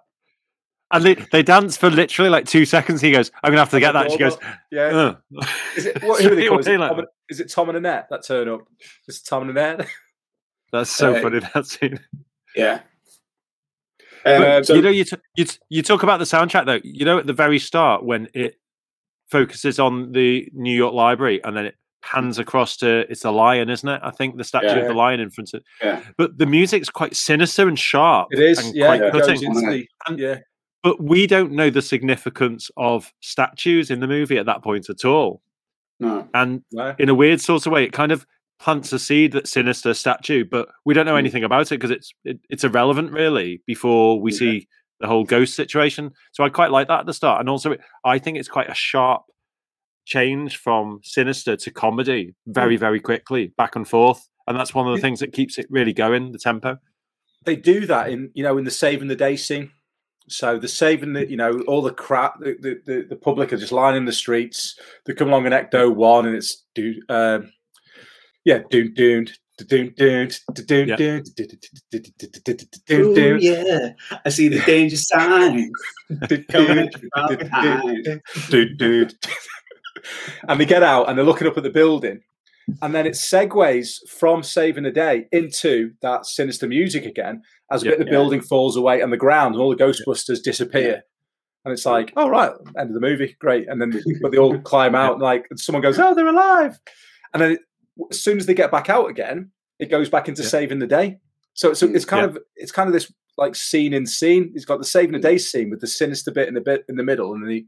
[0.94, 2.99] And they, they dance for literally like two seconds.
[2.99, 4.38] He goes, "I'm gonna have to get that." She goes,
[4.72, 5.45] "Yeah." "Ugh."
[5.78, 6.22] Is it what?
[6.22, 6.60] Who are they called?
[6.60, 8.61] Is it, Tom and, is it Tom and Annette that turn up?
[9.07, 9.88] Is it Tom and Annette?
[10.73, 11.99] That's so Uh, funny that scene.
[12.56, 12.82] Yeah.
[14.23, 16.80] But, Um, so you know, you, t- you t- you talk about the soundtrack though.
[16.84, 18.60] You know, at the very start when it
[19.30, 23.69] focuses on the New York Library and then it pans across to it's a lion,
[23.69, 23.99] isn't it?
[24.03, 24.76] I think the statue Yeah.
[24.78, 25.64] of the lion in front of.
[25.82, 26.02] Yeah.
[26.18, 28.30] But the music's quite sinister and sharp.
[28.32, 28.57] It is.
[28.60, 29.53] and Yeah, quite it goes cutting.
[29.53, 30.40] the, And- yeah.
[30.84, 35.06] But we don't know the significance of statues in the movie at that point at
[35.06, 35.41] all.
[35.99, 36.28] no.
[36.34, 36.95] And No.
[36.98, 38.26] in a weird sort of way, it kind of
[38.60, 41.19] plants a seed that sinister statue, but we don't know Mm.
[41.19, 44.38] anything about it because it's it, it's irrelevant really before we Yeah.
[44.40, 44.68] see
[44.99, 46.11] the whole ghost situation.
[46.32, 48.73] So I quite like that at the start, and also I think it's quite a
[48.76, 49.22] sharp
[50.06, 54.95] change from sinister to comedy very very quickly, back and forth, and that's one of
[54.95, 56.32] the things that keeps it really going.
[56.32, 56.78] The tempo.
[57.45, 59.72] they do that in you know in the saving the day scene.
[60.28, 63.57] So the saving the you know all the crap the the, the, the public are
[63.57, 64.80] just lining the streets.
[65.06, 67.52] They come along an Ecto one and it's do um,
[68.45, 69.28] yeah doon doon
[69.68, 70.30] doon doon
[70.68, 70.95] doon Yeah.
[70.95, 71.23] doon
[72.91, 73.94] Ooh, doon yeah,
[74.26, 75.72] I see the danger sign.
[80.02, 80.41] Coming at you from behind.
[80.41, 80.49] doon doon.
[80.49, 82.22] And they get out and they're looking up at the building.
[82.82, 87.41] And then it segues from saving the day into that sinister music again
[87.72, 87.91] as a Yeah.
[87.91, 88.18] bit of the Yeah.
[88.18, 91.03] building falls away and the ground and all the Ghostbusters disappear.
[91.65, 93.68] And it's like, oh right, end of the movie, great.
[93.68, 93.91] And then
[94.22, 96.80] but they all climb out and like and someone goes, oh, they're alive.
[97.34, 97.60] And then it,
[98.11, 100.49] as soon as they get back out again, it goes back into Yeah.
[100.49, 101.19] saving the day.
[101.53, 102.38] So so it's kind Yeah.
[102.38, 104.52] of it's kind of this like scene in scene.
[104.53, 106.95] He's got the saving the day scene with the sinister bit in the bit in
[106.95, 107.65] the middle, and the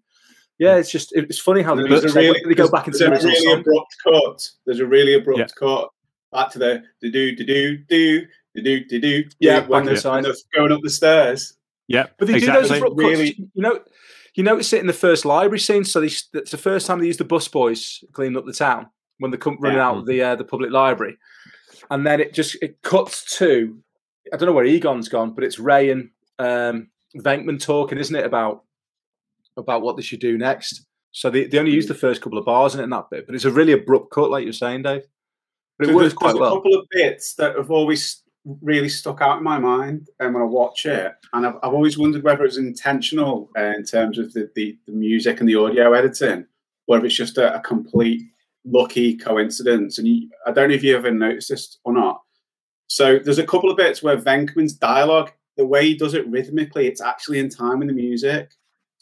[0.59, 3.59] yeah, it's just it's funny how they, really, they go back into there's a really
[3.59, 4.49] abrupt cut.
[4.65, 5.47] There's a really abrupt yeah.
[5.57, 5.89] cut
[6.31, 9.23] back to the do do do do do do do.
[9.39, 11.57] Yeah, when they're, when they're going up the stairs.
[11.87, 12.61] Yeah, but they exactly.
[12.61, 13.39] do those abrupt really, cuts.
[13.53, 13.79] You know,
[14.35, 15.83] you notice it in the first library scene.
[15.83, 18.87] So they, that's the first time they use the bus boys cleaning up the town
[19.17, 19.87] when they come running yeah.
[19.87, 21.17] out of the uh, the public library,
[21.89, 23.77] and then it just it cuts to
[24.31, 26.09] I don't know where Egon's gone, but it's Ray and
[26.39, 28.63] um, Venkman talking, isn't it, about
[29.57, 30.85] about what they should do next.
[31.11, 33.25] So they, they only use the first couple of bars in it in that bit,
[33.25, 35.03] but it's a really abrupt cut, like you're saying, Dave.
[35.77, 38.23] But it So works there's, quite there's a couple of bits that have always
[38.61, 41.97] really stuck out in my mind um, when I watch it, and I've, I've always
[41.97, 45.93] wondered whether it's intentional uh, in terms of the, the, the music and the audio
[45.93, 46.45] editing,
[46.87, 48.23] or if it's just a, a complete
[48.65, 49.99] lucky coincidence.
[49.99, 52.21] And you, I don't know if you ever noticed this or not.
[52.87, 56.87] So there's a couple of bits where Venkman's dialogue, the way he does it rhythmically,
[56.87, 58.51] it's actually in time with the music.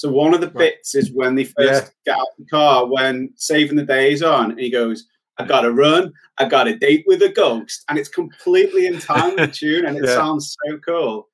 [0.02, 1.60] So one of the bits is when they first
[2.08, 2.14] Yeah.
[2.14, 5.06] get out of the car when Saving the Day is on, and he goes,
[5.38, 6.12] "I got to run.
[6.40, 9.86] I got a date with a ghost," and it's completely in time with the tune,
[9.86, 10.16] and it Yeah.
[10.16, 11.30] sounds so cool.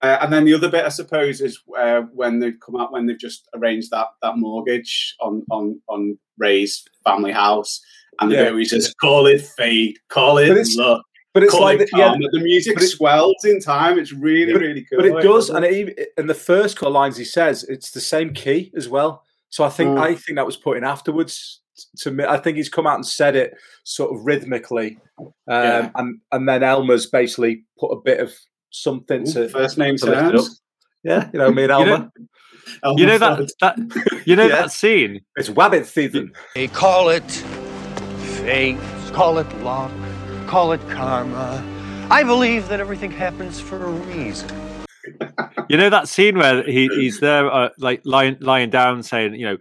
[0.00, 3.06] Uh, and then the other bit, I suppose, is uh, when they come out when
[3.06, 7.80] they've just arranged that that mortgage on on on Ray's family house,
[8.20, 8.42] and the Yeah.
[8.44, 11.02] bit where he says, "Call it fate, call it luck."
[11.34, 13.98] But it's like the, yeah, karma." the music it- swells in time.
[13.98, 14.98] It's really, But- really cool.
[14.98, 17.64] but it does, love and it, even- in the first couple of lines he says,
[17.64, 19.24] it's the same key as well.
[19.50, 20.00] So I think Mm.
[20.00, 21.60] I think that was put in afterwards.
[21.98, 25.90] To me, I think he's come out and said it sort of rhythmically, um, Yeah.
[25.96, 28.32] and and then Elmer's basically put a bit of
[28.70, 30.46] something Ooh, to first name to lift it up.
[31.02, 31.98] Yeah, you know me and You Elmer.
[31.98, 32.10] know-
[32.84, 34.56] Elmer You know that that you know Yeah.
[34.62, 35.20] that scene.
[35.36, 36.32] it's wabbit season.
[36.54, 37.28] They call it
[38.42, 38.78] fate,
[39.12, 39.90] call it luck,
[40.54, 41.60] call it karma.
[42.12, 44.48] I believe that everything happens for a reason.
[45.68, 49.46] You know that scene where he, he's there, uh, like lying lying down, saying, you
[49.46, 49.58] know,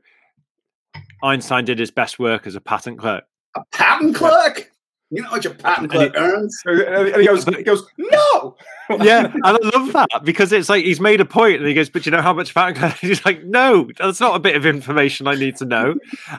[1.24, 3.24] Einstein did his best work as a patent clerk.
[3.56, 4.70] a patent clerk.
[5.10, 6.62] You know what your patent And clerk earns?
[6.66, 8.56] And he goes, he goes, no.
[9.02, 11.90] Yeah, and I love that because it's like he's made a point, and he goes,
[11.90, 14.66] "But you know how much patent clerk?" He's like, "No, that's not a bit of
[14.66, 15.96] information I need to know."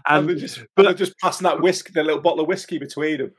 [0.06, 3.18] And And just, but- they're just passing that whisk, the little bottle of whiskey between
[3.18, 3.32] them.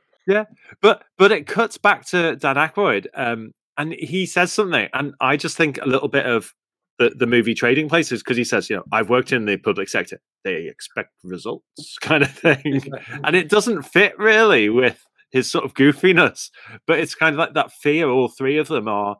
[0.80, 5.36] But but it cuts back to Dan Aykroyd, um, and he says something, and I
[5.36, 6.52] just think a little bit of
[6.98, 9.88] the, the movie Trading Places because he says, you know, I've worked in the public
[9.88, 12.82] sector; they expect results, kind of thing,
[13.24, 16.50] and it doesn't fit really with his sort of goofiness,
[16.86, 18.08] but it's kind of like that fear.
[18.08, 19.16] All three of them are.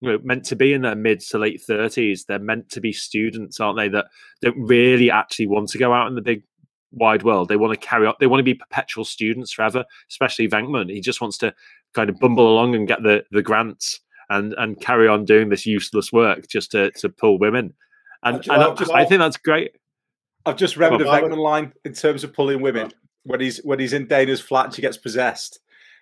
[0.00, 2.26] You know, meant to be in their mid to late thirties.
[2.28, 3.88] They're meant to be students, aren't they?
[3.88, 4.06] That
[4.42, 6.42] don't really actually want to go out in the big
[6.94, 7.48] wide world.
[7.48, 8.14] They want to carry on.
[8.20, 9.84] They want to be perpetual students forever.
[10.10, 11.54] Especially Venkman, he just wants to
[11.94, 14.00] kind of bumble along and get the the grants
[14.30, 17.74] and and carry on doing this useless work just to to pull women.
[18.22, 19.72] And, I've and I've just- I think that's great.
[20.46, 22.90] I've just remembered a Well, Venkman line in terms of pulling women
[23.24, 25.58] when he's when he's in Dana's flat and she gets possessed,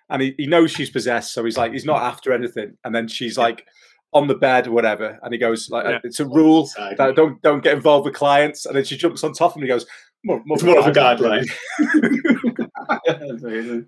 [0.09, 3.07] and he, he knows she's possessed, so he's like he's not after anything, and then
[3.07, 3.65] she's like
[4.13, 5.99] on the bed or whatever, and he goes like Yeah.
[6.03, 9.33] it's a rule that don't don't get involved with clients, and then she jumps on
[9.33, 9.85] top of him and he goes
[10.23, 11.47] more, more, It's more of a guideline.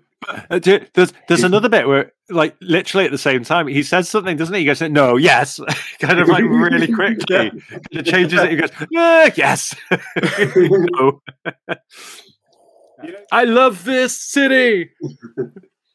[0.50, 4.08] Uh, do- There's there's another bit where like literally at the same time he says
[4.08, 4.60] something, doesn't he?
[4.62, 5.60] He goes, "No, yes,"
[6.00, 7.52] kind of like really quickly.
[7.92, 8.50] It changes it.
[8.50, 9.74] He goes, "Ah, "Yes,
[10.56, 11.22] no."
[13.30, 14.90] I love this city.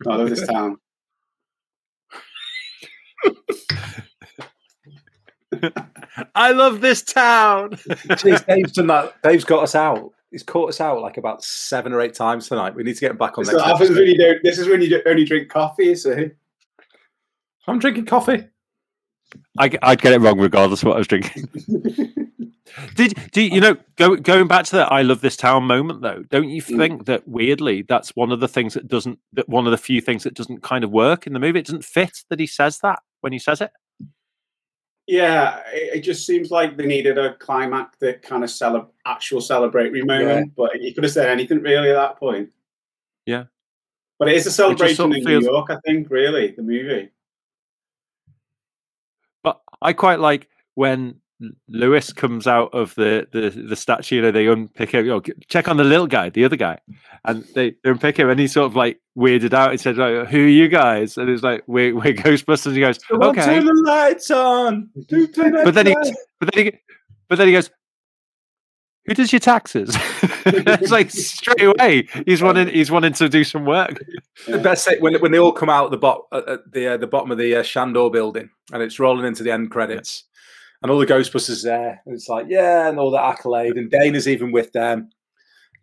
[0.07, 0.77] I love this town.
[6.35, 7.71] I love this town.
[7.71, 9.21] Jeez, Dave's done that.
[9.21, 10.11] Dave's got us out.
[10.31, 12.73] He's caught us out like about seven or eight times tonight.
[12.73, 13.65] We need to get him back on This next.
[13.65, 14.41] happens when you don't.
[14.43, 15.85] This is when you only drink coffee.
[15.87, 16.31] You see.
[17.67, 18.47] I'm drinking coffee.
[19.59, 21.47] I, I'd get it wrong regardless of what I was drinking.
[22.95, 26.23] Did do you know go, going back to that I love this town moment though?
[26.29, 26.77] Don't you Mm.
[26.77, 29.99] think that weirdly that's one of the things that doesn't that one of the few
[29.99, 31.59] things that doesn't kind of work in the movie?
[31.59, 33.71] It doesn't fit that he says that when he says it.
[35.07, 40.05] Yeah, it, it just seems like they needed a climactic kind of cele- actual celebratory
[40.05, 42.51] moment, but you could have said anything really at that point.
[43.25, 43.45] Yeah.
[44.19, 46.09] But it is a celebration sort of in feels- New York, I think.
[46.09, 47.09] Really, the movie.
[49.43, 51.20] But I quite like when
[51.67, 55.21] Louis comes out of the, the, the statue, you know, they unpick him, you know,
[55.47, 56.79] check on the little guy, the other guy.
[57.25, 59.71] And they, they unpick him and he's sort of like weirded out.
[59.71, 61.17] He said, like, Who are you guys?
[61.17, 62.73] And it's like, We're, we're Ghostbusters.
[62.73, 63.45] He goes, Okay.
[63.45, 64.89] Turn the lights on.
[65.07, 65.95] Do turn But then he,
[66.39, 66.71] but then he,
[67.31, 67.69] but then he goes,
[69.05, 69.95] "Who does your taxes?"
[70.45, 74.03] it's like straight away he's wanting he's wanting to do some work.
[74.47, 76.97] The best thing when when they all come out the bot at at the uh,
[76.97, 80.25] the bottom of the uh, Shandor building and it's rolling into the end credits,
[80.81, 82.01] and all the Ghostbusters there.
[82.05, 85.09] And it's like yeah, and all that accolade, and Dana's even with them,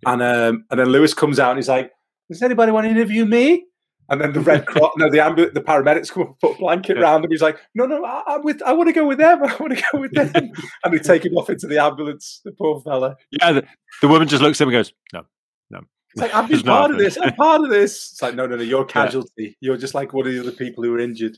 [0.07, 1.93] and um and then Louis comes out and he's like,
[2.31, 3.65] "Does anybody want to interview me?"
[4.11, 6.59] And then the Red Cross, no, the ambu- the paramedics come up and put a
[6.59, 7.03] blanket Yeah.
[7.03, 7.31] round him.
[7.31, 8.63] He's like, "No, no, I, I'm with.
[8.63, 9.43] I want to go with them.
[9.45, 10.33] I want to go with them."
[10.85, 12.41] and they take him off into the ambulance.
[12.45, 13.17] The poor fella.
[13.31, 13.65] Yeah, the,
[14.01, 15.25] the woman just looks at him and goes, "No,
[15.71, 15.81] no."
[16.15, 17.19] It's like, I've been part of this.
[17.21, 18.13] I'm part of this.
[18.13, 19.59] It's like, no, no, no, you're a casualty.
[19.61, 21.37] You're just like one of the other people who were injured.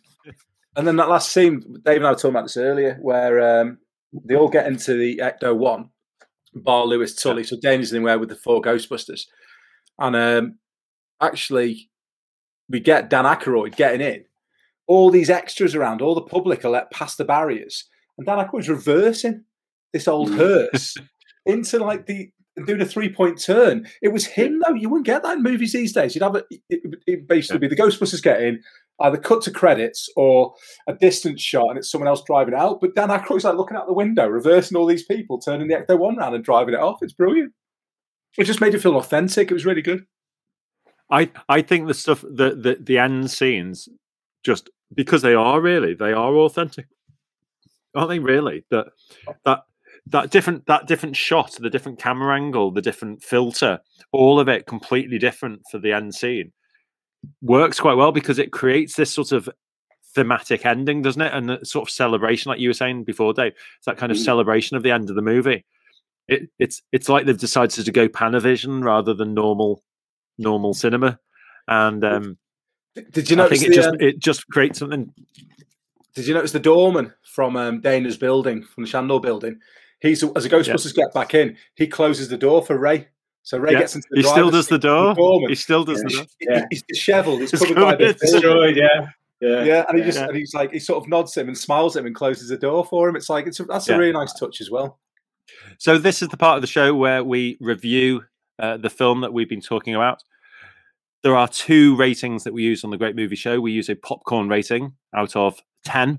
[0.77, 3.79] And then that last scene, Dave and I were talking about this earlier, where um,
[4.13, 5.89] they all get into the Ecto 1,
[6.55, 7.45] bar Louis Tully.
[7.45, 9.23] So Dana's in there with the four Ghostbusters.
[9.99, 10.59] And um,
[11.21, 11.91] actually,
[12.69, 14.25] we get Dan Aykroyd getting in.
[14.87, 17.89] All these extras around, all the public are let past the barriers.
[18.17, 19.45] And Dan Aykroyd's reversing
[19.93, 20.97] this old hearse
[21.47, 22.31] into like the
[22.61, 23.87] and doing a three point turn.
[24.03, 24.75] It was him though.
[24.75, 26.15] You wouldn't get that in movies these days.
[26.15, 26.47] You'd have it.
[26.69, 28.61] It basically be the Ghostbusters getting
[29.01, 30.55] either cut to credits or
[30.87, 32.81] a distance shot, and it's someone else driving it out.
[32.81, 35.99] But Dan Aykroyd's like looking out the window, reversing all these people, turning the Ecto
[35.99, 36.99] One round and driving it off.
[37.03, 37.53] It's brilliant.
[38.39, 39.51] It just made it feel authentic.
[39.51, 40.07] It was really good.
[41.11, 43.89] I I think the stuff the the the end scenes
[44.45, 46.87] just because they are really they are authentic,
[47.95, 48.19] aren't they?
[48.19, 48.87] Really that
[49.45, 49.65] that
[50.11, 53.81] that different that different shot, the different camera angle, the different filter,
[54.13, 56.53] all of it completely different for the end scene
[57.43, 59.49] works quite well because it creates this sort of
[60.15, 61.33] thematic ending, doesn't it?
[61.33, 63.53] And a sort of celebration, like you were saying before, Dave.
[63.77, 64.25] It's that kind of Mm.
[64.25, 65.65] celebration of the end of the movie.
[66.29, 69.83] It, it's it's like they've decided to go Panavision rather than normal
[70.39, 71.19] normal cinema,
[71.67, 72.39] and um,
[73.11, 73.59] Did you notice?
[73.59, 75.13] I think it the, just um, it just creates something.
[76.15, 79.59] Did you notice the doorman from um, Dana's building, from the Shandor building?
[80.01, 83.09] He's as the Ghostbusters get back in, he closes the door for Ray.
[83.43, 85.15] So Ray Yeah, gets into the he still does the door.
[85.49, 86.25] He still does the door.
[86.41, 86.65] Yeah.
[86.71, 87.41] He's dishevelled.
[87.41, 89.09] He's It's covered by the Destroyed, yeah.
[89.41, 89.65] Yeah.
[89.65, 90.29] Yeah, and he just Yeah.
[90.29, 92.49] and he's like he sort of nods to him and smiles at him and closes
[92.51, 93.17] the door for him.
[93.17, 93.95] It's like it's a, that's Yeah.
[93.95, 94.99] a really nice touch as well.
[95.79, 98.25] So this is the part of the show where we review
[98.59, 100.23] uh, the film that we've been talking about.
[101.23, 103.61] There are two ratings that we use on the Great Movie Show.
[103.61, 106.19] We use a popcorn rating out of ten,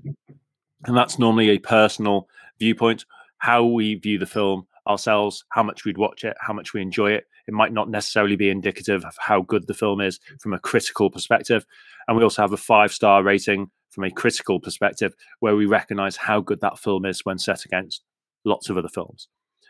[0.84, 2.28] and that's normally a personal
[2.58, 3.04] viewpoint,
[3.42, 7.10] how we view the film ourselves, how much we'd watch it, how much we enjoy
[7.10, 7.24] it.
[7.48, 11.10] It might not necessarily be indicative of how good the film is from a critical
[11.10, 11.66] perspective.
[12.06, 16.16] And we also have a five star rating from a critical perspective, where we recognize
[16.16, 18.04] how good that film is when set against
[18.44, 19.26] lots of other films.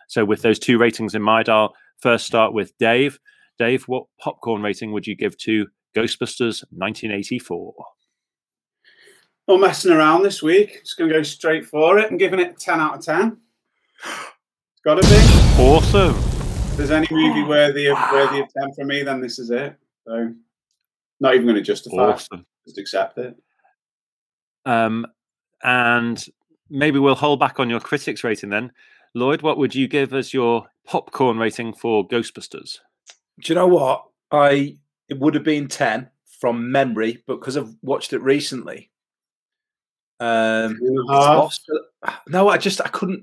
[0.06, 3.18] So, with those two ratings in mind, I'll first start with Dave.
[3.58, 5.66] Dave, what popcorn rating would you give to
[5.96, 7.74] Ghostbusters 1984?
[9.48, 10.82] Not messing around this week.
[10.84, 12.10] Just going to go straight for it.
[12.10, 13.38] I'm giving it a 10 out of 10.
[14.04, 15.62] It's got to be.
[15.62, 16.16] Awesome.
[16.16, 19.76] If there's any movie worthy of worthy of 10 from me, then this is it.
[20.06, 20.32] So,
[21.20, 22.14] not even going to justify it.
[22.14, 22.46] Awesome.
[22.66, 23.36] Just accept it.
[24.64, 25.06] Um,
[25.62, 26.24] and
[26.70, 28.72] maybe we'll hold back on your critics rating then.
[29.14, 32.78] Lloyd, what would you give as your popcorn rating for Ghostbusters?
[33.40, 34.04] Do you know what?
[34.30, 34.76] I
[35.08, 36.08] it would have been ten
[36.40, 38.90] from memory, but because I've watched it recently,
[40.18, 41.36] um, Two and a it's half.
[41.36, 41.70] lost-
[42.28, 43.22] no, I just I couldn't.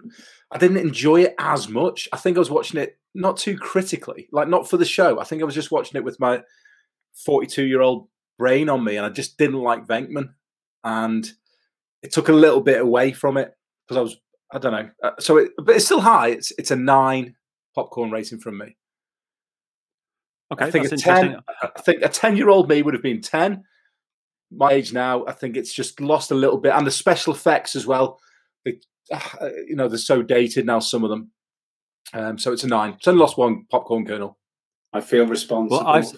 [0.52, 2.10] I didn't enjoy it as much.
[2.12, 5.20] I think I was watching it not too critically, like not for the show.
[5.20, 6.42] I think I was just watching it with my
[7.26, 8.08] forty-two-year-old
[8.38, 10.34] brain on me, and I just didn't like Venkman,
[10.84, 11.30] and
[12.02, 13.54] it took a little bit away from it
[13.88, 14.18] because I was
[14.52, 14.90] I don't know.
[15.04, 16.30] Uh, so, it, but it's still high.
[16.30, 17.36] It's it's a nine
[17.76, 18.76] popcorn rating from me.
[20.52, 21.38] Okay, I think a ten.
[21.62, 23.64] I think a ten-year-old me would have been ten.
[24.52, 27.76] My age now, I think it's just lost a little bit, and the special effects
[27.76, 28.20] as well.
[28.66, 28.80] They,
[29.68, 30.80] you know, they're so dated now.
[30.80, 31.32] Some of them.
[32.14, 32.94] Um, so it's a nine.
[32.94, 34.38] It's only lost one popcorn kernel.
[34.94, 35.84] I feel responsible.
[35.84, 36.12] Well, I've,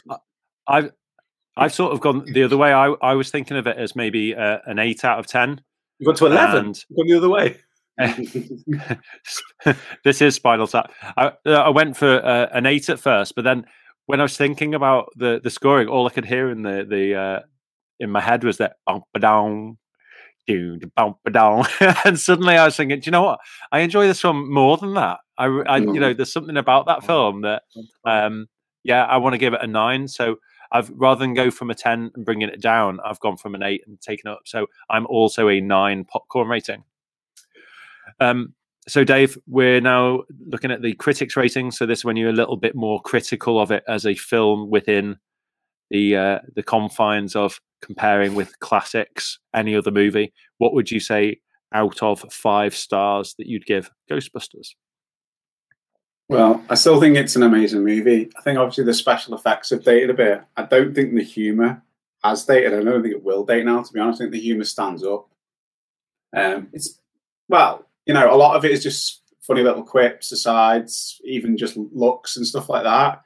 [0.67, 0.91] I've,
[1.57, 2.71] I've sort of gone the other way.
[2.71, 5.61] I, I was thinking of it as maybe uh, an eight out of ten.
[5.99, 6.65] You've gone to eleven.
[6.67, 7.57] And- You've gone the other way.
[10.03, 10.91] this is Spinal Tap.
[11.17, 13.65] I, uh, I went for uh, an eight at first, but then
[14.05, 17.15] when I was thinking about the the scoring, all I could hear in the the
[17.15, 17.39] uh,
[17.99, 19.77] in my head was that bump a down,
[20.47, 21.65] dude, bump down,
[22.05, 23.39] and suddenly I was thinking, do you know what?
[23.71, 25.19] I enjoy this film more than that.
[25.37, 27.63] I, I you know, there's something about that film that,
[28.05, 28.47] um,
[28.83, 30.07] yeah, I want to give it a nine.
[30.07, 30.37] So.
[30.73, 33.61] I've rather than go from a ten and bringing it down, I've gone from an
[33.61, 34.43] eight and taken it up.
[34.45, 36.85] So I'm also a nine popcorn rating.
[38.21, 38.53] Um,
[38.87, 41.71] so, Dave, we're now looking at the critics' rating.
[41.71, 44.69] So, this is when you're a little bit more critical of it as a film
[44.69, 45.17] within
[45.91, 50.33] the uh, the confines of comparing with classics, any other movie.
[50.57, 51.39] What would you say
[51.73, 54.69] out of five stars that you'd give Ghostbusters?
[56.29, 58.29] Well, I still think it's an amazing movie.
[58.37, 60.41] I think obviously the special effects have dated a bit.
[60.55, 61.83] I don't think the humour
[62.23, 62.73] has dated.
[62.73, 63.81] I don't think it will date now.
[63.81, 65.27] To be honest, I think the humour stands up.
[66.33, 66.99] Um, it's
[67.49, 71.75] well, you know, a lot of it is just funny little quips, asides, even just
[71.75, 73.21] looks and stuff like that.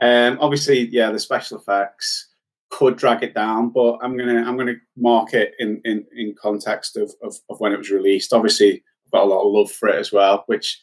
[0.00, 2.27] Um, obviously, yeah, the special effects
[2.70, 6.96] could drag it down, but I'm gonna I'm gonna mark it in in, in context
[6.96, 8.32] of, of of when it was released.
[8.32, 10.82] Obviously, I've got a lot of love for it as well, which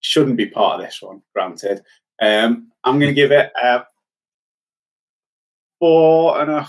[0.00, 1.82] shouldn't be part of this one, granted.
[2.22, 3.84] Um, I'm to give it a
[5.78, 6.68] four and a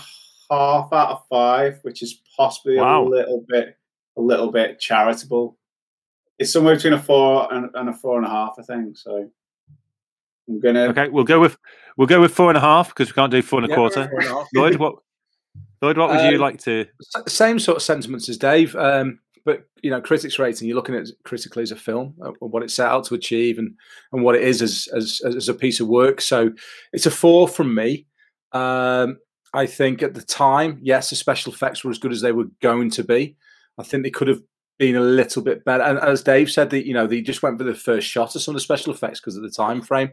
[0.50, 3.04] half out of five, which is possibly Wow.
[3.04, 3.76] a little bit,
[4.16, 5.56] a little bit charitable.
[6.38, 8.96] It's somewhere between a four and, and a four and a half, I think.
[8.96, 9.30] So
[10.48, 10.84] I'm gonna.
[10.88, 11.56] Okay, we'll go with
[11.96, 13.76] we'll go with four and a half because we can't do four and a Yeah,
[13.76, 14.08] quarter.
[14.08, 14.46] four and a half.
[14.54, 14.96] Lloyd, what
[15.82, 16.86] Lloyd, what would you Um, like to?
[17.26, 18.74] Same sort of sentiments as Dave.
[18.76, 22.32] Um, but you know, critics rating, you're looking at it critically as a film, uh,
[22.40, 23.74] what it set out to achieve, and
[24.12, 26.20] and what it is as as as a piece of work.
[26.20, 26.50] So
[26.92, 28.06] it's a four from me.
[28.52, 29.18] Um,
[29.54, 32.48] I think at the time, yes, the special effects were as good as they were
[32.60, 33.36] going to be.
[33.78, 34.42] I think they could have
[34.78, 35.82] been a little bit better.
[35.82, 38.42] And as Dave said, that you know they just went for the first shot of
[38.42, 40.10] some of the special effects because of the time frame.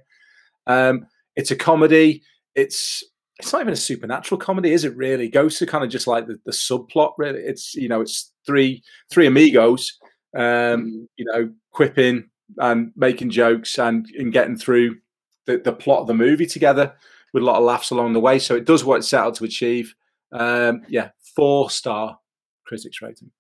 [0.67, 2.23] Um, it's a comedy.
[2.55, 3.03] It's
[3.39, 4.95] it's not even a supernatural comedy, is it?
[4.95, 7.13] Really, Ghosts are kind of just like the, the subplot.
[7.17, 9.97] Really, it's you know it's three three amigos,
[10.37, 14.97] um, you know, quipping and making jokes and and getting through
[15.45, 16.93] the, the plot of the movie together
[17.33, 18.39] with a lot of laughs along the way.
[18.39, 19.93] So it does what it's set out to achieve.
[20.31, 22.19] Um, yeah, four star
[22.65, 23.31] critics rating.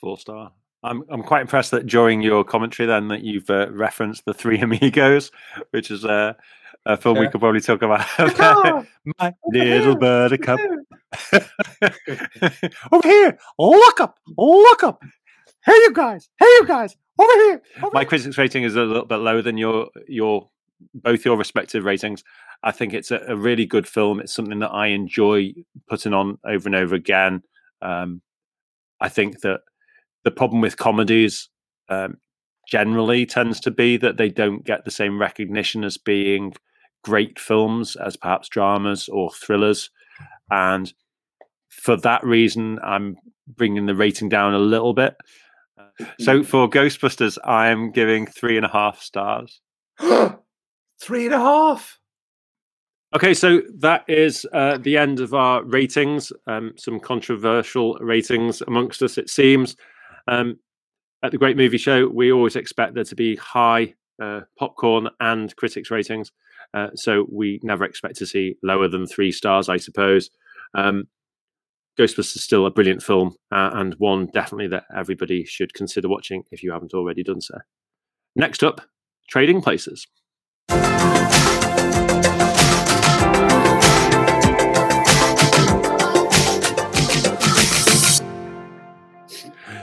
[0.00, 0.52] Four star.
[0.82, 4.58] I'm I'm quite impressed that during your commentary then that you've uh, referenced the Three
[4.62, 5.30] Amigos,
[5.70, 6.34] which is uh,
[6.86, 8.06] a film we could probably talk about.
[9.18, 10.60] My little buttercup.
[12.92, 15.02] over here, look up, look up.
[15.64, 17.62] Hey, you guys, hey, you guys, over here.
[17.92, 20.48] My critics rating is a little bit lower than your your
[20.94, 22.24] both your respective ratings.
[22.62, 24.20] I think it's a, a really good film.
[24.20, 25.52] It's something that I enjoy
[25.88, 27.42] putting on over and over again.
[27.82, 28.22] Um,
[29.00, 29.60] I think that
[30.24, 31.48] the problem with comedies
[31.88, 32.18] um,
[32.68, 36.54] generally tends to be that they don't get the same recognition as being
[37.02, 39.90] great films as perhaps dramas or thrillers.
[40.50, 40.92] And
[41.68, 43.16] for that reason, I'm
[43.48, 45.16] bringing the rating down a little bit.
[45.78, 49.60] Uh, So for Ghostbusters, I'm giving three and a half stars.
[51.02, 51.98] Three and a half.
[53.16, 56.30] Okay, so that is uh, the end of our ratings.
[56.46, 59.76] Um, some controversial ratings amongst us, it seems.
[60.28, 60.58] Um,
[61.22, 65.54] at the Great Movie Show, we always expect there to be high uh, popcorn and
[65.56, 66.32] critics ratings.
[66.72, 70.30] Uh, so we never expect to see lower than three stars, I suppose.
[70.74, 71.04] Um,
[71.98, 76.44] Ghostbusters is still a brilliant film uh, and one definitely that everybody should consider watching
[76.50, 77.58] if you haven't already done so.
[78.36, 78.80] Next up,
[79.28, 80.06] Trading Places.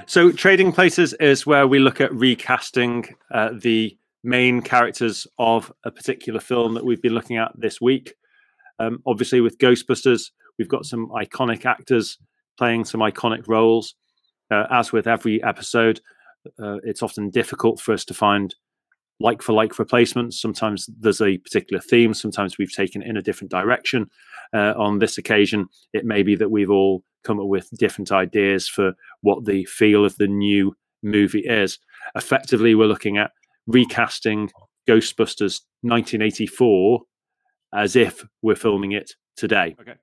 [0.10, 5.92] So, Trading Places is where we look at recasting uh, the main characters of a
[5.92, 8.14] particular film that we've been looking at this week.
[8.80, 12.18] Um, obviously, with Ghostbusters, we've got some iconic actors
[12.58, 13.96] playing some iconic roles.
[14.50, 16.00] Uh, as with every episode,
[16.58, 18.56] uh, it's often difficult for us to find
[19.20, 20.40] like for like replacements.
[20.40, 24.10] Sometimes there's a particular theme, sometimes we've taken in a different direction.
[24.54, 28.68] Uh, on this occasion, it may be that we've all come up with different ideas
[28.68, 31.80] for what the feel of the new movie is.
[32.15, 33.31] Effectively, we're looking at
[33.68, 34.49] recasting
[34.88, 37.02] Ghostbusters 1984
[37.73, 39.76] as if we're filming it today.
[39.80, 39.95] Okay.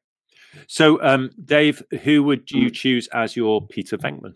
[0.69, 4.35] So, um, Dave, who would you choose as your Peter Venkman?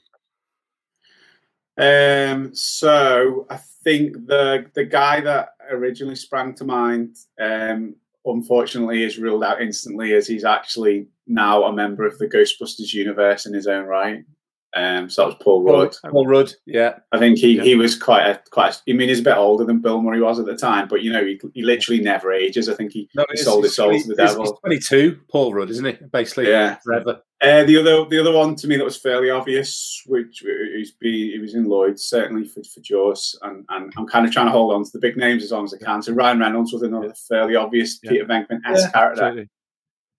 [1.77, 7.95] Um, so I think the the guy that originally sprang to mind, um,
[8.35, 13.47] unfortunately, is ruled out instantly as he's actually now a member of the Ghostbusters universe
[13.47, 14.25] in his own right.
[14.77, 15.97] Um, so that was Paul Rudd.
[16.11, 16.99] Paul Rudd, yeah.
[17.11, 17.63] I think he, Yeah.
[17.63, 18.75] he was quite a quite.
[18.75, 21.03] A, I mean, he's a bit older than Bill Murray was at the time, but
[21.03, 22.69] you know, he, he literally never ages.
[22.69, 24.43] I think he, No, he sold his soul to the devil.
[24.43, 25.93] He's 22, Paul Rudd, isn't he?
[26.13, 26.77] Basically, Yeah.
[26.85, 27.23] forever.
[27.41, 30.43] Uh, the other, the other one to me that was fairly obvious, which
[30.75, 34.33] he's be, he was in Lloyd's certainly for for Jaws, and, and I'm kind of
[34.33, 36.03] trying to hold on to the big names as long as I can.
[36.03, 38.11] So Ryan Reynolds was another fairly obvious Yeah.
[38.11, 39.23] Peter Venkman esque Yeah, character.
[39.23, 39.49] absolutely.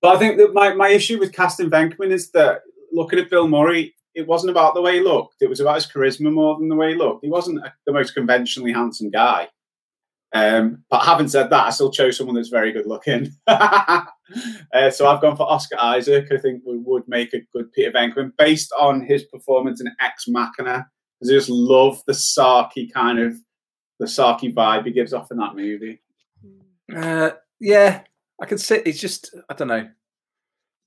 [0.02, 2.62] But I think that my, my issue with casting Venkman is that
[2.94, 5.42] looking at Bill Murray, it wasn't about the way he looked.
[5.42, 7.26] It was about his charisma more than the way he looked.
[7.26, 9.50] He wasn't a, the most conventionally handsome guy.
[10.34, 13.32] Um, but having said that, I still chose someone that's very good looking.
[13.48, 14.06] uh,
[14.92, 16.28] so I've gone for Oscar Isaac.
[16.32, 20.28] I think we would make a good Peter Venkman based on his performance in Ex
[20.28, 20.88] Machina.
[21.20, 23.36] Because I just love the sarky kind of
[24.00, 26.02] the sarky vibe he gives off in that movie.
[26.96, 28.02] Uh, yeah,
[28.42, 28.76] I can see.
[28.86, 29.90] It's just I don't know.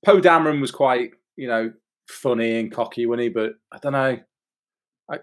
[0.05, 1.71] Poe Dameron was quite you know
[2.07, 3.29] funny and cocky, wasn't he?
[3.29, 4.19] But I don't know.
[5.11, 5.19] I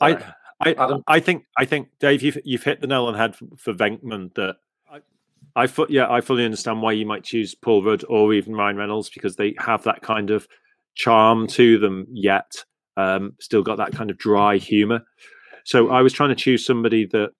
[0.00, 0.32] I, don't know.
[0.62, 1.02] I, I, Adam?
[1.06, 3.74] I think I think Dave, you've you've hit the nail on the head for, for
[3.74, 4.34] Venkman.
[4.34, 4.56] That
[4.90, 5.00] I,
[5.56, 8.76] I fu- yeah, I fully understand why you might choose Paul Rudd or even Ryan
[8.76, 10.46] Reynolds because they have that kind of
[10.94, 12.06] charm to them.
[12.10, 12.64] Yet,
[12.96, 15.02] um, still got that kind of dry humor.
[15.64, 17.30] So I was trying to choose somebody that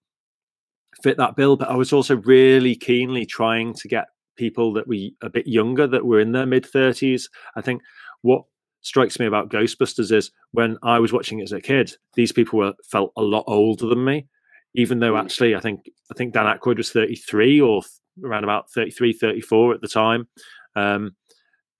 [1.02, 5.10] fit that bill, but I was also really keenly trying to get people that were
[5.22, 7.28] a bit younger that were in their mid thirties.
[7.56, 7.82] I think
[8.22, 8.44] what
[8.82, 12.58] strikes me about Ghostbusters is when I was watching it as a kid, these people
[12.58, 14.26] were felt a lot older than me,
[14.74, 17.92] even though actually I think I think Dan Aykroyd was 33 or th-
[18.24, 20.28] around about 33, 34 at the time.
[20.76, 21.16] Um,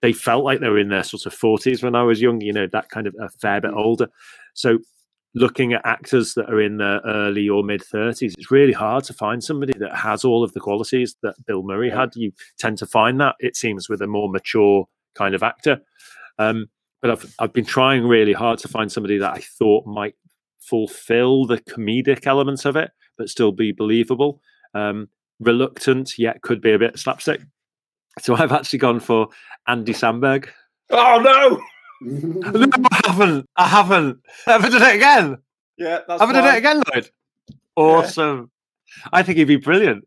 [0.01, 2.51] they felt like they were in their sort of 40s when I was young, you
[2.51, 4.09] know, that kind of a fair bit older.
[4.53, 4.79] So
[5.35, 9.13] looking at actors that are in their early or mid 30s, it's really hard to
[9.13, 12.15] find somebody that has all of the qualities that Bill Murray had.
[12.15, 14.85] You tend to find that, it seems, with a more mature
[15.15, 15.79] kind of actor.
[16.37, 16.67] Um,
[17.03, 20.15] but I've, I've been trying really hard to find somebody that I thought might
[20.61, 24.41] fulfill the comedic elements of it, but still be believable.
[24.73, 25.09] Um,
[25.41, 27.41] reluctant, yet could be a bit slapstick.
[28.21, 29.27] So I've actually gone for
[29.67, 30.47] Andy Samberg.
[30.89, 31.61] Oh no!
[32.05, 33.49] No, I haven't.
[33.55, 34.19] I haven't.
[34.45, 35.37] I haven't done it again.
[35.77, 37.09] Yeah, that's I haven't done it again, Lloyd.
[37.77, 38.51] Awesome.
[39.13, 40.05] I think he'd be brilliant.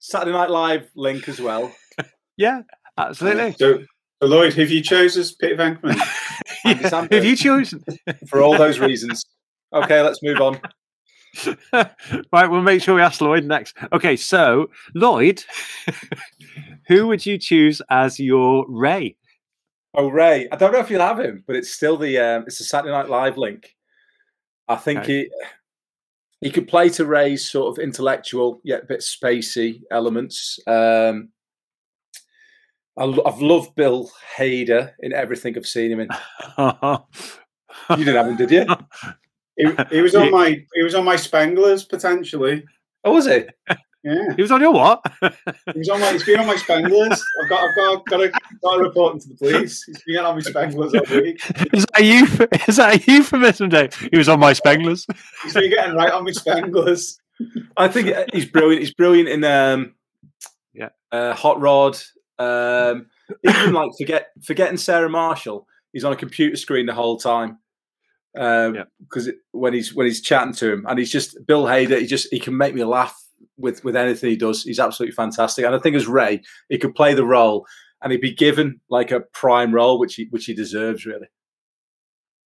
[0.00, 1.72] Saturday Night Live link as well.
[2.36, 2.62] Yeah,
[2.98, 3.52] absolutely.
[3.52, 3.84] So,
[4.22, 6.00] so Lloyd, have you chosen as Peter Venkman?
[6.64, 7.06] Andy Yeah.
[7.10, 7.84] Have you chosen?
[8.28, 9.24] for all those reasons.
[9.72, 10.60] Okay, let's move on.
[12.32, 13.76] right, we'll make sure we ask Lloyd next.
[13.92, 15.44] Okay, so Lloyd,
[16.88, 19.16] who would you choose as your Ray?
[19.94, 20.48] Oh, Ray.
[20.50, 22.92] I don't know if you'll have him, but it's still the um, it's the Saturday
[22.92, 23.74] Night Live link.
[24.68, 25.12] I think Okay.
[25.24, 25.30] he
[26.42, 30.58] he could play to Ray's sort of intellectual yet a bit spacey elements.
[30.66, 31.30] Um, I, lo-
[32.98, 36.08] I've loved Bill Hader in everything I've seen him in.
[37.90, 38.66] You didn't have him, did you?
[39.58, 42.62] He, he was on my he was on my Spanglers potentially.
[43.04, 43.44] Oh, was he?
[44.04, 45.00] Yeah, he was on your what?
[45.72, 46.12] he was on my.
[46.12, 47.18] He's been on my Spanglers.
[47.42, 48.28] I've got I've got got to
[48.62, 49.82] got to report him to the police.
[49.84, 51.40] He's been on my Spanglers all week.
[51.72, 53.94] is that a euph- is that a euphemism, Dave?
[54.12, 55.06] He was on my Spanglers.
[55.42, 57.16] He's been getting right on my Spanglers.
[57.78, 58.80] I think uh, he's brilliant.
[58.82, 59.94] He's brilliant in um,
[60.74, 60.90] Yeah.
[61.12, 61.96] uh, Hot Rod.
[62.38, 63.06] Um,
[63.44, 65.66] even like forget forgetting Sarah Marshall.
[65.92, 67.58] He's on a computer screen the whole time.
[68.34, 68.84] Yeah.
[69.00, 72.00] Because when he's when he's chatting to him, and he's just Bill Hader.
[72.00, 73.16] He just he can make me laugh
[73.56, 74.62] with with anything he does.
[74.62, 75.64] He's absolutely fantastic.
[75.64, 77.66] And I think as Ray, he could play the role,
[78.02, 81.28] and he'd be given like a prime role, which he which he deserves really.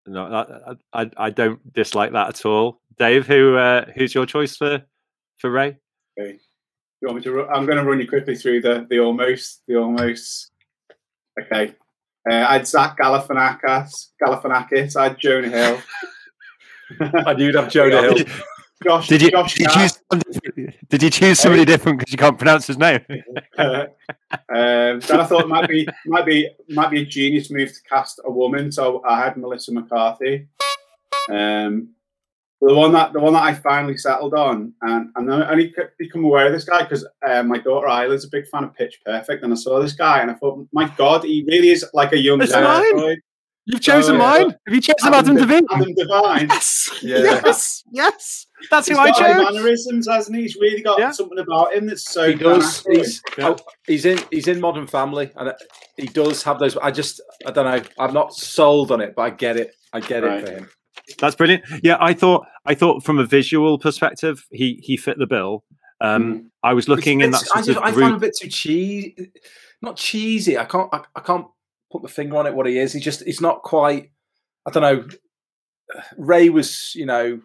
[0.06, 2.80] No, I, I, I don't dislike that at all.
[2.98, 4.82] Dave, who uh, who's your choice for
[5.38, 5.78] for Ray?
[6.18, 6.38] Okay.
[7.00, 7.32] You want me to?
[7.32, 10.50] Ru- I'm going to run you quickly through the the almost the almost.
[11.40, 11.74] Okay.
[12.30, 14.08] Uh, I'd Zach Galifianakis.
[14.22, 14.96] Galifianakis.
[14.96, 15.78] I'd Jonah Hill.
[17.26, 18.14] I knew you'd have Jonah Hill.
[18.84, 19.08] Josh.
[19.08, 22.38] Did you, Josh did you choose somebody- did you choose somebody different because you can't
[22.38, 23.00] pronounce his name?
[23.58, 23.84] Uh,
[24.48, 27.82] um, then I thought it might be might be might be a genius move to
[27.88, 28.72] cast a woman.
[28.72, 30.48] So I had Melissa McCarthy.
[31.30, 31.90] Um,
[32.60, 35.82] the one that the one that I finally settled on, and and I only c-
[35.98, 39.00] become aware of this guy because uh, my daughter Isla's a big fan of Pitch
[39.04, 42.12] Perfect, and I saw this guy, and I thought, my God, he really is like
[42.12, 43.16] a young It's mine.
[43.66, 44.50] You've chosen Oh, mine.
[44.66, 45.66] Have you chosen Adam, De- Devine?
[45.70, 46.48] Adam Devine.
[46.50, 47.18] Yes, Yeah.
[47.18, 48.46] yes, yes.
[48.70, 49.54] That's who He's I got like chose.
[49.54, 50.42] mannerisms, hasn't he?
[50.42, 51.10] He's really got Yeah.
[51.12, 52.84] something about him that's so he does.
[52.90, 53.56] He's, oh,
[53.86, 54.18] he's in.
[54.32, 55.52] He's in Modern Family, and
[55.96, 56.76] he does have those.
[56.78, 57.82] I just, I don't know.
[57.98, 59.74] I'm not sold on it, but I get it.
[59.92, 60.40] I get Right.
[60.42, 60.68] it for him.
[61.18, 61.64] That's brilliant.
[61.82, 65.64] Yeah, I thought I thought from a visual perspective, he he fit the bill.
[66.00, 66.46] Um, Mm.
[66.62, 68.36] I was looking in that It's- I, sort just, of I find him a bit
[68.40, 69.32] too cheesy.
[69.82, 70.56] Not cheesy.
[70.58, 70.88] I can't.
[70.92, 71.46] I, I can't
[71.92, 72.54] put my finger on it.
[72.54, 72.92] What he is.
[72.92, 73.22] He just.
[73.24, 74.10] He's not quite.
[74.66, 75.08] I don't know.
[76.16, 76.92] Ray was.
[76.94, 77.40] You know.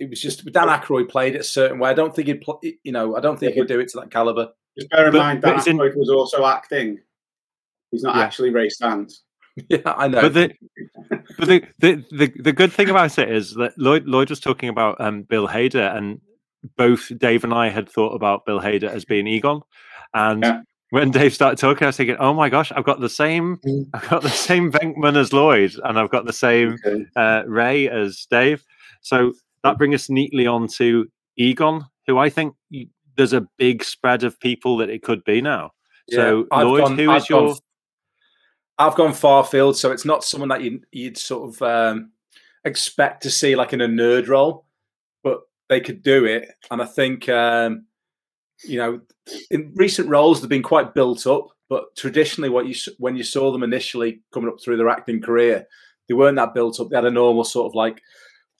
[0.00, 1.88] It was just Dan Aykroyd played it a certain way.
[1.90, 2.40] I don't think he'd.
[2.40, 3.16] Pl- you know.
[3.16, 4.48] I don't think Yeah, he'd do it to that caliber.
[4.76, 6.98] Just bear in But- mind, but Dan it's in- Aykroyd was also acting.
[7.92, 8.22] He's not Yeah.
[8.22, 9.20] actually Ray Stantz.
[9.68, 10.20] Yeah, I know.
[10.22, 10.54] But the
[11.38, 14.68] but the, the the the good thing about it is that Lloyd Lloyd was talking
[14.68, 16.20] about um, Bill Hader, and
[16.76, 19.60] both Dave and I had thought about Bill Hader as being Egon,
[20.12, 20.60] and Yeah.
[20.90, 23.60] when Dave started talking, I was thinking, oh my gosh, I've got the same
[23.94, 27.04] I've got the same Venkman as Lloyd, and I've got the same Okay.
[27.14, 28.64] uh, Ray as Dave.
[29.02, 31.06] So that brings us neatly on to
[31.36, 32.54] Egon, who I think
[33.16, 35.70] there's a big spread of people that it could be now.
[36.10, 37.54] So I've Lloyd, gone- who I've is your
[38.78, 42.10] I've gone far field, so it's not someone that you, you'd sort of um,
[42.64, 44.66] expect to see like in a nerd role,
[45.22, 46.48] but they could do it.
[46.70, 47.86] And I think, um,
[48.64, 49.00] you know,
[49.50, 53.52] in recent roles they've been quite built up, but traditionally, what you when you saw
[53.52, 55.66] them initially coming up through their acting career,
[56.08, 56.88] they weren't that built up.
[56.88, 58.02] They had a normal sort of like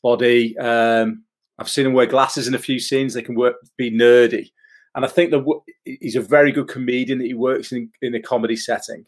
[0.03, 0.57] body.
[0.59, 1.25] Um,
[1.59, 3.15] I've seen them wear glasses in a few scenes.
[3.15, 4.51] They can work be nerdy,
[4.95, 5.45] and I think that
[5.85, 9.05] he's a very good comedian that he works in in a comedy setting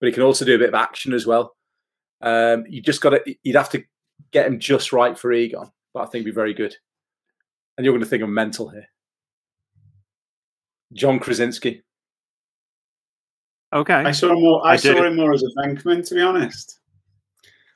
[0.00, 1.54] but he can also do a bit of action as well.
[2.22, 3.82] Um, you just got to, you'd have to
[4.32, 6.74] get him just right for Egon, but I think he'd be very good.
[7.76, 8.86] And you're going to think I'm mental here.
[10.92, 11.82] John Krasinski.
[13.72, 13.94] okay?
[13.94, 14.66] I saw him more.
[14.66, 16.80] I, I saw him more as a Venkman, to be honest.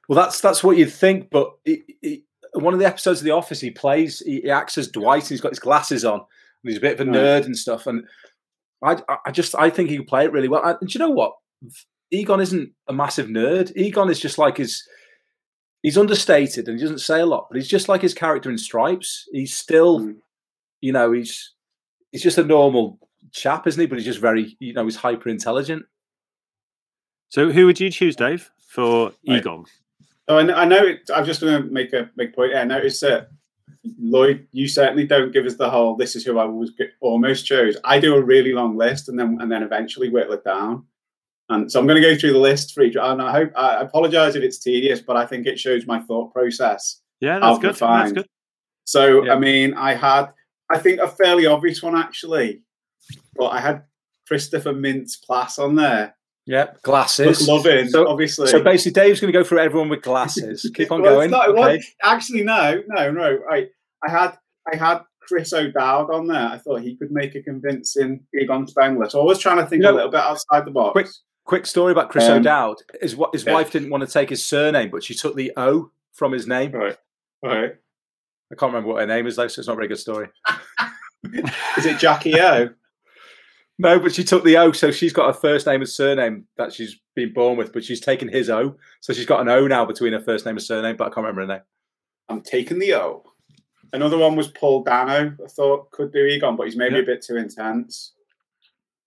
[0.08, 3.30] Well, that's that's what you'd think, but he, he, one of the episodes of The
[3.30, 6.24] Office, he plays, he, he acts as Dwight, and he's got his glasses on, and
[6.64, 7.18] he's a bit of a Right.
[7.18, 7.86] nerd and stuff.
[7.86, 8.04] And
[8.82, 10.62] I, I just, I think he could play it really well.
[10.64, 11.32] And do you know what?
[12.14, 13.72] Egon isn't a massive nerd.
[13.76, 14.82] Egon is just like his.
[15.82, 18.56] he's understated and he doesn't say a lot, but he's just like his character in
[18.58, 19.28] Stripes.
[19.32, 20.16] He's still, Mm.
[20.80, 21.52] you know, he's
[22.12, 22.98] he's just a normal
[23.32, 23.86] chap, isn't he?
[23.86, 25.84] But he's just very, you know, he's hyper intelligent.
[27.30, 29.64] So who would you choose, Dave, for Egon?
[30.28, 30.84] So I, kn- I know.
[30.86, 32.54] It, I'm just going to make a make a point.
[32.54, 33.28] I noticed that
[34.00, 35.96] Lloyd, you certainly don't give us the whole.
[35.96, 36.70] This is who I was
[37.00, 37.76] almost chose.
[37.84, 40.86] I do a really long list and then and then eventually whittle it down.
[41.50, 42.96] And so I'm going to go through the list for each.
[42.96, 46.32] And I hope I apologize if it's tedious, but I think it shows my thought
[46.32, 47.00] process.
[47.20, 47.74] Yeah, that's good.
[47.76, 48.26] That's good.
[48.86, 49.34] So Yeah.
[49.34, 50.26] I mean, I had
[50.70, 52.62] I think a fairly obvious one actually,
[53.36, 53.82] but I had
[54.26, 56.16] Christopher Mintz-Plasse on there.
[56.46, 57.46] Yeah, Look, glasses.
[57.48, 58.46] loving, So- obviously.
[58.48, 60.70] So basically, Dave's going to go through everyone with glasses.
[60.74, 61.30] Keep on Well, going.
[61.30, 61.76] not- okay.
[61.76, 63.38] was- actually, no, no, no.
[63.50, 63.68] I,
[64.06, 64.38] I had,
[64.72, 66.48] I had Chris O'Dowd on there.
[66.48, 69.08] I thought he could make a convincing Egon Spengler.
[69.10, 70.92] So I was trying to think You know, a little bit outside the box.
[70.92, 71.08] quick-
[71.44, 72.76] Quick story about Chris Um, O'Dowd.
[73.00, 76.32] His, his wife didn't want to take his surname, but she took the O from
[76.32, 76.72] his name.
[76.72, 76.96] Right,
[77.42, 77.74] right.
[78.50, 80.28] I can't remember what her name is though, so it's not a very good story.
[81.78, 82.70] Is it Jackie O?
[83.76, 86.72] No, but she took the O, so she's got her first name and surname that
[86.72, 89.84] she's been born with, but she's taken his O, so she's got an O now
[89.84, 91.64] between her first name and surname, but I can't remember her name.
[92.28, 93.24] I'm taking the O.
[93.92, 95.34] Another one was Paul Dano.
[95.44, 97.00] I thought could do Egon, but he's maybe Yeah.
[97.00, 98.12] a bit too intense.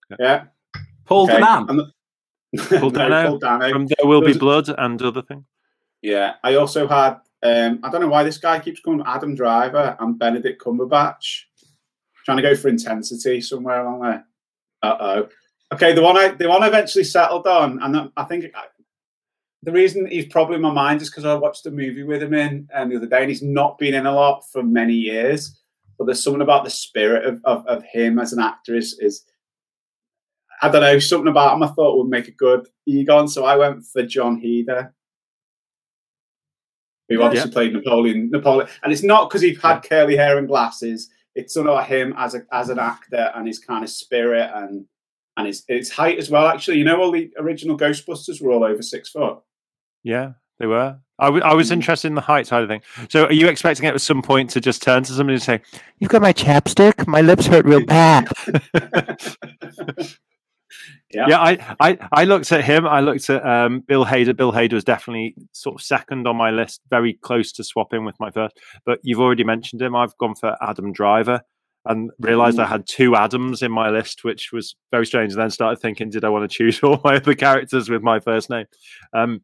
[0.09, 0.17] Yeah.
[0.19, 0.43] Yeah.
[1.05, 1.39] Paul okay.
[1.39, 1.89] Danan.
[2.55, 3.69] Paul Dano Dano.
[3.69, 5.45] From There Will Be Blood and other things.
[6.01, 7.19] Yeah, I also had.
[7.43, 9.03] Um, I don't know why this guy keeps coming.
[9.05, 11.43] Adam Driver and Benedict Cumberbatch.
[12.25, 14.25] Trying to go for intensity somewhere along there.
[14.83, 15.29] Uh oh.
[15.73, 18.65] Okay, the one I the one I eventually settled on, and I think I,
[19.63, 22.33] the reason he's probably in my mind is because I watched a movie with him
[22.33, 25.59] in um, the other day, and he's not been in a lot for many years.
[25.97, 29.23] But there's something about the spirit of, of, of him as an actor is, is
[30.61, 31.63] I don't know something about him.
[31.63, 34.93] I thought would make a good Egon, so I went for Jon Heder
[37.09, 37.25] who Yeah.
[37.25, 38.29] obviously played Napoleon.
[38.31, 41.09] Napoleon, and it's not because he had curly hair and glasses.
[41.35, 44.85] It's something about him as a as an actor and his kind of spirit and
[45.37, 46.47] and his his height as well.
[46.47, 49.39] Actually, you know, all the original Ghostbusters were all over six foot.
[50.03, 50.97] Yeah, they were.
[51.19, 51.73] I, w- I was hmm.
[51.73, 52.81] interested in the height side of thing.
[53.09, 55.61] So, are you expecting at some point to just turn to somebody and say,
[55.99, 57.07] "You've got my chapstick.
[57.07, 58.27] My lips hurt real bad."
[61.13, 61.25] Yeah.
[61.29, 62.85] yeah, I, I, I looked at him.
[62.85, 64.35] I looked at um, Bill Hader.
[64.35, 68.19] Bill Hader was definitely sort of second on my list, very close to swapping with
[68.19, 68.57] my first.
[68.85, 69.95] But you've already mentioned him.
[69.95, 71.41] I've gone for Adam Driver
[71.85, 75.31] and realized I had two Adams in my list, which was very strange.
[75.31, 78.19] And then started thinking, did I want to choose all my other characters with my
[78.19, 78.65] first name?
[79.13, 79.41] Um,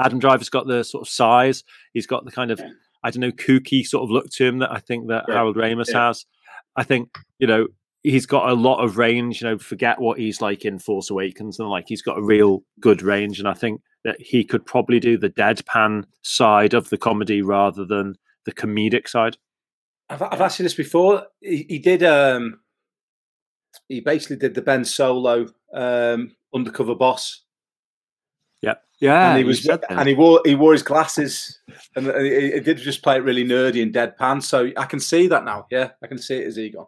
[0.00, 1.62] Adam Driver's got the sort of size.
[1.92, 2.60] He's got the kind of.
[3.04, 5.34] I don't know kooky sort of look to him that I think that Yeah.
[5.34, 6.06] Harold Ramis Yeah.
[6.06, 6.24] has.
[6.74, 7.68] I think you know
[8.04, 9.40] he's got a lot of range.
[9.40, 12.62] You know, forget what he's like in Force Awakens, and like he's got a real
[12.78, 13.40] good range.
[13.40, 17.84] And I think that he could probably do the deadpan side of the comedy rather
[17.84, 18.14] than
[18.44, 19.36] the comedic side.
[20.10, 21.26] I've, I've asked you this before.
[21.40, 22.02] He, he did.
[22.04, 22.60] Um,
[23.88, 27.42] he basically did the Ben Solo um, undercover boss,
[28.62, 29.30] Yeah, yeah.
[29.30, 31.58] and he was and he wore he wore his glasses,
[31.96, 34.42] and he, he did just play it really nerdy and deadpan.
[34.42, 35.66] So I can see that now.
[35.70, 36.86] Yeah, I can see it as Egon.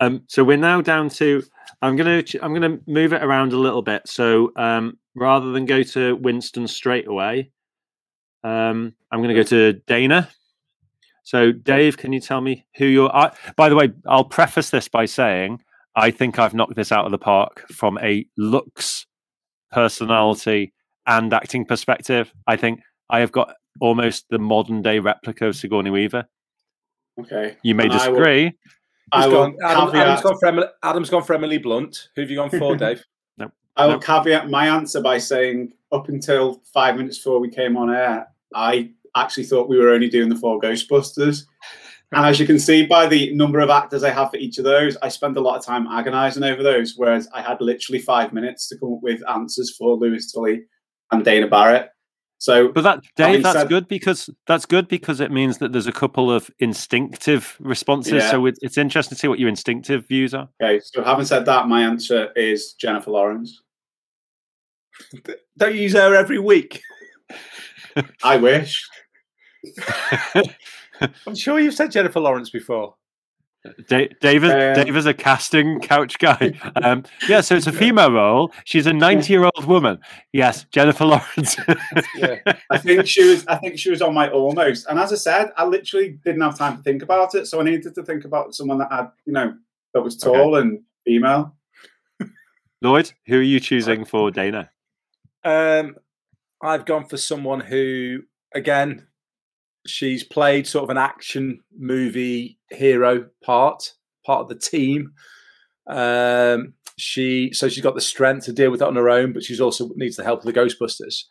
[0.00, 1.42] Um, so we're now down to.
[1.82, 4.02] I'm gonna I'm gonna move it around a little bit.
[4.06, 7.50] So um, rather than go to Winston straight away,
[8.44, 10.28] um, I'm gonna go to Dana.
[11.22, 13.14] So Dave, can you tell me who you're?
[13.14, 15.60] I, by the way, I'll preface this by saying
[15.96, 19.06] I think I've knocked this out of the park from a looks,
[19.72, 20.72] personality,
[21.06, 22.32] and acting perspective.
[22.46, 26.26] I think I have got almost the modern day replica of Sigourney Weaver.
[27.18, 28.52] Okay, You may And disagree.
[29.12, 29.56] I will gone?
[29.64, 32.08] Adam, caveat- Adam's gone for Emily, Adam's gone for Emily Blunt.
[32.14, 33.04] Who have you gone for, Dave?
[33.78, 33.98] I will No.
[33.98, 38.92] caveat my answer by saying, up until five minutes before we came on air, I
[39.14, 41.42] actually thought we were only doing the four Ghostbusters.
[42.12, 44.64] And as you can see by the number of actors I have for each of
[44.64, 48.32] those, I spend a lot of time agonizing over those, whereas I had literally five
[48.32, 50.64] minutes to come up with answers for Louis Tully
[51.12, 51.90] and Dana Barrett.
[52.38, 55.86] So, But that Dave, that's said- good because that's good because it means that there's
[55.86, 58.12] a couple of instinctive responses.
[58.24, 58.30] Yeah.
[58.30, 60.48] So it, it's interesting to see what your instinctive views are.
[60.62, 63.62] okay, so having said that, my answer is Jennifer Lawrence.
[65.58, 66.82] Don't you use her every week?
[68.22, 68.86] I wish.
[71.26, 72.94] I'm sure you've said Jennifer Lawrence before.
[73.88, 76.52] Da- David, Um, Dave is a casting couch guy.
[76.82, 78.52] Um, yeah, so it's a female role.
[78.64, 79.98] She's a 90 year old woman.
[80.32, 81.56] Yes, Jennifer Lawrence.
[82.16, 82.36] Yeah.
[82.70, 83.46] I think she was.
[83.46, 84.86] I think she was on my almost.
[84.88, 87.64] And as I said, I literally didn't have time to think about it, so I
[87.64, 89.54] needed to think about someone that had, you know,
[89.94, 91.56] that was tall and female.
[92.82, 94.70] Lloyd, who are you choosing for Dana?
[95.44, 95.96] Um,
[96.62, 98.22] I've gone for someone who,
[98.54, 99.06] again,
[99.88, 103.92] she's played sort of an action movie hero part,
[104.24, 105.12] part of the team.
[105.86, 109.44] Um, she so she's got the strength to deal with it on her own, but
[109.44, 111.24] she's also needs the help of the Ghostbusters.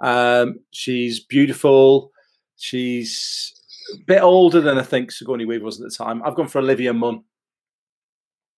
[0.00, 2.12] Um, she's beautiful.
[2.56, 3.54] She's
[3.94, 6.22] a bit older than I think Sigourney Weaver was at the time.
[6.22, 7.24] I've gone for Olivia Munn.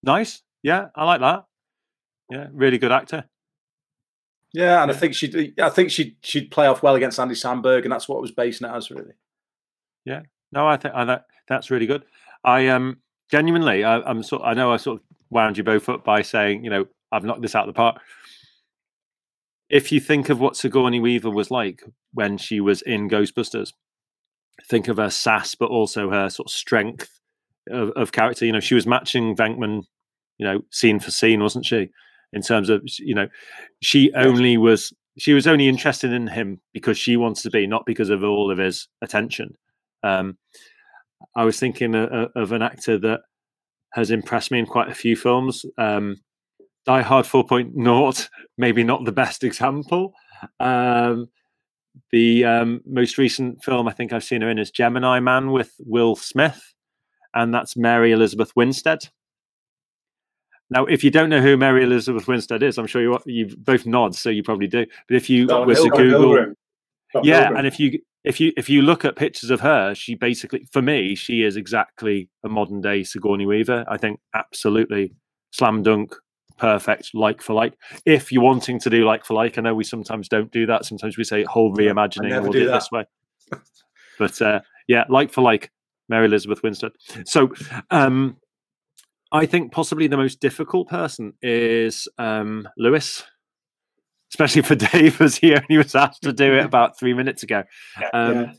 [0.02, 0.42] Nice.
[0.62, 1.44] Yeah, I like that.
[2.30, 3.24] Yeah, really good actor.
[4.52, 7.84] Yeah, and I think she'd I think she'd she'd play off well against Andy Samberg,
[7.84, 9.12] and that's what was basing it as really.
[10.04, 10.22] Yeah.
[10.52, 12.04] No, I think that that's really good.
[12.44, 12.98] I um
[13.30, 14.42] genuinely, I, I'm sort.
[14.44, 17.42] I know I sort of wound you both up by saying, you know, I've knocked
[17.42, 18.00] this out of the park.
[19.68, 21.82] If you think of what Sigourney Weaver was like
[22.12, 23.72] when she was in Ghostbusters,
[24.68, 27.20] think of her sass, but also her sort of strength
[27.70, 28.44] of, of character.
[28.44, 29.84] You know, she was matching Venkman,
[30.38, 31.90] you know, scene for scene, wasn't she?
[32.32, 33.28] In terms of, you know,
[33.80, 37.84] she only was she was only interested in him because she wants to be, not
[37.86, 39.56] because of all of his attention.
[40.02, 40.38] Um,
[41.36, 43.20] I was thinking of, of an actor that
[43.92, 45.64] has impressed me in quite a few films.
[45.78, 46.16] Um,
[46.86, 48.28] Die Hard 4.0,
[48.58, 50.12] maybe not the best example.
[50.58, 51.28] Um,
[52.12, 55.72] the um, most recent film I think I've seen her in is Gemini Man with
[55.80, 56.74] Will Smith,
[57.34, 59.08] and that's Mary Elizabeth Winstead.
[60.70, 63.86] Now, if you don't know who Mary Elizabeth Winstead is, I'm sure you you both
[63.86, 64.86] nod, so you probably do.
[65.08, 66.54] But if you Don were to Google.
[67.24, 70.66] Yeah, and if you if you if you look at pictures of her, she basically,
[70.72, 73.84] for me, she is exactly a modern day Sigourney Weaver.
[73.88, 75.14] I think absolutely
[75.52, 76.14] slam dunk,
[76.58, 77.74] perfect, like for like.
[78.06, 80.84] If you're wanting to do like for like, I know we sometimes don't do that.
[80.84, 83.04] Sometimes we say whole reimagining, we'll do do it this way.
[84.18, 85.70] But uh, yeah, like for like,
[86.10, 86.90] Mary Elizabeth Winstead.
[87.24, 87.52] So
[87.92, 88.36] um,
[89.30, 93.22] I think possibly the most difficult person is um, Louis.
[94.32, 97.64] Especially for Dave, as he only was asked to do it about three minutes ago.
[98.12, 98.52] Um,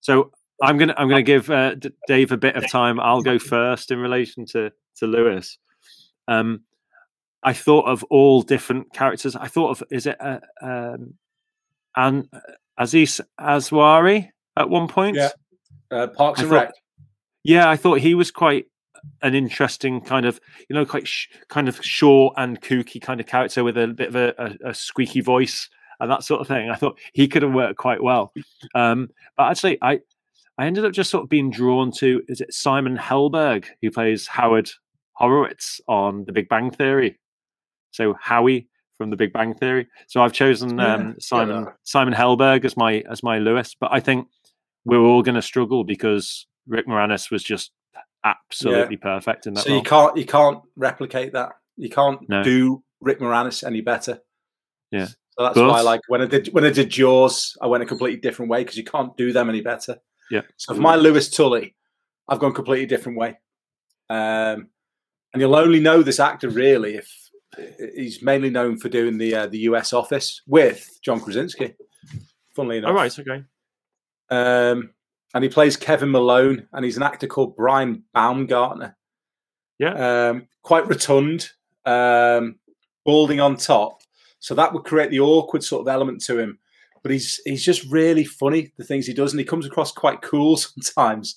[0.00, 0.30] so
[0.62, 2.98] I'm gonna I'm gonna give uh, D- Dave a bit of time.
[3.00, 5.58] I'll go first in relation to to Louis.
[6.28, 6.62] Um,
[7.42, 9.34] I thought of all different characters.
[9.36, 11.14] I thought of is it uh, um,
[11.96, 12.28] An
[12.78, 15.16] Aziz Ansari at one point?
[15.16, 15.30] Yeah.
[15.90, 16.72] Uh, Parks I and thought- Rec.
[17.44, 18.66] Yeah, I thought he was quite
[19.22, 23.26] an interesting kind of you know quite sh- kind of short and kooky kind of
[23.26, 25.68] character with a bit of a, a, a squeaky voice
[26.00, 26.70] and that sort of thing.
[26.70, 28.32] I thought he could have worked quite well.
[28.74, 30.00] Um, but actually, I
[30.58, 34.26] I ended up just sort of being drawn to is it Simon Helberg who plays
[34.26, 34.70] Howard
[35.12, 37.18] Horowitz on The Big Bang Theory.
[37.92, 39.88] So Howie from The Big Bang Theory.
[40.08, 41.14] So I've chosen Yeah, um, yeah.
[41.20, 43.74] Simon Simon Helberg as my as my Louis.
[43.80, 44.28] But I think
[44.84, 47.70] we're all going to struggle because Rick Moranis was just
[48.24, 49.78] absolutely perfect in that So role.
[49.78, 51.52] you can't you can't replicate that.
[51.76, 52.42] You can't No.
[52.42, 54.20] do Rick Moranis any better.
[54.90, 55.06] Yeah.
[55.06, 57.86] So that's But- why, like when I did when I did Jaws, I went a
[57.86, 59.96] completely different way because you can't do them any better.
[60.30, 60.42] Yeah.
[60.56, 61.74] So for my Louis Tully,
[62.28, 63.38] I've gone a completely different way.
[64.10, 64.68] Um,
[65.32, 67.10] and you'll only know this actor really if
[67.96, 71.74] he's mainly known for doing the uh, the US Office with John Krasinski.
[72.54, 73.44] Funnily enough, All right, okay.
[74.30, 74.90] um,
[75.34, 78.96] and he plays Kevin Malone, and he's an actor called Brian Baumgartner.
[79.78, 80.28] Yeah.
[80.28, 81.50] Um, quite rotund,
[81.86, 82.56] um,
[83.04, 84.02] balding on top.
[84.40, 86.58] So that would create the awkward sort of element to him.
[87.02, 90.22] But he's he's just really funny, the things he does, and he comes across quite
[90.22, 91.36] cool sometimes.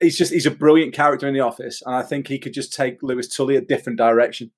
[0.00, 2.72] He's just he's a brilliant character in the office, and I think he could just
[2.72, 4.50] take Louis Tully a different direction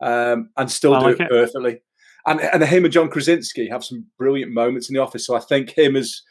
[0.00, 1.28] um, and still do it it.
[1.28, 1.82] perfectly.
[2.26, 5.26] And and him and John Krasinski have some brilliant moments in the office.
[5.26, 6.22] So I think him as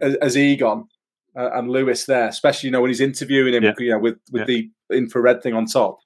[0.00, 0.88] as, as Egon
[1.36, 3.72] uh, and Louis there, especially you know when he's interviewing him, Yeah.
[3.78, 4.64] you know with with Yeah.
[4.88, 5.98] the infrared thing on top.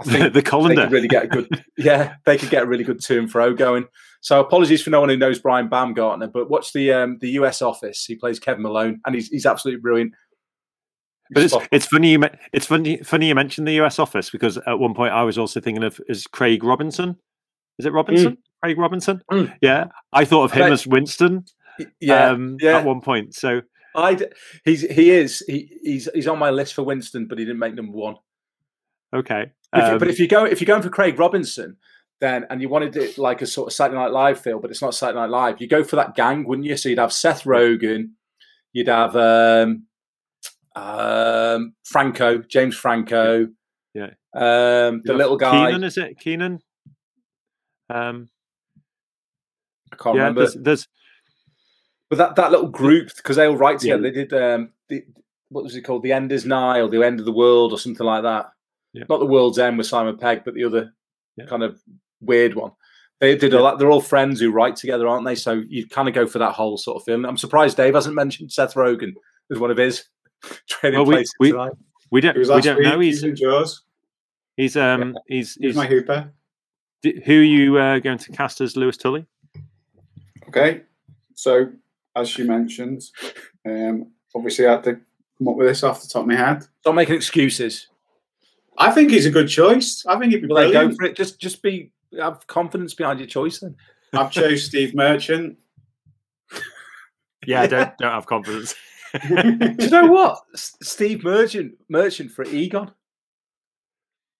[0.00, 0.82] I think the they colander.
[0.82, 3.54] could really get a good yeah they could get a really good to and fro
[3.54, 3.86] going.
[4.20, 7.60] So apologies for no one who knows Brian Baumgartner, but watch the um, the US
[7.62, 8.04] Office.
[8.04, 10.12] He plays Kevin Malone, and he's he's absolutely brilliant.
[11.30, 14.78] But it's, it's funny you it's funny funny you mentioned the US office because at
[14.78, 17.16] one point I was also thinking of is Craig Robinson.
[17.78, 18.36] Is it Robinson?
[18.62, 19.22] Craig Robinson?
[19.32, 19.52] Mm.
[19.60, 19.86] Yeah.
[20.12, 21.44] I thought of him But- as Winston
[22.00, 22.78] yeah, um, yeah.
[22.78, 23.34] at one point.
[23.34, 23.62] So
[23.94, 24.26] I d-
[24.64, 27.74] he's he is he, he's he's on my list for Winston, but he didn't make
[27.74, 28.16] number one.
[29.14, 29.52] okay.
[29.72, 31.76] If you, Um, but if you go if you're going for Craig Robinson,
[32.20, 34.82] then and you wanted it like a sort of Saturday Night Live feel, but it's
[34.82, 35.60] not Saturday Night Live.
[35.60, 36.76] You go for that gang, wouldn't you?
[36.76, 38.10] So you'd have Seth Rogen,
[38.72, 39.84] you'd have um,
[40.76, 43.48] um, Franco, James Franco,
[43.94, 44.10] Yeah.
[44.34, 45.66] um, the little guy.
[45.66, 46.18] Keenan, is it?
[46.18, 46.60] Keenan?
[47.90, 48.28] Um,
[49.92, 50.40] I can't yeah, remember.
[50.42, 50.88] there's, there's
[52.10, 53.96] But that, that little group, because they all write Yeah.
[53.96, 55.04] together, they did um, the,
[55.48, 56.02] what was it called?
[56.02, 58.50] The End is Nigh or The End of the World or something like that.
[58.92, 59.04] Yeah.
[59.08, 60.92] Not the World's End with Simon Pegg, but the other
[61.36, 61.46] Yeah.
[61.46, 61.80] kind of
[62.20, 62.72] weird one.
[63.20, 63.78] They did a lot.
[63.78, 65.34] They're all friends who write together, aren't they?
[65.34, 67.24] So you kind of go for that whole sort of film.
[67.24, 69.12] I'm surprised Dave hasn't mentioned Seth Rogen
[69.50, 70.04] as one of his
[70.68, 71.72] training Well, we- places we- tonight.
[72.10, 72.84] We don't we don't week.
[72.86, 73.00] know.
[73.00, 73.82] He's He's in Jaws.
[74.56, 76.32] he's um he's, He's he's my Hooper.
[77.02, 79.26] d- who are you uh, going to cast as Louis Tully?
[80.48, 80.82] Okay,
[81.34, 81.70] so
[82.16, 83.02] as she mentioned,
[83.66, 84.94] um, obviously I had to
[85.38, 86.64] come up with this off the top of my head.
[86.80, 87.88] Stop making excuses.
[88.78, 90.04] I think he's a good choice.
[90.06, 91.16] I think he'd be Well, then go for it.
[91.16, 93.60] Just, just be have confidence behind your choice.
[93.60, 93.76] Then
[94.12, 95.58] I've chose Steve Merchant.
[97.46, 98.74] Yeah, I don't don't have confidence.
[99.28, 100.38] do you know what?
[100.54, 102.90] S- Steve Merchant, Merchant for Egon.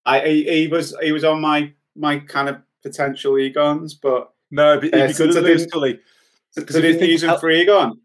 [0.06, 4.76] I he, he was he was on my my kind of potential Egons, but No,
[4.76, 6.00] but he'd Uh, be good since at I Tully.
[6.56, 8.00] Because I didn't use him for Egon.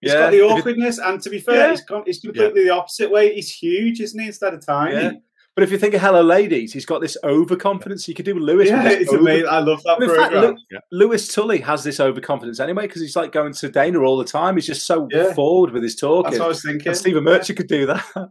[0.00, 1.70] He's Yeah, got the awkwardness, and to be fair, Yeah.
[1.70, 3.34] he's, com- he's completely the opposite way.
[3.34, 4.26] He's huge, isn't he?
[4.26, 4.94] Instead of tiny.
[4.96, 5.10] Yeah.
[5.54, 8.08] But if you think of Hello Ladies, he's got this overconfidence.
[8.08, 8.68] You could do with Louis.
[8.68, 9.48] Yeah, it's over- amazing.
[9.48, 10.56] I love that But in fact, program.
[10.70, 10.78] Lew-
[11.08, 14.56] Louis Tully has this overconfidence anyway because he's like going to Dana all the time.
[14.56, 15.34] He's just so Yeah.
[15.34, 16.30] forward with his talking.
[16.30, 16.88] That's what I was thinking.
[16.88, 18.02] And Stephen Merchant could do that.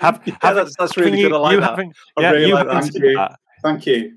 [0.00, 1.30] Have, Yeah, have- that's- that's really having good.
[1.32, 1.70] You, I like you that.
[1.70, 2.82] having- I yeah, really you like that.
[2.84, 3.14] Thank you.
[3.16, 4.12] that, Thank you.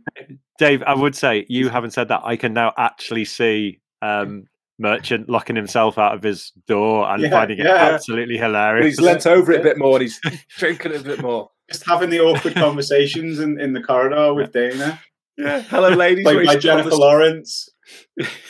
[0.57, 0.83] Dave.
[0.83, 2.21] I would say you haven't said that.
[2.23, 4.45] I can now actually see um,
[4.77, 7.75] Merchant locking himself out of his door and Yeah, finding it yeah.
[7.93, 8.85] absolutely hilarious.
[8.85, 10.19] he's leant over it a bit more and he's
[10.57, 11.49] drinking it a bit more.
[11.71, 14.99] Just having the awkward conversations in, in the corridor with Dana,
[15.37, 15.61] Yeah.
[15.61, 16.25] Hello, ladies.
[16.25, 17.69] where played by Jennifer the- Lawrence.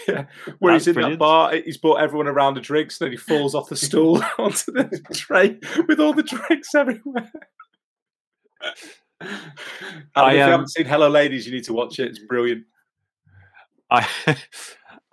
[0.07, 0.26] Yeah,
[0.60, 1.14] where That's he's in brilliant.
[1.15, 4.23] that bar, he's brought everyone around a drink, so then he falls off the stool
[4.39, 7.31] onto the tray with all the drinks everywhere.
[9.22, 9.30] And
[10.15, 12.07] I, if you um, haven't seen Hello Ladies, you need to watch it.
[12.10, 12.65] It's brilliant.
[13.89, 14.07] I,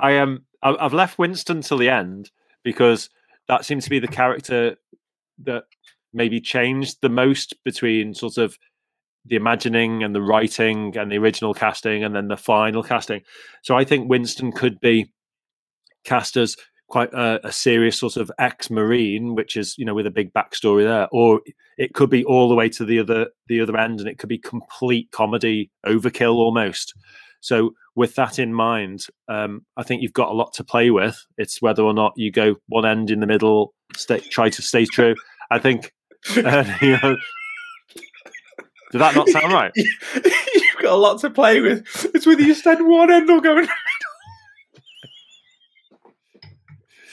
[0.02, 0.44] I am.
[0.62, 2.30] Um, I've left Winston till the end
[2.62, 3.08] because
[3.48, 4.76] that seems to be the character
[5.44, 5.64] that
[6.12, 8.56] maybe changed the most between sort of
[9.24, 13.22] the imagining and the writing and the original casting and then the final casting.
[13.62, 15.12] So I think Winston could be
[16.04, 16.56] cast as
[16.88, 20.84] quite a, a serious sort of ex-marine, which is you know with a big backstory
[20.84, 21.40] there, or
[21.78, 24.28] it could be all the way to the other the other end, and it could
[24.28, 26.94] be complete comedy overkill almost.
[27.42, 31.26] So with that in mind, um, I think you've got a lot to play with.
[31.36, 34.86] It's whether or not you go one end in the middle, stay, try to stay
[34.86, 35.14] true.
[35.50, 35.92] I think.
[36.36, 37.16] Uh, you know,
[38.92, 39.72] did that not sound right?
[39.76, 41.84] You've got a lot to play with.
[42.14, 43.66] It's whether you stand one end or going.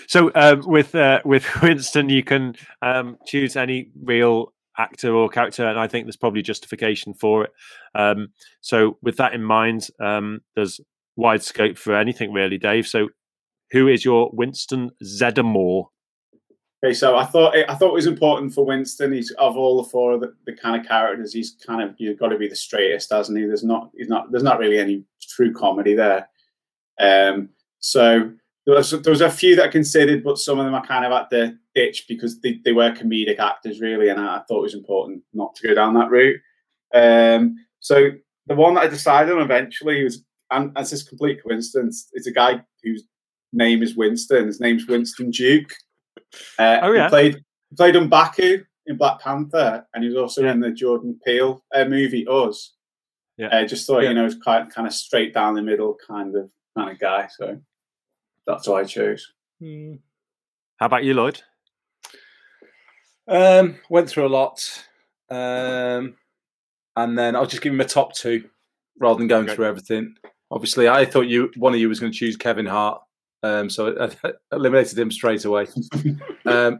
[0.07, 2.53] So um, with uh, with Winston, you can
[2.83, 7.51] um, choose any real actor or character, and I think there's probably justification for it.
[7.93, 8.29] Um,
[8.61, 10.79] so with that in mind, um, there's
[11.15, 12.87] wide scope for anything really, Dave.
[12.87, 13.09] So
[13.71, 15.87] who is your Winston Zeddemore?
[16.83, 19.11] Okay, so I thought I thought it was important for Winston.
[19.11, 22.17] He's of all the four of the, the kind of characters, he's kind of you've
[22.17, 23.45] got to be the straightest, hasn't he?
[23.45, 26.29] There's not he's not there's not really any true comedy there.
[26.97, 27.49] Um,
[27.79, 28.31] so
[28.65, 31.03] there was there was a few that I considered, but some of them are kind
[31.03, 31.58] of at the
[32.07, 35.67] because they, they were comedic actors really, and I, thought it was important not to
[35.67, 36.39] go down that route.
[36.93, 38.09] Um, so
[38.47, 42.31] the one that I decided on eventually was, and as this complete coincidence, it's a
[42.31, 43.03] guy whose
[43.53, 44.47] name is Winston.
[44.47, 45.71] His name's Winston Duke.
[46.57, 47.05] Uh, Oh, yeah.
[47.05, 51.19] He played he played M'Baku in Black Panther, and he was also in the Jordan
[51.23, 52.73] Peele uh, movie Us.
[53.37, 53.49] Yeah.
[53.55, 54.09] I just thought Yeah.
[54.09, 57.27] you know, it's quite kind of straight down the middle kind of kind of guy.
[57.37, 57.59] So
[58.47, 59.31] that's why I chose.
[59.61, 61.41] How about you, Lloyd?
[63.29, 64.59] Um, went through a lot,
[65.29, 66.15] um,
[66.95, 68.49] and then I'll just give him a top two
[68.99, 69.55] rather than going Okay.
[69.55, 70.15] through everything.
[70.51, 73.01] Obviously, I thought you one of you was going to choose Kevin Hart,
[73.43, 75.67] um, so I, I eliminated him straight away.
[76.45, 76.79] um,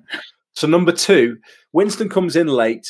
[0.53, 1.37] so number two,
[1.71, 2.89] Winston comes in late.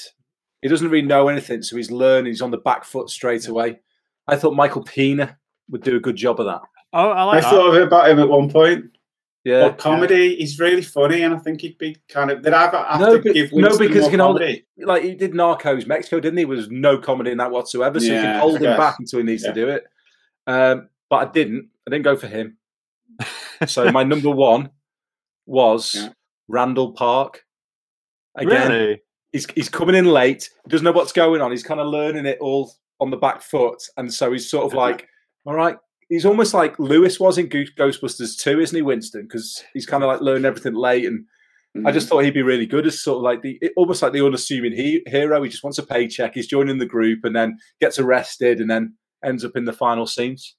[0.62, 2.28] He doesn't really know anything, so he's learning.
[2.32, 3.80] He's on the back foot straight away.
[4.28, 5.38] I thought Michael Pena
[5.70, 6.62] would do a good job of that.
[6.94, 7.50] Oh, I I that.
[7.50, 8.86] thought of it about him at one point.
[9.50, 12.42] Yeah, But comedy, he's really funny, and I think he'd be kind of.
[12.44, 14.66] Did I have, have No, to but- give no, because you can hold- comedy?
[14.78, 16.46] like he did Narcos Mexico, didn't he?
[16.46, 19.26] Was no comedy in that whatsoever, so you Yeah, can hold him back until he
[19.26, 19.54] needs Yeah.
[19.54, 19.84] to do it.
[20.48, 21.70] Um, but I didn't.
[21.88, 22.58] I didn't go for him.
[23.68, 24.70] so my number one
[25.46, 26.10] was Yeah.
[26.48, 27.46] Randall Park.
[28.36, 29.02] Again, Really?
[29.32, 30.50] he's he's coming in late.
[30.66, 31.52] He doesn't know what's going on.
[31.52, 34.74] He's kind of learning it all on the back foot, and so he's sort of
[34.74, 35.08] like,
[35.46, 35.78] all right.
[36.10, 39.24] He's almost like Louis was in Ghostbusters 2, isn't he, Winston?
[39.24, 41.26] Because he's kind of like learning everything late, and
[41.86, 42.10] I just mm.
[42.10, 45.04] thought he'd be really good as sort of like the almost like the unassuming he,
[45.06, 45.44] hero.
[45.44, 46.34] He just wants a paycheck.
[46.34, 50.08] He's joining the group and then gets arrested and then ends up in the final
[50.08, 50.56] scenes.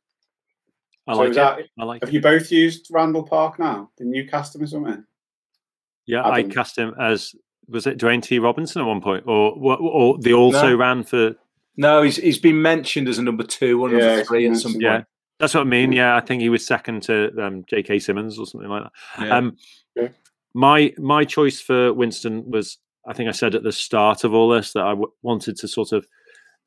[1.08, 1.40] I So like is it.
[1.40, 2.14] that- I like Have it.
[2.14, 3.90] you both used Randall Park now?
[3.98, 5.04] Didn't you cast him or something?
[6.06, 6.50] Yeah, I Adam?
[6.52, 7.34] cast him as
[7.68, 8.38] was it Dwayne T.
[8.38, 10.76] Robinson at one point, or or, or they also No.
[10.76, 11.34] ran for
[11.76, 14.58] No, he's he's been mentioned as a number two or number Yeah, three been at
[14.60, 14.82] some mentioned.
[14.82, 15.02] yeah.
[15.40, 15.90] That's what I mean.
[15.90, 17.98] Yeah, I think he was second to um, J.K.
[17.98, 18.92] Simmons or something like that.
[19.26, 19.36] Yeah.
[19.36, 19.56] Um,
[19.96, 20.08] Yeah.
[20.52, 24.48] My my choice for Winston was, I think I said at the start of all
[24.48, 26.06] this that I w- wanted to sort of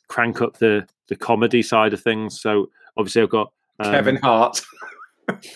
[0.07, 2.41] crank up the the comedy side of things.
[2.41, 4.61] So obviously I've got um, Kevin Hart.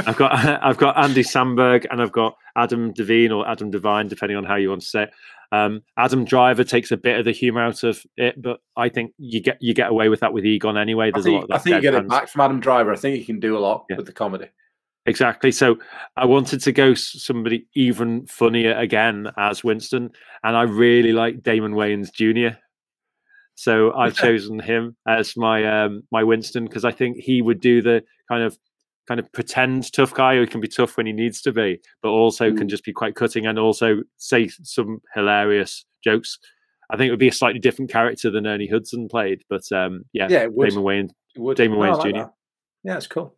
[0.05, 0.33] I've got
[0.63, 4.55] I've got Andy Samberg and I've got Adam Devine or Adam Devine, depending on how
[4.55, 5.11] you want to say it.
[5.51, 9.11] Um, Adam Driver takes a bit of the humor out of it, but I think
[9.17, 11.07] you get you get away with that with Egon anyway.
[11.07, 12.91] I There's a lot think, I think you get it back from Adam Driver.
[12.91, 13.97] I think he can do a lot Yeah.
[13.97, 14.47] with the comedy.
[15.05, 15.53] Exactly.
[15.53, 15.77] So
[16.17, 20.11] I wanted to go somebody even funnier again as Winston,
[20.43, 22.57] and I really like Damon Wayans Jr.
[23.55, 27.81] So I've chosen him as my um, my Winston because I think he would do
[27.81, 28.57] the kind of
[29.07, 32.09] kind of pretend tough guy who can be tough when he needs to be, but
[32.09, 36.37] also can just be quite cutting and also say some hilarious jokes.
[36.89, 40.03] I think it would be a slightly different character than Ernie Hudson played, but um,
[40.13, 40.47] yeah, Yeah.
[40.47, 41.55] Damon Wayans.
[41.55, 42.19] Damon No, I Wayans like Jr.
[42.19, 42.33] that.
[42.83, 43.33] Yeah, that's cool.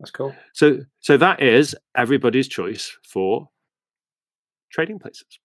[0.00, 0.34] That's cool.
[0.52, 3.48] So so that is everybody's choice for
[4.70, 5.38] trading places.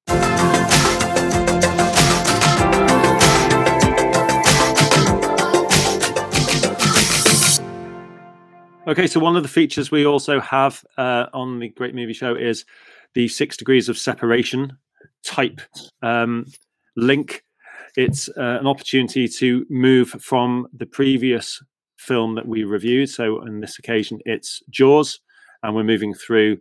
[8.86, 12.36] Okay, so one of the features we also have uh, on the Great Movie Show
[12.36, 12.66] is
[13.14, 14.78] the six degrees of separation
[15.24, 15.62] type
[16.02, 16.48] um,
[16.98, 17.46] link.
[17.96, 21.64] It's uh, an opportunity to move from the previous
[21.98, 23.10] film that we reviewed.
[23.10, 25.22] So, on this occasion, it's Jaws,
[25.62, 26.58] and we're moving through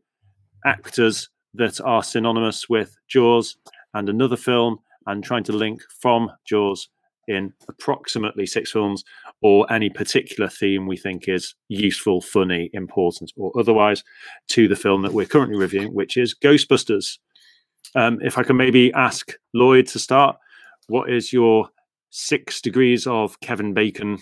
[0.64, 3.56] actors that are synonymous with Jaws
[3.94, 6.88] and another film, and trying to link from Jaws
[7.26, 9.02] in approximately six films
[9.42, 14.04] or any particular theme we think is useful, funny, important, or otherwise
[14.48, 17.18] to the film that we're currently reviewing, which is Ghostbusters.
[17.96, 20.36] Um, if I can maybe ask Lloyd to start,
[20.86, 21.68] what is your
[22.10, 24.18] six degrees of Kevin Bacon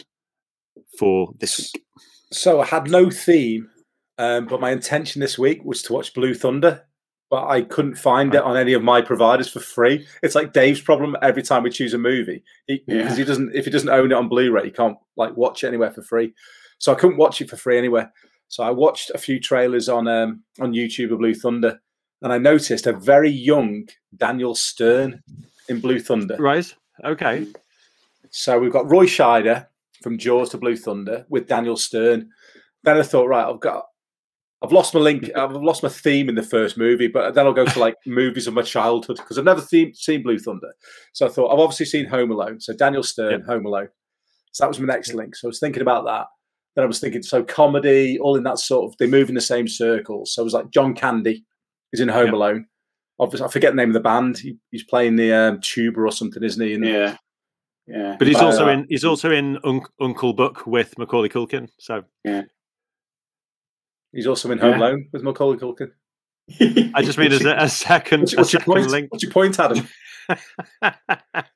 [0.98, 1.84] for this week?
[2.32, 3.68] So I had no theme,
[4.16, 6.86] um, but my intention this week was to watch Blue Thunder,
[7.30, 10.06] but I couldn't find it on any of my providers for free.
[10.22, 13.16] It's like Dave's problem every time we choose a movie because he, Yeah.
[13.16, 13.54] he doesn't.
[13.54, 16.34] If he doesn't own it on Blu-ray, he can't like watch it anywhere for free.
[16.78, 18.12] So I couldn't watch it for free anywhere.
[18.48, 21.80] So I watched a few trailers on um, on YouTube of Blue Thunder,
[22.22, 25.22] and I noticed a very young Daniel Stern
[25.68, 26.36] in Blue Thunder.
[26.38, 26.74] Right.
[27.04, 27.46] Okay.
[28.30, 29.66] So we've got Roy Scheider
[30.02, 32.30] from Jaws to Blue Thunder with Daniel Stern.
[32.82, 33.86] Then I thought, right, I've got,
[34.62, 37.52] I've lost my link, I've lost my theme in the first movie, but then I'll
[37.54, 40.72] go to like movies of my childhood because I've never seen, seen Blue Thunder.
[41.14, 42.60] So I thought, I've obviously seen Home Alone.
[42.60, 43.88] So Daniel Stern, Home Alone.
[44.52, 45.34] So that was my next link.
[45.36, 46.26] So I was thinking about that.
[46.76, 49.40] Then I was thinking, so comedy, all in that sort of, they move in the
[49.40, 50.34] same circles.
[50.34, 51.44] So it was like John Candy
[51.92, 52.66] is in Home Alone.
[53.18, 54.38] Obviously, I forget the name of the band.
[54.38, 56.74] He, he's playing the um, tuba or something, isn't he?
[56.74, 57.16] And Yeah.
[57.86, 58.16] Yeah.
[58.18, 61.68] But he's Uh, also in he's also in Un- Uncle Buck with Macaulay Culkin.
[61.78, 62.42] So yeah,
[64.12, 64.78] He's also in Home Yeah.
[64.78, 65.90] Alone with Macaulay Culkin.
[66.94, 68.90] I just mean as a, a second, What's, a what's your second point?
[68.90, 69.12] link.
[69.12, 69.86] What's your point, Adam?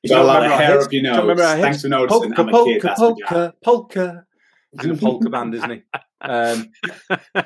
[0.03, 0.85] You got a lot of remember our hair hits?
[0.85, 1.17] up your nose.
[1.19, 2.33] remember Thanks for noticing.
[2.33, 2.81] Polka, I'm a polka, kid.
[2.81, 3.17] That's my job.
[3.27, 4.25] polka, polka.
[4.73, 5.81] He's in a polka band, isn't he?
[6.21, 6.71] Um,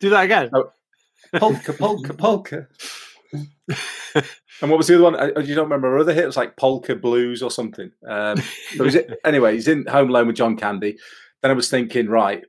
[0.00, 0.50] Do that again.
[1.36, 2.66] polka, polka, polka.
[3.32, 5.14] and what was the other one?
[5.14, 6.24] Uh, You don't remember our other hit?
[6.24, 7.90] It was like Polka Blues or something.
[8.08, 8.38] Um,
[8.76, 10.96] but was it, anyway, he's in Home Alone with John Candy.
[11.42, 12.42] Then I was thinking, right,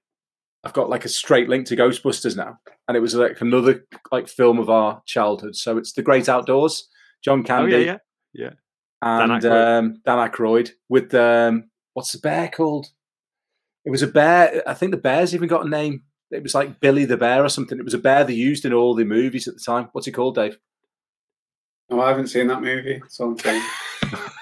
[0.65, 4.27] I've got like a straight link to Ghostbusters now, and it was like another like
[4.27, 5.55] film of our childhood.
[5.55, 6.89] So it's The Great Outdoors,
[7.23, 7.97] John Oh Candy, yeah, yeah,
[8.33, 8.49] yeah.
[9.03, 9.77] Dan and Aykroyd.
[9.77, 12.87] um, Dan Aykroyd with um, what's the bear called?
[13.85, 14.63] It was a bear.
[14.67, 16.01] I think the bear's even got a name.
[16.31, 17.77] It was like Billy the Bear or something.
[17.77, 19.89] It was a bear they used in all the movies at the time.
[19.91, 20.57] What's it called, Dave?
[21.91, 23.01] No, I haven't seen that movie.
[23.09, 23.61] So I'm saying.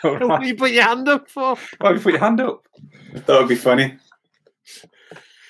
[0.01, 1.57] What do you put your hand up for?
[1.79, 2.65] Why have you put your hand up?
[3.13, 3.97] That would be funny.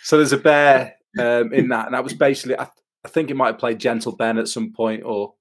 [0.03, 2.57] So there's a bear um, in that, and that was basically.
[2.57, 2.67] I,
[3.05, 5.34] I think it might have played Gentle Ben at some point, or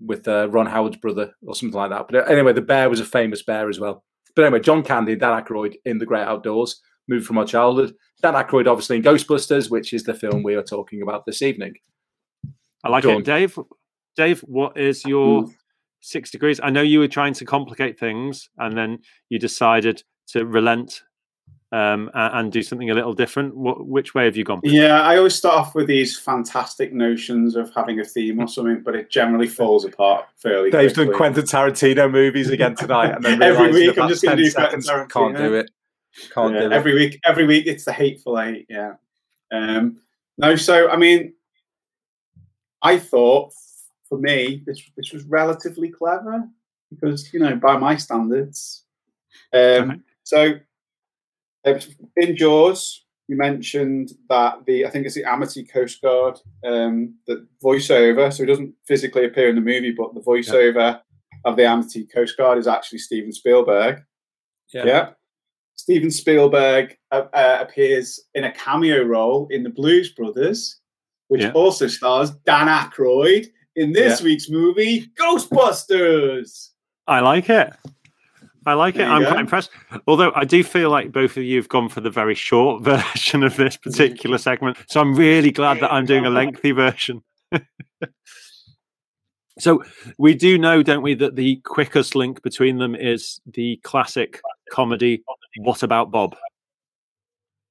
[0.00, 2.06] with uh, Ron Howard's brother, or something like that.
[2.08, 4.04] But anyway, the bear was a famous bear as well.
[4.34, 7.94] But anyway, John Candy and Dan Aykroyd in The Great Outdoors, moved from our childhood.
[8.22, 11.74] Dan Aykroyd, obviously, in Ghostbusters, which is the film we are talking about this evening.
[12.82, 13.18] I like Done.
[13.18, 13.58] it, Dave.
[14.16, 15.46] Dave, what is your
[16.00, 16.60] six degrees?
[16.62, 21.02] I know you were trying to complicate things, and then you decided to relent
[21.74, 23.56] um, and, do something a little different.
[23.56, 24.60] What, which way have you gone?
[24.62, 28.80] Yeah, I always start off with these fantastic notions of having a theme or something,
[28.82, 31.18] but it generally falls apart fairly Dave's doing quickly.
[31.18, 34.52] Quentin Tarantino movies again tonight, and then Every realising week I'm just going to do
[34.52, 35.70] Quentin seconds, Can't do it.
[36.32, 36.72] Can't Yeah, do it.
[36.72, 37.18] every week.
[37.24, 38.66] Every week it's the hateful eight.
[38.68, 38.94] Yeah.
[39.52, 39.98] Um,
[40.38, 41.32] no, so I mean,
[42.82, 43.52] I thought
[44.08, 46.44] for me this this was relatively clever
[46.90, 48.84] because you know by my standards.
[49.52, 50.54] Um, So
[51.64, 57.46] in Jaws, you mentioned that the I think it's the Amity Coast Guard um, the
[57.62, 61.00] voiceover, so he doesn't physically appear in the movie, but the voiceover
[61.44, 64.02] of the Amity Coast Guard is actually Steven Spielberg.
[64.72, 65.10] Yeah.
[65.76, 70.80] Steven Spielberg uh, uh, appears in a cameo role in the Blues Brothers,
[71.28, 71.52] which Yeah.
[71.52, 74.24] also stars Dan Aykroyd in this Yeah.
[74.24, 76.70] week's movie, Ghostbusters.
[77.06, 77.72] I like it.
[78.66, 78.98] I like it.
[78.98, 79.28] There you I'm go.
[79.28, 79.70] quite impressed.
[80.06, 83.42] Although I do feel like both of you have gone for the very short version
[83.42, 83.90] of this mm-hmm.
[83.90, 84.76] particular segment.
[84.88, 87.22] So I'm really glad that I'm doing a lengthy version.
[89.58, 89.82] so
[90.18, 95.22] we do know, don't we, that the quickest link between them is the classic comedy
[95.58, 96.36] What About Bob?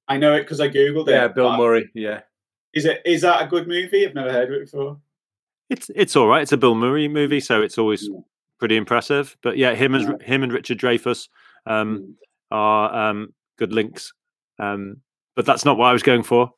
[0.07, 1.11] I know it because I googled it.
[1.11, 1.89] Yeah, Bill Murray.
[1.93, 2.21] Yeah.
[2.73, 3.01] Is it?
[3.05, 4.05] Is that a good movie?
[4.05, 4.99] I've never heard of it before.
[5.69, 6.41] It's it's all right.
[6.41, 8.19] It's a Bill Murray movie, so it's always Yeah.
[8.63, 9.35] Pretty impressive.
[9.43, 10.25] But yeah, him and Yeah.
[10.25, 11.27] him and Richard Dreyfuss
[11.65, 12.13] um, Mm.
[12.51, 14.13] are um, good links.
[14.57, 15.01] Um,
[15.35, 16.51] but that's not what I was going for.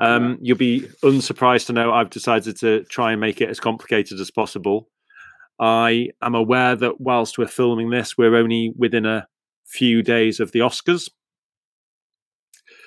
[0.00, 4.18] Um, You'll be unsurprised to know I've decided to try and make it as complicated
[4.20, 4.88] as possible.
[5.58, 9.26] I am aware that whilst we're filming this, we're only within a
[9.66, 11.10] few days of the Oscars.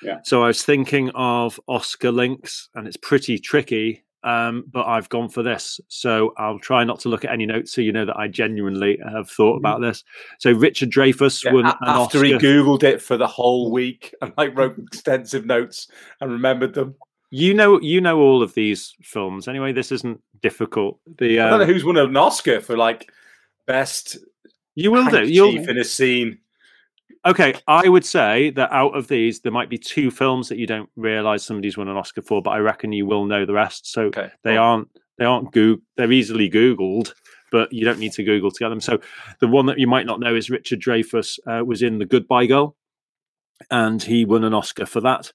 [0.02, 0.20] Yeah.
[0.24, 4.04] So I was thinking of Oscar links, and it's pretty tricky.
[4.24, 7.74] Um, but I've gone for this, so I'll try not to look at any notes,
[7.74, 10.04] so you know that I genuinely have thought about this.
[10.40, 12.26] So Richard Dreyfuss Yeah, won a- after Oscar.
[12.26, 15.88] he googled it for the whole week and like wrote extensive notes
[16.22, 16.96] and remembered them.
[17.32, 19.48] You know, you know all of these films.
[19.48, 21.00] Anyway, this isn't difficult.
[21.18, 23.12] The I don't know um, who's won an Oscar for like
[23.66, 24.18] best
[24.76, 25.28] you will do.
[25.28, 26.40] You'll in a scene.
[27.26, 27.54] Okay.
[27.68, 30.90] I would say that out of these, there might be two films that you don't
[30.96, 33.92] realize somebody's won an Oscar for, but I reckon you will know the rest.
[33.92, 34.30] So Okay.
[34.44, 34.88] they aren't
[35.20, 37.14] they aren't Goog- they're easily googled
[37.52, 39.00] but you don't need to google to get them so
[39.40, 42.48] the one that you might not know is richard dreyfuss uh, was in the goodbye
[42.48, 42.76] girl
[43.70, 45.32] and he won an oscar for that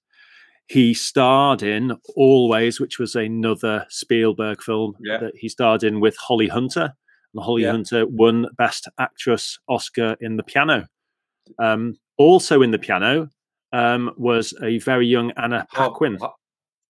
[0.67, 5.19] he starred in always which was another spielberg film Yeah.
[5.19, 6.93] that he starred in with holly hunter
[7.33, 7.71] and holly Yeah.
[7.71, 10.89] hunter won best actress oscar in the piano
[11.59, 13.29] um, also in the piano
[13.73, 16.17] um, was a very young anna paquin.
[16.19, 16.35] Har-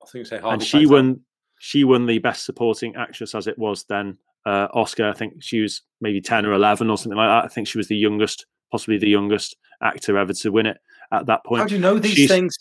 [0.03, 1.21] I think you say and she won
[1.59, 4.17] she won the best supporting actress as it was then
[4.47, 5.09] uh, oscar.
[5.09, 7.45] I think she was maybe 10 or 11 or something like that.
[7.45, 10.77] I think she was the youngest possibly the youngest actor ever to win it
[11.13, 11.61] at that point.
[11.63, 12.57] How do you know these She's- things?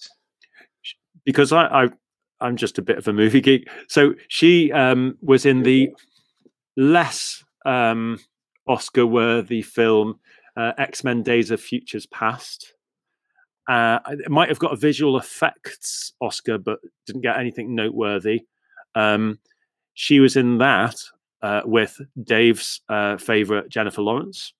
[1.25, 1.89] because I, I
[2.39, 3.67] i'm just a bit of a movie geek.
[3.89, 5.89] So she um, was in the
[6.75, 8.19] less um,
[8.67, 10.19] oscar worthy film
[10.57, 12.73] uh, x-men days of futures past
[13.69, 18.41] uh, it might have got a visual effects oscar but didn't get anything noteworthy
[18.95, 19.39] um,
[19.93, 20.95] she was in that
[21.41, 24.53] uh, with dave's uh, favorite jennifer lawrence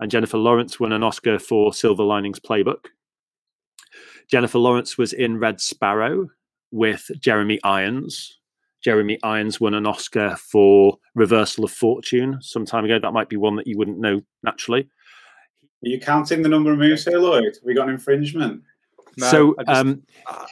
[0.00, 2.86] and jennifer lawrence won an oscar for silver linings playbook
[4.28, 6.28] Jennifer Lawrence was in Red Sparrow
[6.72, 8.38] with Jeremy Irons.
[8.82, 12.98] Jeremy Irons won an Oscar for Reversal of Fortune some time ago.
[12.98, 14.88] That might be one that you wouldn't know naturally.
[15.84, 17.58] Are you counting the number of moves here, Lloyd?
[17.64, 18.62] We got an infringement.
[19.18, 20.02] No, so just- um,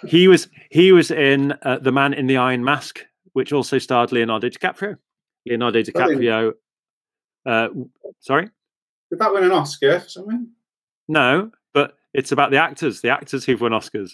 [0.07, 3.01] he was he was in uh, The Man in the Iron Mask,
[3.33, 4.97] which also starred Leonardo DiCaprio.
[5.47, 6.53] Leonardo DiCaprio.
[7.47, 7.69] Uh,
[8.21, 8.49] sorry,
[9.11, 10.49] Did that win an Oscar for something?
[11.09, 14.13] no, but it's about the actors, the actors who've won Oscars.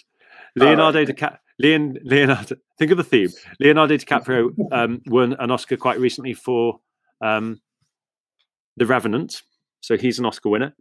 [0.59, 1.13] Oh, Leonardo okay.
[1.13, 1.37] DiCaprio.
[1.59, 3.29] Leon, Leonardo, think of the theme.
[3.59, 6.79] Leonardo DiCaprio um, won an Oscar quite recently for
[7.21, 7.61] um,
[8.77, 9.43] The Revenant,
[9.81, 10.73] so he's an Oscar winner.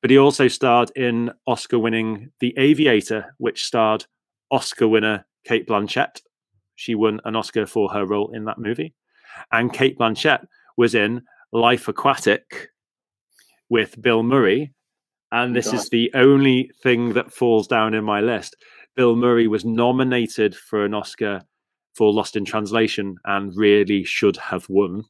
[0.00, 4.06] But he also starred in Oscar-winning The Aviator, which starred
[4.50, 6.22] Oscar winner Cate Blanchett.
[6.76, 8.94] She won an Oscar for her role in that movie,
[9.52, 11.22] and Cate Blanchett was in
[11.52, 12.70] Life Aquatic
[13.68, 14.72] with Bill Murray.
[15.32, 18.54] And this is the only thing that falls down in my list.
[18.94, 21.42] Bill Murray was nominated for an Oscar
[21.94, 25.04] for Lost in Translation and really should have won,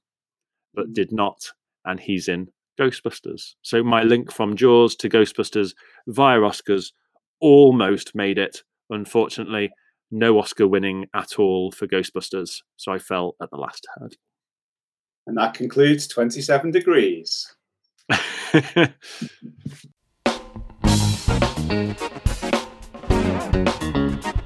[0.72, 0.94] but mm.
[0.94, 1.50] did not.
[1.84, 2.48] And he's in
[2.78, 3.55] Ghostbusters.
[3.62, 5.74] So my link from Jaws to Ghostbusters
[6.06, 6.92] via Oscars
[7.40, 8.62] almost made it.
[8.90, 9.70] Unfortunately,
[10.10, 12.60] no Oscar winning at all for Ghostbusters.
[12.76, 14.16] So I fell at the last hurdle.
[15.26, 17.55] And that concludes 27 Degrees.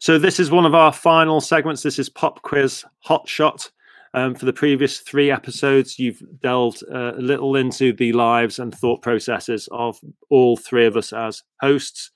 [0.00, 1.82] So this is one of our final segments.
[1.82, 3.70] This is Pop Quiz Hot Shot.
[4.14, 8.74] Um, for the previous three episodes, you've delved uh, a little into the lives and
[8.74, 9.98] thought processes of
[10.30, 12.10] all three of us as hosts.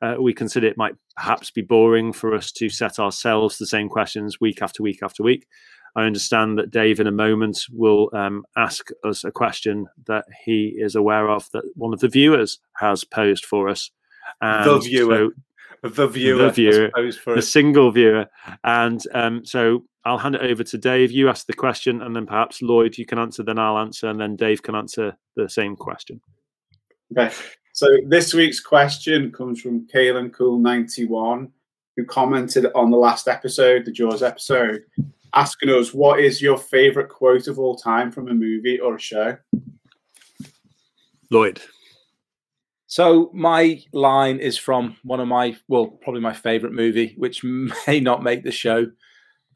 [0.00, 3.88] Uh, we consider it might perhaps be boring for us to set ourselves the same
[3.88, 5.46] questions week after week after week.
[5.96, 10.74] I understand that Dave, in a moment, will um, ask us a question that he
[10.78, 13.90] is aware of that one of the viewers has posed for us.
[14.40, 15.30] And the viewer, so-
[15.82, 17.48] the viewer, the viewer, has posed for the us.
[17.48, 18.26] single viewer.
[18.64, 21.10] And um, so I'll hand it over to Dave.
[21.10, 24.20] You ask the question, and then perhaps Lloyd, you can answer, then I'll answer, and
[24.20, 26.20] then Dave can answer the same question.
[27.16, 27.34] Okay.
[27.72, 31.50] So this week's question comes from Kaylin Cool91,
[31.96, 34.82] who commented on the last episode, the Jaws episode,
[35.34, 39.00] asking us what is your favorite quote of all time from a movie or a
[39.00, 39.36] show?
[41.30, 41.60] Lloyd.
[42.90, 47.44] So my line is from one of my, well, probably my favorite movie, which
[47.86, 48.90] may not make the show.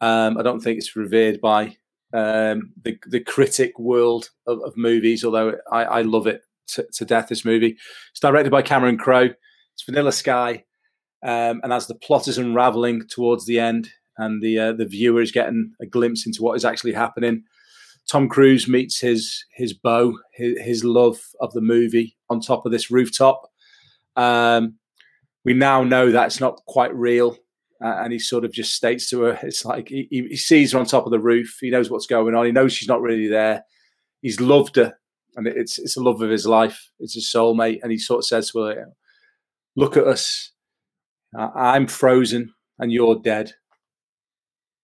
[0.01, 1.77] Um, I don't think it's revered by
[2.13, 7.05] um, the the critic world of, of movies, although I, I love it to, to
[7.05, 7.27] death.
[7.27, 7.77] This movie.
[8.13, 9.31] It's directed by Cameron Crowe.
[9.73, 10.65] It's Vanilla Sky,
[11.25, 15.21] um, and as the plot is unraveling towards the end, and the uh, the viewer
[15.21, 17.43] is getting a glimpse into what is actually happening,
[18.11, 22.73] Tom Cruise meets his his beau, his, his love of the movie on top of
[22.73, 23.51] this rooftop.
[24.17, 24.75] Um,
[25.45, 27.39] we now know that's not quite real,
[27.83, 30.79] uh, and he sort of just states to her, "It's like he, he sees her
[30.79, 31.57] on top of the roof.
[31.61, 32.47] He knows what's going on.
[32.47, 33.65] He knows she's not really there.
[34.21, 34.95] He's loved her,
[35.37, 36.91] and it's it's the love of his life.
[37.01, 38.87] It's his soulmate." And he sort of says to her,
[39.77, 40.53] "Look at us.
[41.35, 43.53] I'm frozen, and you're dead."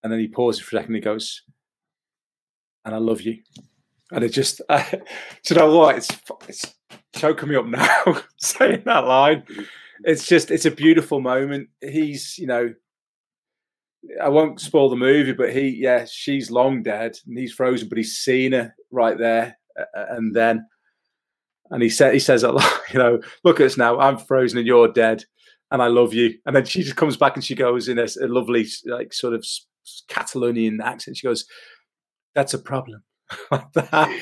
[0.02, 0.94] And then he pauses for a second.
[0.94, 1.42] And he goes,
[2.84, 3.38] and I love you.
[4.12, 4.98] And it just, uh, do
[5.54, 5.96] you know what?
[5.96, 6.10] It's
[6.48, 6.74] it's
[7.14, 9.44] choking me up now saying that line.
[10.04, 11.68] It's just, it's a beautiful moment.
[11.82, 12.72] He's, you know,
[14.22, 17.98] I won't spoil the movie, but he, yeah, she's long dead and he's frozen, but
[17.98, 19.58] he's seen her right there,
[19.94, 20.66] and then,
[21.70, 22.42] and he said, he says
[22.92, 23.98] you know, look at us now.
[23.98, 25.24] I'm frozen and you're dead,
[25.70, 26.34] and I love you.
[26.46, 29.34] And then she just comes back and she goes in a, a lovely, like, sort
[29.34, 29.46] of
[30.08, 31.16] Catalonian accent.
[31.16, 31.44] She goes,
[32.34, 33.02] "That's a problem."
[33.50, 34.20] like that.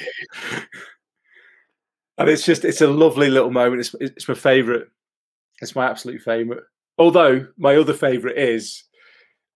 [2.19, 3.81] and it's just it's a lovely little moment.
[3.81, 4.87] It's it's my favourite.
[5.61, 6.63] It's my absolute favourite.
[6.99, 8.85] Although my other favourite is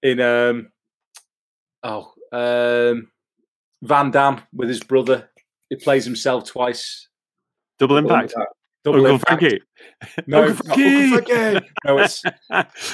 [0.02, 0.70] in um
[1.82, 3.10] oh um
[3.82, 5.28] Van Damme with his brother.
[5.68, 7.08] He plays himself twice.
[7.78, 8.34] Double impact.
[8.84, 9.40] Double Uncle impact.
[9.40, 9.62] Frankie.
[10.26, 11.66] No, Uncle not Uncle Frankie.
[11.84, 12.22] No, it's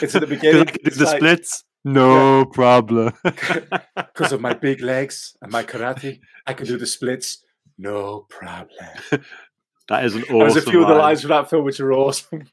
[0.03, 0.65] it's at the beginning.
[0.67, 1.65] Do It's the like- splits.
[1.93, 3.13] No problem.
[3.25, 7.45] because of my big legs and my karate, I can do the splits.
[7.79, 8.69] No problem.
[9.89, 10.39] that is an awesome.
[10.39, 12.45] There's a few of the lines from that film which are awesome.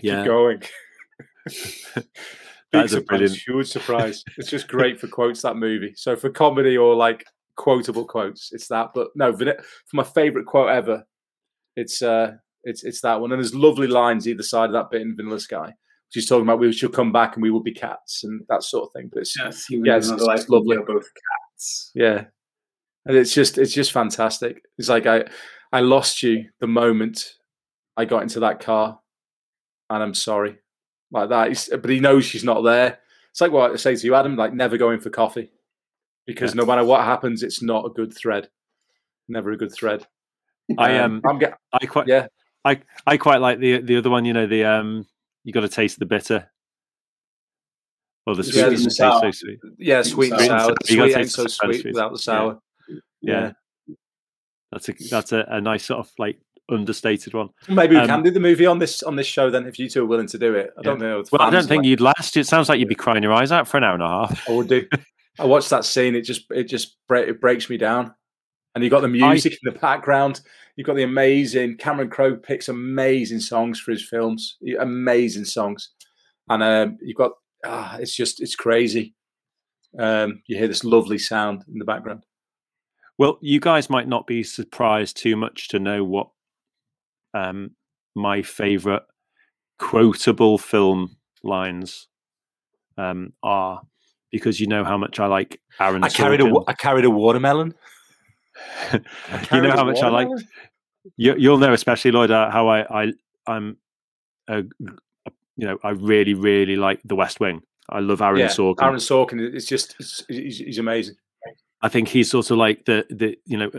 [0.00, 0.22] Yeah.
[0.22, 0.62] Keep going.
[1.44, 2.06] That
[2.72, 4.24] Big is a brilliant- huge surprise.
[4.38, 5.92] it's just great for quotes that movie.
[5.96, 7.26] So for comedy or like
[7.56, 8.92] quotable quotes, it's that.
[8.94, 9.54] But no, for
[9.92, 11.04] my favorite quote ever,
[11.76, 12.32] it's uh,
[12.64, 13.32] it's it's that one.
[13.32, 15.74] And there's lovely lines either side of that bit in Vanilla Sky.
[16.10, 18.86] She's talking about we shall come back and we will be cats and that sort
[18.86, 19.10] of thing.
[19.12, 20.76] But it's Yes, yeah, it's, it's, it's lovely.
[20.78, 21.08] both
[21.50, 21.90] cats.
[21.94, 22.24] Yeah,
[23.04, 24.62] and it's just it's just fantastic.
[24.78, 25.24] It's like I
[25.72, 27.34] I lost you the moment
[27.96, 28.98] I got into that car,
[29.90, 30.58] and I'm sorry,
[31.10, 31.48] like that.
[31.48, 32.98] He's, but he knows she's not there.
[33.30, 34.36] It's like what I say to you, Adam.
[34.36, 35.50] Like never going for coffee
[36.26, 38.48] because no matter what happens, it's not a good thread.
[39.28, 40.06] Never a good thread.
[40.78, 42.26] I um, I'm get, I quite, yeah.
[42.64, 44.24] I I quite like the the other one.
[44.24, 45.06] You know, the um,
[45.46, 46.50] you got to taste the bitter.
[48.26, 49.20] Or the sweet Yeah, doesn't the taste sour.
[49.20, 49.58] so sweet.
[49.78, 50.72] yeah, sweet and sour.
[50.80, 52.58] The sweet ain't taste so sweet without the sour.
[53.22, 53.52] Yeah.
[54.72, 57.50] That's a that's a, a nice sort of like understated one.
[57.68, 59.88] Maybe we Um, can do the movie on this on this show then, if you
[59.88, 60.72] two are willing to do it.
[60.76, 61.22] I don't know.
[61.30, 62.36] Well, I don't think like- you'd last.
[62.36, 64.48] It sounds like you'd be crying your eyes out for an hour and a half.
[64.50, 64.84] I would do.
[65.38, 66.16] I watched that scene.
[66.16, 68.12] It just it just break, it breaks me down.
[68.76, 70.42] And you've got the music in the background.
[70.76, 74.58] You've got the amazing Cameron Crowe picks amazing songs for his films.
[74.78, 75.88] Amazing songs,
[76.50, 77.32] and um, you've got
[77.64, 79.14] ah, it's just it's crazy.
[79.98, 82.24] Um, you hear this lovely sound in the background.
[83.16, 86.28] Well, you guys might not be surprised too much to know what
[87.32, 87.70] um,
[88.14, 89.04] my favorite
[89.78, 92.08] quotable film lines
[92.98, 93.80] um, are,
[94.30, 96.04] because you know how much I like Aaron.
[96.04, 96.52] I carried Sorkin.
[96.52, 97.74] wa- I carried a watermelon.
[98.92, 100.28] You know how much I like.
[101.16, 103.12] You, you'll know, especially Lloyd, uh, how I, I
[103.46, 103.76] I'm,
[104.48, 104.64] a,
[105.56, 107.62] you know, I really, really like The West Wing.
[107.88, 108.82] I love Aaron yeah, Sorkin.
[108.82, 109.54] Aaron Sorkin.
[109.54, 111.16] It's just it's, he's, he's amazing.
[111.82, 113.70] I think he's sort of like the the you know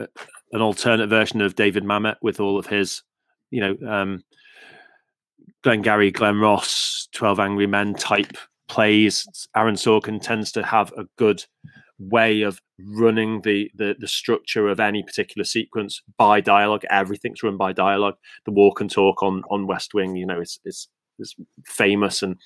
[0.54, 3.04] an alternate version of David Mamet with all of his
[3.52, 4.24] you know um
[5.64, 8.38] Glenn Gary, Glen Ross, Twelve Angry Men type
[8.70, 9.28] plays.
[9.56, 11.44] Aaron Sorkin tends to have a good
[12.00, 16.84] way of running the, the the structure of any particular sequence by dialogue.
[16.90, 18.16] Everything's run by dialogue.
[18.46, 20.88] The walk and talk on on West Wing, you know, it's is
[21.20, 22.38] is famous and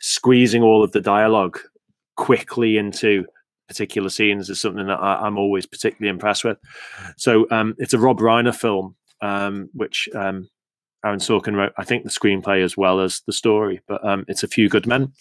[0.00, 1.58] squeezing all of the dialogue
[2.16, 3.24] quickly into
[3.68, 6.58] particular scenes is something that I, am always particularly impressed with.
[7.16, 10.48] So um, it's a Rob Reiner film, um, which um,
[11.04, 13.80] Aaron Sorkin wrote, I think, the screenplay as well as the story.
[13.86, 15.12] But um, it's A Few Good Men,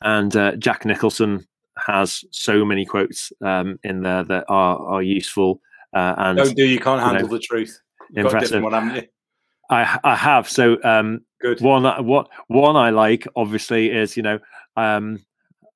[0.00, 1.46] and uh, Jack Nicholson
[1.92, 5.60] has so many quotes um, in there that are are useful
[5.94, 7.80] uh, and don't do you can't handle know, the truth.
[8.10, 8.62] You've impressive.
[8.62, 9.02] One, you?
[9.70, 11.60] I I have so um, good.
[11.60, 14.38] One what one I like obviously is you know
[14.76, 15.24] um,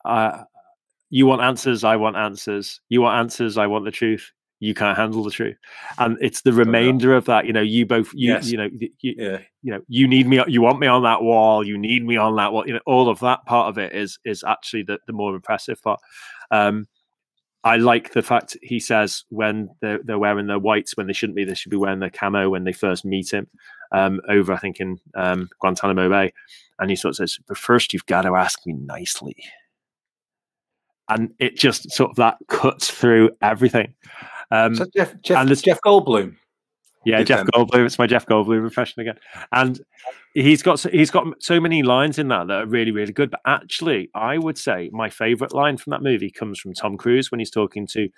[0.04, 0.44] uh,
[1.10, 2.80] you want answers, I want answers.
[2.88, 4.32] You want answers, I want the truth.
[4.60, 5.56] You can't handle the truth,
[5.98, 7.44] and it's the remainder of that.
[7.46, 8.50] You know, you both, you, Yes.
[8.50, 9.38] you know, you, Yeah.
[9.62, 12.36] you know, you need me, you want me on that wall, you need me on
[12.36, 12.66] that wall.
[12.66, 15.82] You know, all of that part of it is is actually the, the more impressive
[15.82, 16.00] part.
[16.50, 16.86] Um,
[17.64, 21.36] I like the fact he says when they're, they're wearing their whites when they shouldn't
[21.36, 23.46] be, they should be wearing their camo when they first meet him
[23.90, 26.32] um, over, I think, in um, Guantanamo Bay.
[26.78, 29.36] And he sort of says, But first, you've got to ask me nicely.
[31.08, 33.94] And it just sort of that cuts through everything.
[34.50, 36.36] Um, So Jeff, Jeff, and Jeff Goldblum.
[37.04, 37.46] yeah, Jeff then.
[37.46, 37.86] Goldblum.
[37.86, 39.18] It's my Jeff Goldblum impression again,
[39.52, 39.80] and
[40.34, 43.30] he's got so, he's got so many lines in that that are really really good.
[43.30, 47.30] But actually, I would say my favorite line from that movie comes from Tom Cruise
[47.30, 48.08] when he's talking to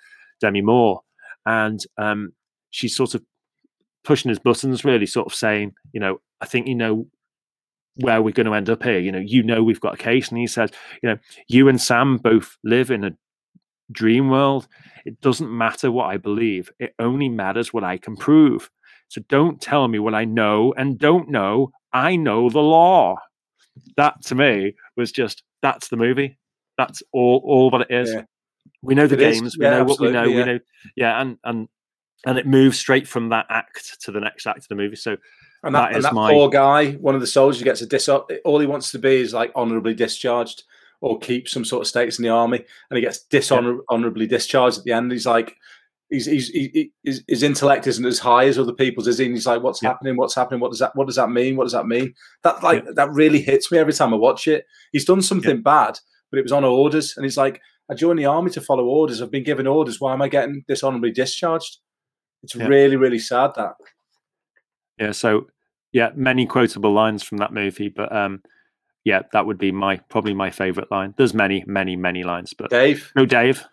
[0.41, 1.01] Demi Moore,
[1.45, 2.33] and um,
[2.69, 3.23] she's sort of
[4.03, 7.07] pushing his buttons, really, sort of saying, you know, I think you know
[7.97, 8.99] where we're going to end up here.
[8.99, 10.69] You know, you know we've got a case, and he says,
[11.01, 11.17] you know,
[11.47, 13.11] you and Sam both live in a
[13.91, 14.67] dream world.
[15.05, 16.71] It doesn't matter what I believe.
[16.79, 18.69] It only matters what I can prove.
[19.09, 21.71] So don't tell me what I know and don't know.
[21.93, 23.15] I know the law.
[23.95, 26.37] That to me was just that's the movie.
[26.77, 28.13] That's all all that it is.
[28.13, 28.23] Yeah.
[28.81, 29.39] We know the It is.
[29.41, 29.57] games.
[29.57, 30.19] We Yeah, know what we know.
[30.19, 30.45] absolutely, We yeah.
[30.45, 30.59] know.
[30.95, 31.67] Yeah, and and
[32.25, 34.95] and it moves straight from that act to the next act of the movie.
[34.95, 35.17] So
[35.63, 38.09] And that, that and that my poor guy, one of the soldiers, gets a dis.
[38.09, 40.63] All he wants to be is like honorably discharged
[41.01, 44.83] or keep some sort of status in the army, and he gets dishonorably discharged at
[44.83, 45.11] the end.
[45.11, 45.55] He's like,
[46.09, 49.25] he's, he's he, he- his, his intellect isn't as high as other people's, is he?
[49.25, 50.15] And he's like, what's happening?
[50.17, 50.59] What's happening?
[50.59, 50.95] What does that?
[50.95, 51.55] What does that mean?
[51.55, 52.13] What does that mean?
[52.43, 54.65] That like that really hits me every time I watch it.
[54.91, 55.99] He's done something bad,
[56.31, 59.21] but it was on orders, and he's like, I joined the army to follow orders.
[59.21, 60.01] I've been given orders.
[60.01, 61.77] Why am I getting dishonorably discharged?
[62.43, 62.67] It's Yeah.
[62.67, 63.73] really, really sad that.
[64.99, 65.47] Yeah, so
[65.91, 68.41] yeah, many quotable lines from that movie, but um,
[69.07, 71.13] yeah, that would be my probably my favorite line.
[71.17, 73.65] There's many, many, many lines, but Dave, no, Dave.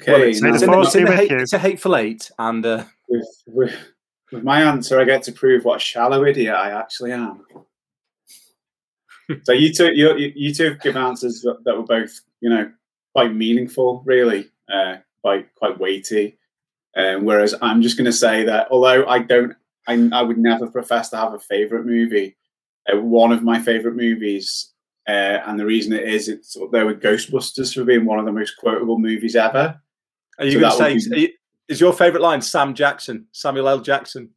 [0.00, 2.84] Okay, it's, now- it's in the- it's in hate- it's a hateful eight, and uh,
[3.08, 3.74] with, with,
[4.30, 7.44] with my answer, I get to prove what a shallow idiot I actually am.
[9.44, 12.50] so you two, you, you you two have given answers that, that were both, you
[12.50, 12.70] know,
[13.14, 16.36] quite meaningful, really, uh, quite quite weighty.
[16.96, 19.54] Um, whereas I'm just going to say that although I don't,
[19.86, 22.36] I, I would never profess to have a favorite movie.
[22.92, 24.72] Uh, one of my favorite movies,
[25.08, 28.24] uh, and the reason it is, it's up there with Ghostbusters for being one of
[28.26, 29.80] the most quotable movies ever.
[30.38, 31.28] are you So going to that say be- you-
[31.68, 33.80] is your favourite line Sam Jackson, Samuel L.
[33.80, 34.30] Jackson?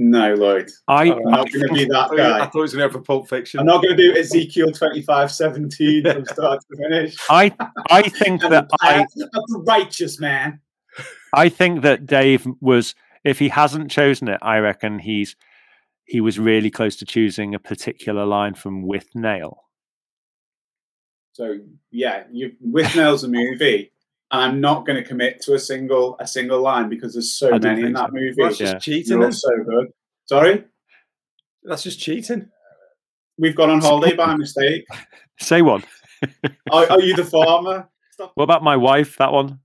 [0.00, 0.70] No, Lloyd.
[0.86, 2.36] I, I'm not going to be that thought, guy.
[2.38, 3.60] I thought he was going to go for Pulp Fiction.
[3.60, 7.16] I'm not going to do Ezekiel 25 17 from start to finish.
[7.28, 7.52] I,
[7.90, 10.60] I think I'm that I, a righteous man.
[11.34, 12.94] I think that Dave was,
[13.24, 15.36] if he hasn't chosen it, I reckon he's
[16.08, 19.56] he was really close to choosing a particular line from Withnail.
[21.32, 21.58] So,
[21.90, 23.92] yeah, you Withnail's a movie,
[24.32, 27.54] and I'm not going to commit to a single a single line because there's so
[27.54, 28.12] I many in that so.
[28.12, 28.34] movie.
[28.38, 29.20] Well, that's just cheating.
[29.20, 29.88] They're so good.
[30.24, 30.64] Sorry?
[31.62, 32.48] That's just cheating.
[33.36, 34.86] We've gone on holiday by mistake.
[35.38, 35.84] Say one.
[36.72, 37.88] Are, are you the farmer?
[38.12, 38.32] Stop.
[38.34, 39.16] What about my wife?
[39.18, 39.60] That one.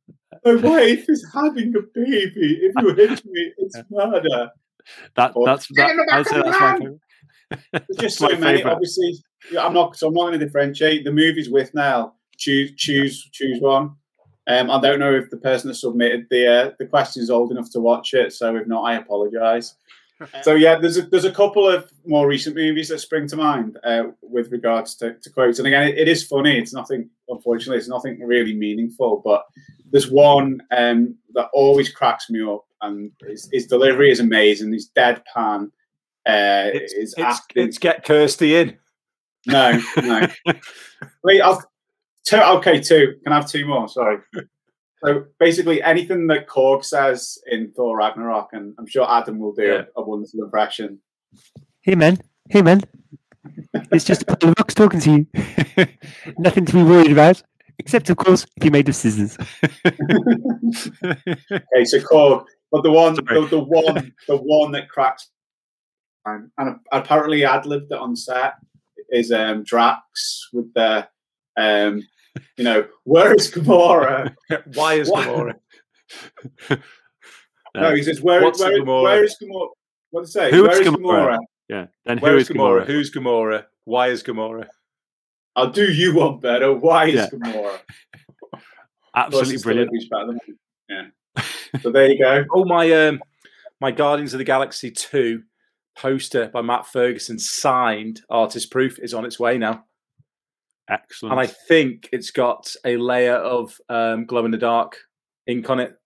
[0.46, 2.60] My wife is having a baby.
[2.62, 4.52] If you hit me, it's murder.
[5.16, 6.80] That Or- that's Get that, I'd say that's my van!
[6.80, 7.00] favorite.
[7.72, 8.58] There's just My so many.
[8.58, 8.74] favourite.
[8.74, 9.16] Obviously,
[9.52, 9.96] yeah, I'm not.
[9.96, 11.04] So I'm not going to differentiate.
[11.06, 12.14] The movies with now.
[12.38, 13.92] Choose, choose, choose one.
[14.48, 17.52] Um, I don't know if the person that submitted the uh, the question is old
[17.52, 18.34] enough to watch it.
[18.34, 19.76] So if not, I apologise.
[20.42, 23.78] so yeah, there's a, there's a couple of more recent movies that spring to mind
[23.84, 25.60] uh, with regards to, to quotes.
[25.60, 26.58] And again, it, it is funny.
[26.58, 27.10] It's nothing.
[27.30, 29.22] Unfortunately, it's nothing really meaningful.
[29.24, 29.46] But
[29.92, 34.72] there's one um, that always cracks me up, and his, his delivery is amazing.
[34.74, 35.72] His deadpan.
[36.26, 38.78] Uh, It's, his it's, it's get Kirsty in.
[39.48, 40.28] No, no.
[41.24, 41.62] Wait, I'll
[42.26, 42.38] two.
[42.38, 43.16] Okay, two.
[43.24, 43.88] Can I have two more?
[43.90, 44.20] Sorry.
[45.04, 49.64] So basically, anything that Korg says in Thor Ragnarok, and I'm sure Adam will do
[49.64, 49.82] Yeah.
[49.98, 51.00] a, a wonderful impression.
[51.82, 52.20] Hey man,
[52.50, 52.82] hey man.
[53.92, 55.28] It's just a pile of rocks talking to you.
[56.38, 57.44] Nothing to be worried about,
[57.80, 59.38] except of course if you're made of scissors.
[61.52, 65.30] Okay, so Korg, but the one, the, the one, the one that cracks,
[66.26, 68.56] and and apparently ad libbed it on set
[69.10, 71.08] is um, Drax with the
[71.56, 72.02] um,
[72.58, 74.36] You know, where is Gamora?
[74.74, 75.28] Why is What?
[75.28, 75.54] Gamora?
[77.76, 79.02] No, he says, where, where, Gamora?
[79.04, 79.70] where is Gamora?
[80.12, 80.52] What to say?
[80.52, 81.38] Who Where is is Gamora?
[81.38, 81.40] Gamora?
[81.70, 81.86] Yeah.
[82.06, 82.82] Then who Where is is Gamora?
[82.82, 82.86] Gamora?
[82.86, 83.66] Who's Gamora?
[83.86, 84.68] Why is Gamora?
[85.56, 86.72] I'll do you one better.
[86.74, 87.30] Why is Yeah.
[87.30, 87.80] Gamora?
[89.16, 90.10] Absolutely brilliant.
[90.12, 90.40] better than.
[90.88, 91.06] Yeah.
[91.82, 92.46] So there you go.
[92.54, 93.22] Oh my um
[93.80, 95.44] my Guardians of the Galaxy 2
[95.96, 99.84] poster by Matt Ferguson signed artist proof is on its way now.
[100.90, 101.34] Excellent.
[101.34, 104.98] And I think it's got a layer of um, glow in the dark
[105.48, 105.98] ink on it.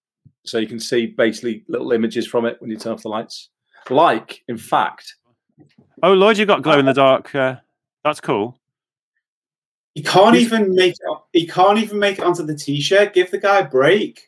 [0.46, 3.50] So you can see basically little images from it when you turn off the lights.
[3.90, 5.16] Like, in fact,
[6.04, 7.34] oh, Lloyd, you got glow in the dark.
[7.34, 7.58] Uh,
[8.04, 8.58] that's cool.
[9.96, 11.18] He can't even make it.
[11.34, 13.14] He can't even make it onto the t-shirt.
[13.14, 14.27] Give the guy a break.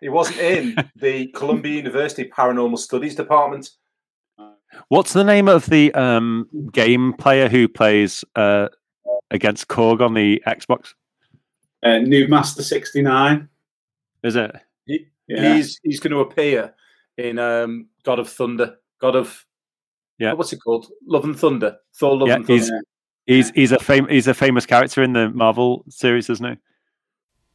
[0.00, 3.70] He wasn't in the Columbia University Paranormal Studies department.
[4.88, 8.68] What's the name of the um, game player who plays uh,
[9.30, 10.94] against Korg on the Xbox?
[11.82, 13.48] Uh, Noobmaster sixty nine.
[14.22, 14.52] Is it?
[14.86, 15.54] Yeah.
[15.54, 16.74] He's he's going to appear
[17.16, 18.76] in um, God of Thunder.
[19.00, 19.44] God of
[20.18, 20.32] Yeah.
[20.34, 20.86] what's it called?
[21.06, 21.76] Love and Thunder.
[21.94, 22.62] Thor Love Yeah, and Thunder.
[23.26, 26.46] he's he's he's a fam- he's a famous character in the Marvel series, isn't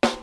[0.04, 0.16] he?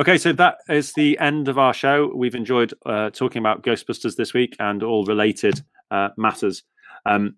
[0.00, 2.10] Okay, so that is the end of our show.
[2.12, 5.62] We've enjoyed uh, talking about Ghostbusters this week and all related
[5.92, 6.64] uh, matters.
[7.06, 7.36] Um,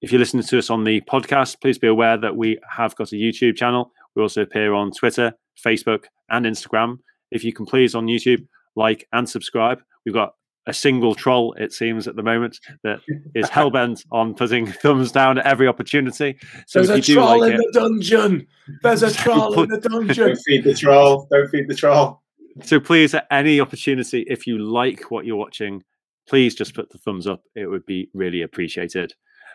[0.00, 3.12] if you're listening to us on the podcast, please be aware that we have got
[3.12, 3.92] a YouTube channel.
[4.16, 7.00] We also appear on Twitter, Facebook, and Instagram.
[7.30, 9.82] If you can please on YouTube, like and subscribe.
[10.06, 10.32] We've got
[10.68, 13.00] a single troll, it seems, at the moment that
[13.34, 16.38] is hell bent on putting thumbs down at every opportunity.
[16.66, 18.46] So There's if a you do troll like in it, the dungeon.
[18.82, 20.28] There's a troll in the dungeon.
[20.28, 21.26] Don't feed the troll.
[21.30, 22.22] Don't feed the troll.
[22.62, 25.82] So please, at any opportunity, if you like what you're watching,
[26.28, 27.42] please just put the thumbs up.
[27.54, 29.14] It would be really appreciated.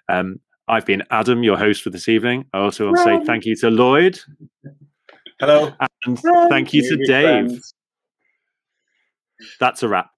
[0.09, 2.45] Um, I've been Adam, your host for this evening.
[2.53, 4.17] I also want to say thank you to Lloyd
[5.39, 5.73] Hello.
[6.05, 6.19] and
[6.49, 7.47] thank you to Dave.
[7.47, 7.73] friends.
[9.59, 10.12] That's a wrap.